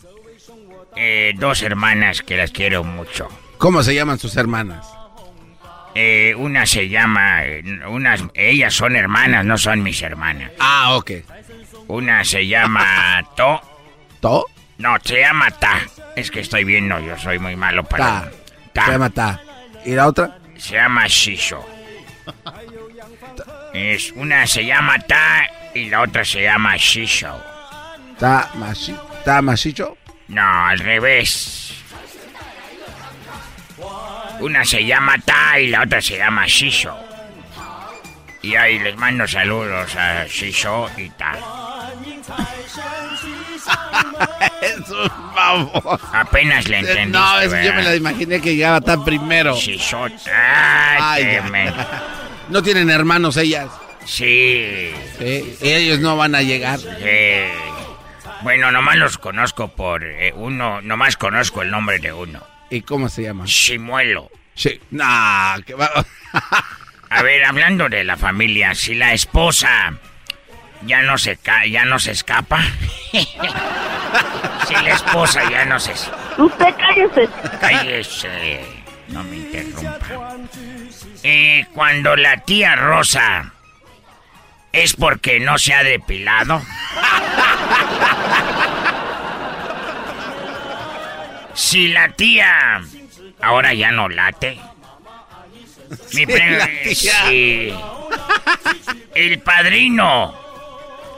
[0.96, 3.28] eh, dos hermanas que las quiero mucho.
[3.58, 4.88] ¿Cómo se llaman sus hermanas?
[5.94, 7.42] Eh, una se llama,
[7.88, 10.52] unas, ellas son hermanas, no son mis hermanas.
[10.60, 11.12] Ah, ok.
[11.88, 13.62] Una se llama To.
[14.20, 14.46] ¿To?
[14.78, 15.82] No, se llama Ta.
[16.16, 18.32] Es que estoy viendo, yo soy muy malo para.
[18.74, 18.86] Ta.
[18.86, 19.42] Se llama Ta.
[19.86, 20.40] ¿Y la otra?
[20.58, 21.64] Se llama Shisho.
[23.74, 27.40] Es una se llama Ta y la otra se llama Shisho.
[28.18, 29.98] ¿Ta, machi, ta machicho?
[30.30, 31.74] No, al revés.
[34.40, 36.98] Una se llama Ta y la otra se llama Shisho.
[38.42, 41.34] Y ahí les mando saludos a Shisho y Ta.
[44.62, 45.12] es un.
[46.14, 49.56] Apenas le entendiste, No, es que yo me la imaginé que llegaba tan primero.
[49.56, 50.06] Shisho.
[50.06, 51.42] Ay, Ay, qué ya.
[51.44, 51.74] men-
[52.50, 53.70] No tienen hermanos ellas.
[54.06, 54.92] Sí.
[55.20, 56.80] Sí, ellos no van a llegar.
[57.00, 57.52] Eh,
[58.42, 62.42] bueno, nomás los conozco por eh, uno, nomás conozco el nombre de uno.
[62.70, 63.46] ¿Y cómo se llama?
[63.46, 64.30] Chimuelo.
[64.56, 64.80] Sí.
[64.92, 65.90] Nah, que va.
[67.12, 69.94] A ver, hablando de la familia, si la esposa
[70.86, 72.62] ya no se ca ya no se escapa.
[73.12, 75.92] si la esposa ya no se
[76.38, 77.30] Usted cállese.
[77.60, 78.62] cállese,
[79.10, 79.98] no me interrumpa.
[81.24, 83.54] Eh, cuando la tía Rosa
[84.72, 86.62] es porque no se ha depilado.
[91.60, 92.82] Si la tía
[93.42, 94.58] ahora ya no late.
[96.14, 97.74] Mi Sí, sí.
[99.14, 100.34] El padrino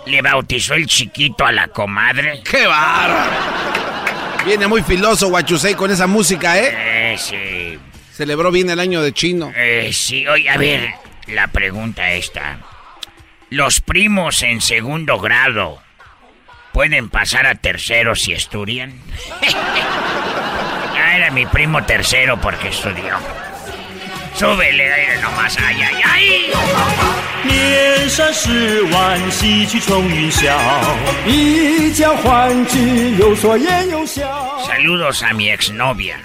[0.07, 2.41] le bautizó el chiquito a la comadre.
[2.43, 4.10] ¡Qué bárbaro!
[4.45, 7.13] Viene muy filoso Guachusei con esa música, ¿eh?
[7.13, 7.79] Eh, sí.
[8.11, 9.51] Celebró bien el año de chino.
[9.55, 10.89] Eh, sí, oye, a ver,
[11.27, 12.59] la pregunta esta.
[13.49, 15.81] ¿Los primos en segundo grado
[16.73, 18.93] pueden pasar a tercero si estudian?
[19.53, 23.17] ah, era mi primo tercero porque estudió
[24.40, 26.52] Súbele, aire nomás, ay, ay, ay.
[27.44, 30.52] 年少时玩戏曲冲云霄，
[31.26, 34.24] 一将欢聚，有说言有笑。
[34.66, 36.16] Saludos a mi exnovia.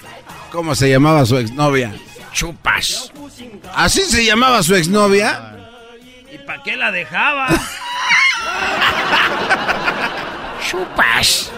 [0.52, 1.92] ¿Cómo se llamaba su exnovia?
[2.34, 3.12] Chupas.
[3.76, 5.56] ¿Así se llamaba su exnovia?
[6.32, 7.48] ¿Y para qué la dejaba?
[10.68, 11.52] Chupas.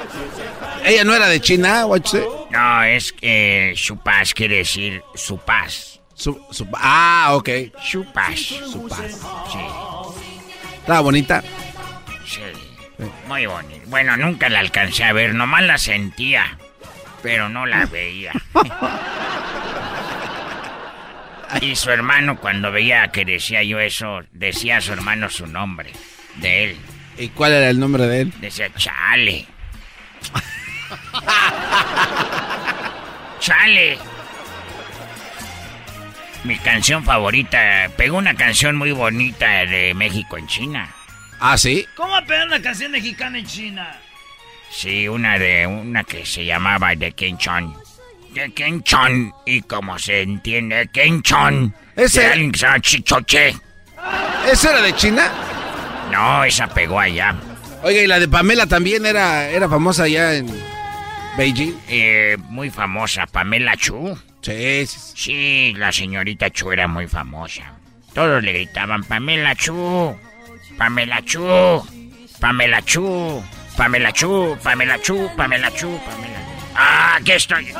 [0.83, 2.23] ¿Ella no era de China, what you say?
[2.51, 5.96] No, es que chupas quiere decir su paz.
[6.18, 7.48] Su, su- ah, ok.
[7.82, 8.38] Chupas.
[8.40, 9.20] Su paz.
[9.52, 9.58] Sí,
[10.80, 11.42] Estaba bonita.
[12.26, 12.40] sí.
[13.28, 13.82] Muy bonito.
[13.86, 16.58] Bueno, nunca la alcancé a ver, nomás la sentía,
[17.22, 18.32] pero no la veía.
[21.60, 25.92] y su hermano, cuando veía que decía yo eso, decía a su hermano su nombre,
[26.36, 26.76] de él.
[27.16, 28.32] ¿Y cuál era el nombre de él?
[28.40, 29.46] Decía, chale.
[33.38, 33.98] chale.
[36.44, 40.88] Mi canción favorita, pegó una canción muy bonita de México en China.
[41.40, 41.86] ¿Ah, sí?
[41.96, 43.96] ¿Cómo va a pegar una canción mexicana en China?
[44.70, 47.74] Sí, una de una que se llamaba de Kenchon.
[48.34, 49.32] De Kenchon.
[49.46, 51.74] Y como se entiende, Kenchon.
[51.96, 53.56] Ese- De alguien que se llama Chichoche.
[54.50, 55.30] ¿Esa era de China?
[56.12, 57.34] No, esa pegó allá.
[57.82, 60.46] Oiga, y la de Pamela también era, era famosa allá en
[61.36, 61.74] Beijing.
[61.88, 64.18] Eh, muy famosa, Pamela Chu.
[64.48, 64.98] Sí, sí.
[65.14, 67.74] Sí, la señorita Chu era muy famosa.
[68.14, 70.16] Todos le gritaban, Pamela Chu,
[70.78, 71.86] Pamela Chu,
[72.40, 73.44] Pamela Chu,
[73.76, 76.38] Pamela Chu, Pamela Chu, Pamela Chu, Pamela.
[76.74, 77.74] Ah, aquí estoy.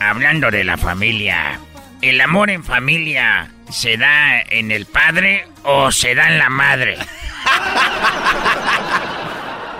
[0.00, 1.60] Hablando de la familia,
[2.02, 6.98] ¿el amor en familia se da en el padre o se da en la madre?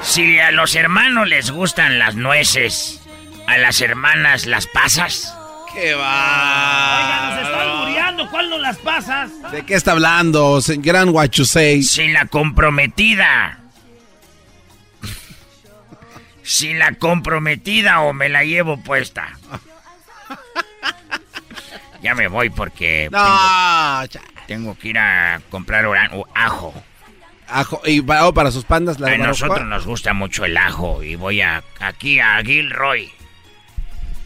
[0.09, 3.03] Si a los hermanos les gustan las nueces,
[3.47, 5.37] a las hermanas las pasas.
[5.75, 6.99] ¡Qué va!
[6.99, 8.31] Oiga, nos están muriendo.
[8.31, 9.31] ¿Cuál no las pasas?
[9.53, 11.83] ¿De qué está hablando, gran Huachusei?
[11.83, 13.59] Sin la comprometida.
[16.43, 19.29] Sin la comprometida o me la llevo puesta.
[22.01, 25.85] Ya me voy porque No, tengo, tengo que ir a comprar
[26.35, 26.73] ajo.
[27.51, 31.03] Ajo, y para, oh, para sus pandas la A nosotros nos gusta mucho el ajo
[31.03, 33.11] y voy a aquí a Gilroy.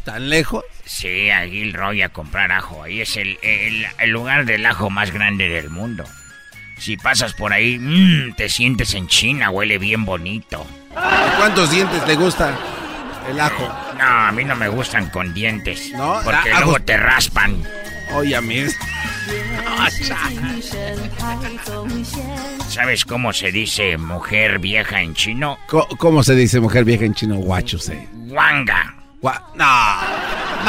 [0.05, 0.65] ¿Tan lejos?
[0.85, 2.83] Sí, a Gilroy a comprar ajo.
[2.83, 6.05] Ahí es el, el- el lugar del ajo más grande del mundo.
[6.79, 10.67] Si pasas por ahí, mm, te sientes en China, huele bien bonito.
[11.39, 12.59] ¿Cuántos dientes le gusta
[13.29, 13.69] el ajo?
[13.99, 15.91] No, a mí no me gustan con dientes.
[15.93, 17.63] No, Porque ah, luego ajos- te raspan.
[18.15, 18.65] Oye, a mí.
[22.69, 25.59] ¿Sabes cómo se dice mujer vieja en chino?
[25.99, 27.37] ¿Cómo se dice mujer vieja en chino?
[27.37, 28.09] Huachusei.
[28.29, 28.95] Wanga.
[29.21, 29.65] Gua- no.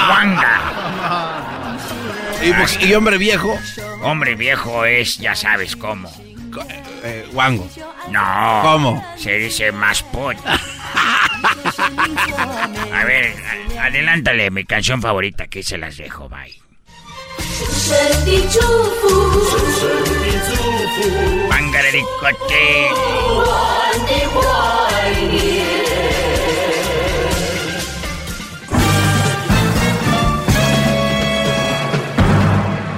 [0.09, 0.59] Wanga.
[2.81, 3.57] ¿Y, hombre viejo?
[4.01, 6.11] Hombre viejo es, ya sabes cómo.
[7.03, 7.67] Eh, guango.
[8.11, 8.59] No.
[8.63, 9.05] ¿Cómo?
[9.17, 10.38] Se dice masput.
[12.93, 13.35] A ver,
[13.80, 16.53] adelántale mi canción favorita, que se las dejo, bye.
[21.49, 22.89] Pangarericote.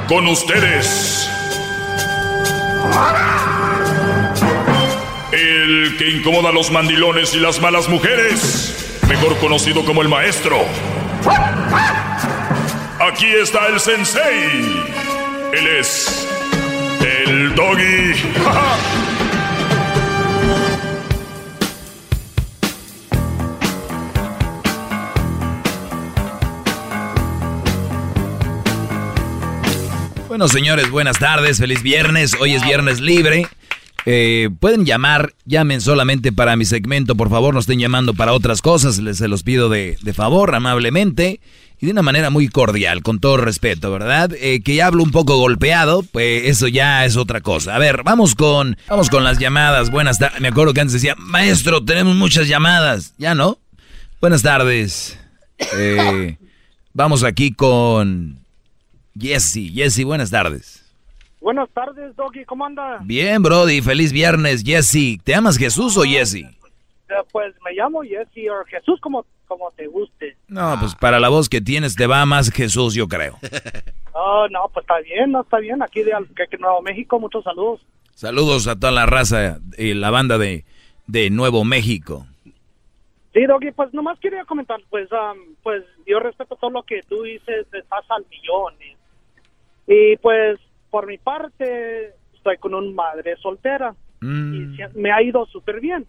[0.07, 1.29] Con ustedes.
[5.65, 8.99] El que incomoda a los mandilones y las malas mujeres.
[9.09, 10.63] Mejor conocido como el maestro.
[12.99, 14.83] Aquí está el sensei.
[15.53, 16.27] Él es.
[17.01, 18.13] El doggy.
[30.27, 32.35] Bueno, señores, buenas tardes, feliz viernes.
[32.37, 33.47] Hoy es viernes libre.
[34.05, 38.61] Eh, pueden llamar, llamen solamente para mi segmento, por favor, no estén llamando para otras
[38.61, 41.39] cosas, les se los pido de, de favor, amablemente
[41.79, 44.31] y de una manera muy cordial, con todo respeto, ¿verdad?
[44.39, 47.75] Eh, que hablo un poco golpeado, pues eso ya es otra cosa.
[47.75, 49.91] A ver, vamos con, vamos con las llamadas.
[49.91, 50.39] Buenas tardes.
[50.39, 53.13] Me acuerdo que antes decía, maestro, tenemos muchas llamadas.
[53.17, 53.59] Ya no.
[54.21, 55.19] Buenas tardes.
[55.77, 56.37] Eh,
[56.93, 58.39] vamos aquí con
[59.19, 59.71] Jesse.
[59.73, 60.74] Jesse, buenas tardes.
[61.45, 62.97] Buenas tardes, Doggy, ¿cómo anda?
[63.03, 65.21] Bien, Brody, feliz viernes, Jesse.
[65.23, 66.37] ¿Te amas Jesús o Jesse?
[66.37, 66.47] Eh,
[67.31, 70.35] pues me llamo Jesse o Jesús como, como te guste.
[70.47, 73.37] No, pues para la voz que tienes te va más Jesús, yo creo.
[74.17, 75.83] Oh, no, pues está bien, no está bien.
[75.83, 76.13] Aquí de
[76.57, 77.85] Nuevo México, muchos saludos.
[78.13, 80.63] Saludos a toda la raza y la banda de,
[81.05, 82.25] de Nuevo México.
[83.33, 87.23] Sí, Doggy, pues nomás quería comentar, pues, am, pues yo respeto todo lo que tú
[87.23, 88.73] dices, estás al millón.
[88.79, 90.59] Y, y, pues,
[90.95, 93.93] por mi parte, estoy con una madre soltera.
[94.21, 94.53] Mm.
[94.53, 96.05] Y me ha ido súper bien.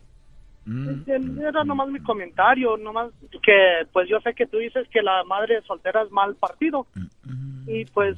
[1.40, 3.10] Era nomás mi comentario, nomás
[3.42, 6.86] que pues yo sé que tú dices que la madre soltera es mal partido.
[7.66, 8.16] Y pues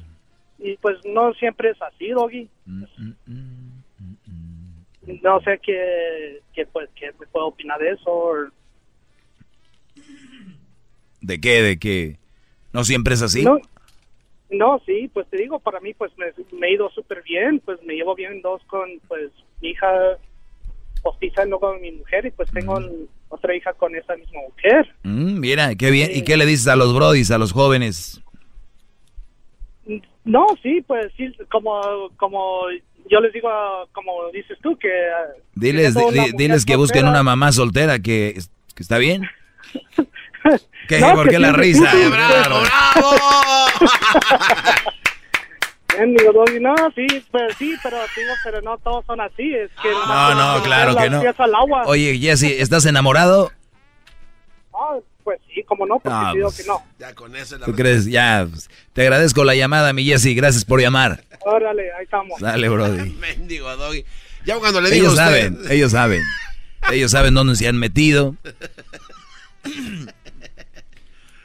[0.59, 2.47] y pues no siempre es así, Doggy.
[5.23, 8.51] No sé qué, qué, pues, qué me puedo opinar de eso.
[11.19, 11.63] ¿De qué?
[11.63, 12.19] ¿De qué?
[12.73, 13.43] ¿No siempre es así?
[13.43, 13.57] No,
[14.49, 16.27] no, sí, pues te digo, para mí pues me,
[16.57, 19.31] me he ido súper bien, pues me llevo bien dos con pues
[19.61, 20.17] mi hija
[21.01, 22.79] postiza y luego con mi mujer y pues tengo
[23.29, 24.87] otra hija con esa misma mujer.
[25.03, 26.09] Mm, mira, qué bien.
[26.13, 28.21] ¿Y qué le dices a los brodis, a los jóvenes?
[30.25, 32.63] No, sí, pues sí, como, como
[33.09, 33.49] yo les digo,
[33.93, 34.89] como dices tú, que...
[35.55, 35.95] Diles,
[36.35, 37.09] diles que busquen soltera.
[37.09, 38.37] una mamá soltera que,
[38.75, 39.23] que está bien.
[40.87, 40.99] ¿Qué?
[40.99, 41.91] No, ¿Por que qué la sí, risa?
[41.91, 42.03] sí, sí,
[46.17, 49.89] digo, Doggy, no, sí, pues sí, pero digo, pero no todos son así, es que...
[49.91, 51.21] No, no, claro que no.
[51.37, 51.83] Al agua.
[51.85, 53.51] Oye, Jesse, ¿estás enamorado?
[54.73, 56.61] Ah, pues sí, como no, porque Ah, digo pues.
[56.61, 56.83] que no.
[56.97, 58.05] Ya con eso la ¿Tú crees?
[58.05, 60.35] Ya, pues, te agradezco la llamada, mi Jesse.
[60.35, 61.23] Gracias por llamar.
[61.41, 62.39] Órale, ahí estamos.
[62.39, 63.11] Dale, Brody.
[63.19, 64.05] Mendigo Doggy.
[64.45, 65.25] Ya cuando le digo Ellos usted...
[65.25, 66.23] saben, ellos saben.
[66.91, 68.35] Ellos saben dónde se han metido.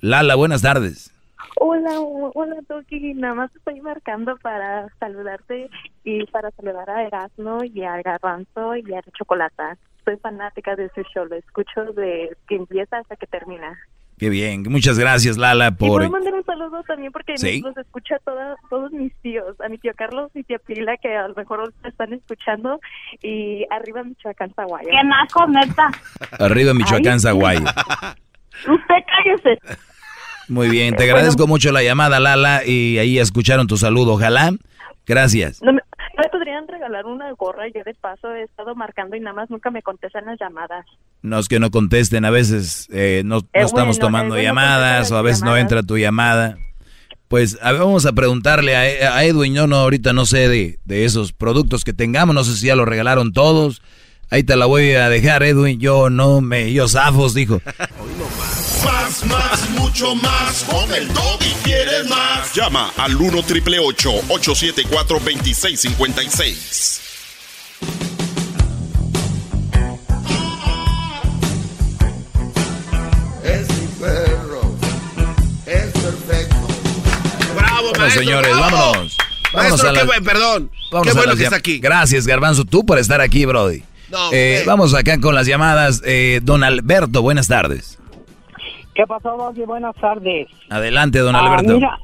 [0.00, 1.12] Lala, buenas tardes.
[1.58, 1.98] Hola,
[2.34, 5.70] hola Toki, nada más estoy marcando para saludarte
[6.04, 9.76] y para saludar a Erasmo y a Garbanzo y a Chocolata.
[10.04, 13.78] Soy fanática de su show, lo escucho de que empieza hasta que termina.
[14.18, 15.98] Qué bien, muchas gracias Lala Y por...
[16.00, 17.60] puedo mandar un saludo también porque Sí.
[17.60, 21.28] los escucha toda, todos mis tíos, a mi tío Carlos y tía Pila que a
[21.28, 22.80] lo mejor ahorita están escuchando
[23.22, 24.88] y arriba Michoacán, Zaguayo.
[24.90, 25.90] ¡Qué naco, neta!
[26.38, 27.58] Arriba Michoacán, Ay, Zaguay.
[28.60, 29.58] Usted cállese.
[30.48, 34.52] Muy bien, te agradezco mucho la llamada Lala y ahí escucharon tu saludo, ojalá.
[35.06, 35.60] Gracias.
[35.62, 35.80] No me,
[36.16, 39.70] me podrían regalar una gorra, yo de paso he estado marcando y nada más nunca
[39.70, 40.86] me contestan las llamadas.
[41.22, 45.16] No es que no contesten, a veces eh, no, no Es estamos tomando llamadas o
[45.16, 46.58] a veces no entra tu llamada.
[47.28, 50.78] Pues a ver, vamos a preguntarle a, a Edwin, yo no, ahorita no sé de,
[50.84, 53.82] de esos productos que tengamos, no sé si ya los regalaron todos.
[54.30, 57.60] Ahí te la voy a dejar, Edwin, yo no me, yo zafos, dijo.
[58.84, 60.64] Más, más, mucho más.
[60.68, 61.08] Con el
[61.40, 62.52] y quieres más.
[62.54, 67.00] Llama al 1 triple 874 2656.
[73.44, 74.60] Es mi perro.
[75.66, 76.56] Es perfecto.
[77.56, 78.20] ¡Bravo, Bueno, maestro!
[78.22, 78.76] señores, bravo!
[78.76, 79.16] vámonos.
[79.52, 80.70] Vámonos Maestro, a la- qué buen, perdón.
[80.90, 81.78] Vámonos qué bueno que está aquí.
[81.78, 83.82] Gracias, Garbanzo, tú por estar aquí, Brody.
[84.10, 86.02] No, Eh, vamos acá con las llamadas.
[86.06, 87.98] Eh, don Alberto, buenas tardes.
[88.94, 89.62] ¿Qué pasó, Doggy?
[89.64, 90.48] Buenas tardes.
[90.70, 91.74] Adelante, don Ah, Alberto.
[91.74, 91.98] mira,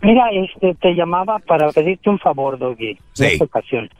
[0.00, 2.96] mira, este, te llamaba para pedirte un favor, Doggy.
[3.12, 3.24] Sí.
[3.24, 3.90] En esta ocasión.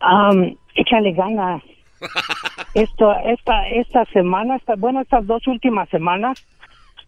[0.00, 1.62] Am, échale ganas.
[2.74, 6.44] Esto, esta, esta semana, esta, bueno, estas dos últimas semanas,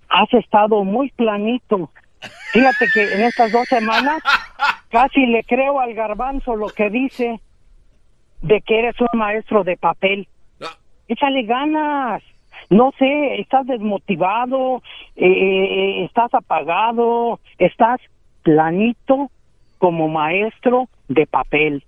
[0.09, 1.91] has estado muy planito.
[2.53, 4.23] Fíjate que en estas dos semanas
[4.91, 7.41] casi le creo al garbanzo lo que dice
[8.43, 10.29] de que eres un maestro de papel.
[11.09, 12.23] Échale ganas.
[12.69, 14.83] No sé, estás desmotivado,
[15.15, 18.01] eh, estás apagado, estás
[18.43, 19.31] planito
[19.79, 21.85] como maestro de papel.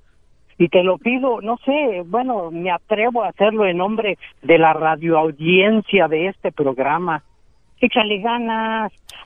[0.56, 4.72] Y te lo pido, no sé, bueno, me atrevo a hacerlo en nombre de la
[4.72, 7.22] radioaudiencia de este programa.
[7.80, 8.92] Échale ganas.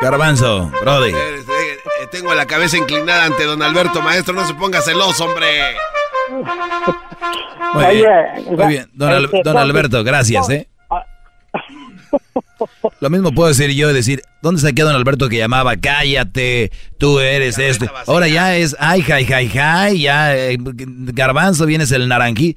[0.00, 1.10] Garbanzo, Brody.
[1.10, 4.34] Eh, eh, Tengo la cabeza inclinada ante don Alberto, maestro.
[4.34, 5.46] No se ponga celoso, hombre.
[7.74, 8.90] Muy bien, muy bien.
[8.94, 10.68] Don, Al- este, don Alberto, gracias, ¿eh?
[13.00, 15.76] Lo mismo puedo decir yo y decir, ¿dónde se queda don Alberto que llamaba?
[15.76, 17.86] Cállate, tú eres esto.
[18.06, 22.56] Ahora ya es, ay, jai, jai, jai, ya, eh, garbanzo, vienes el naranjí.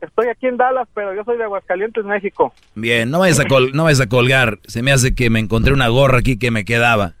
[0.00, 2.52] Estoy aquí en Dallas, pero yo soy de Aguascalientes, México.
[2.74, 4.58] Bien, no vayas a, col- no vayas a colgar.
[4.66, 7.14] Se me hace que me encontré una gorra aquí que me quedaba.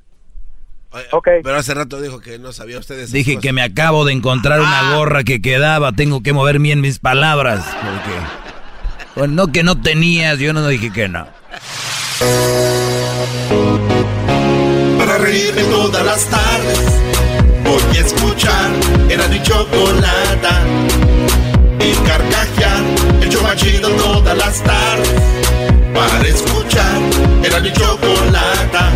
[1.42, 3.42] Pero hace rato dijo que no sabía usted de esas Dije cosas.
[3.42, 5.92] que me acabo de encontrar una gorra que quedaba.
[5.92, 7.64] Tengo que mover bien mis palabras.
[7.66, 8.18] Porque...
[9.16, 11.26] Bueno, no que no tenías, yo no dije que no.
[14.98, 17.02] Para reírme todas las tardes.
[17.64, 18.70] Voy a escuchar.
[19.10, 20.62] Era mi chocolata.
[21.80, 21.94] Y.
[23.56, 25.12] Chido todas las tardes.
[25.94, 27.00] Para escuchar.
[27.42, 28.92] Era mi chocolata.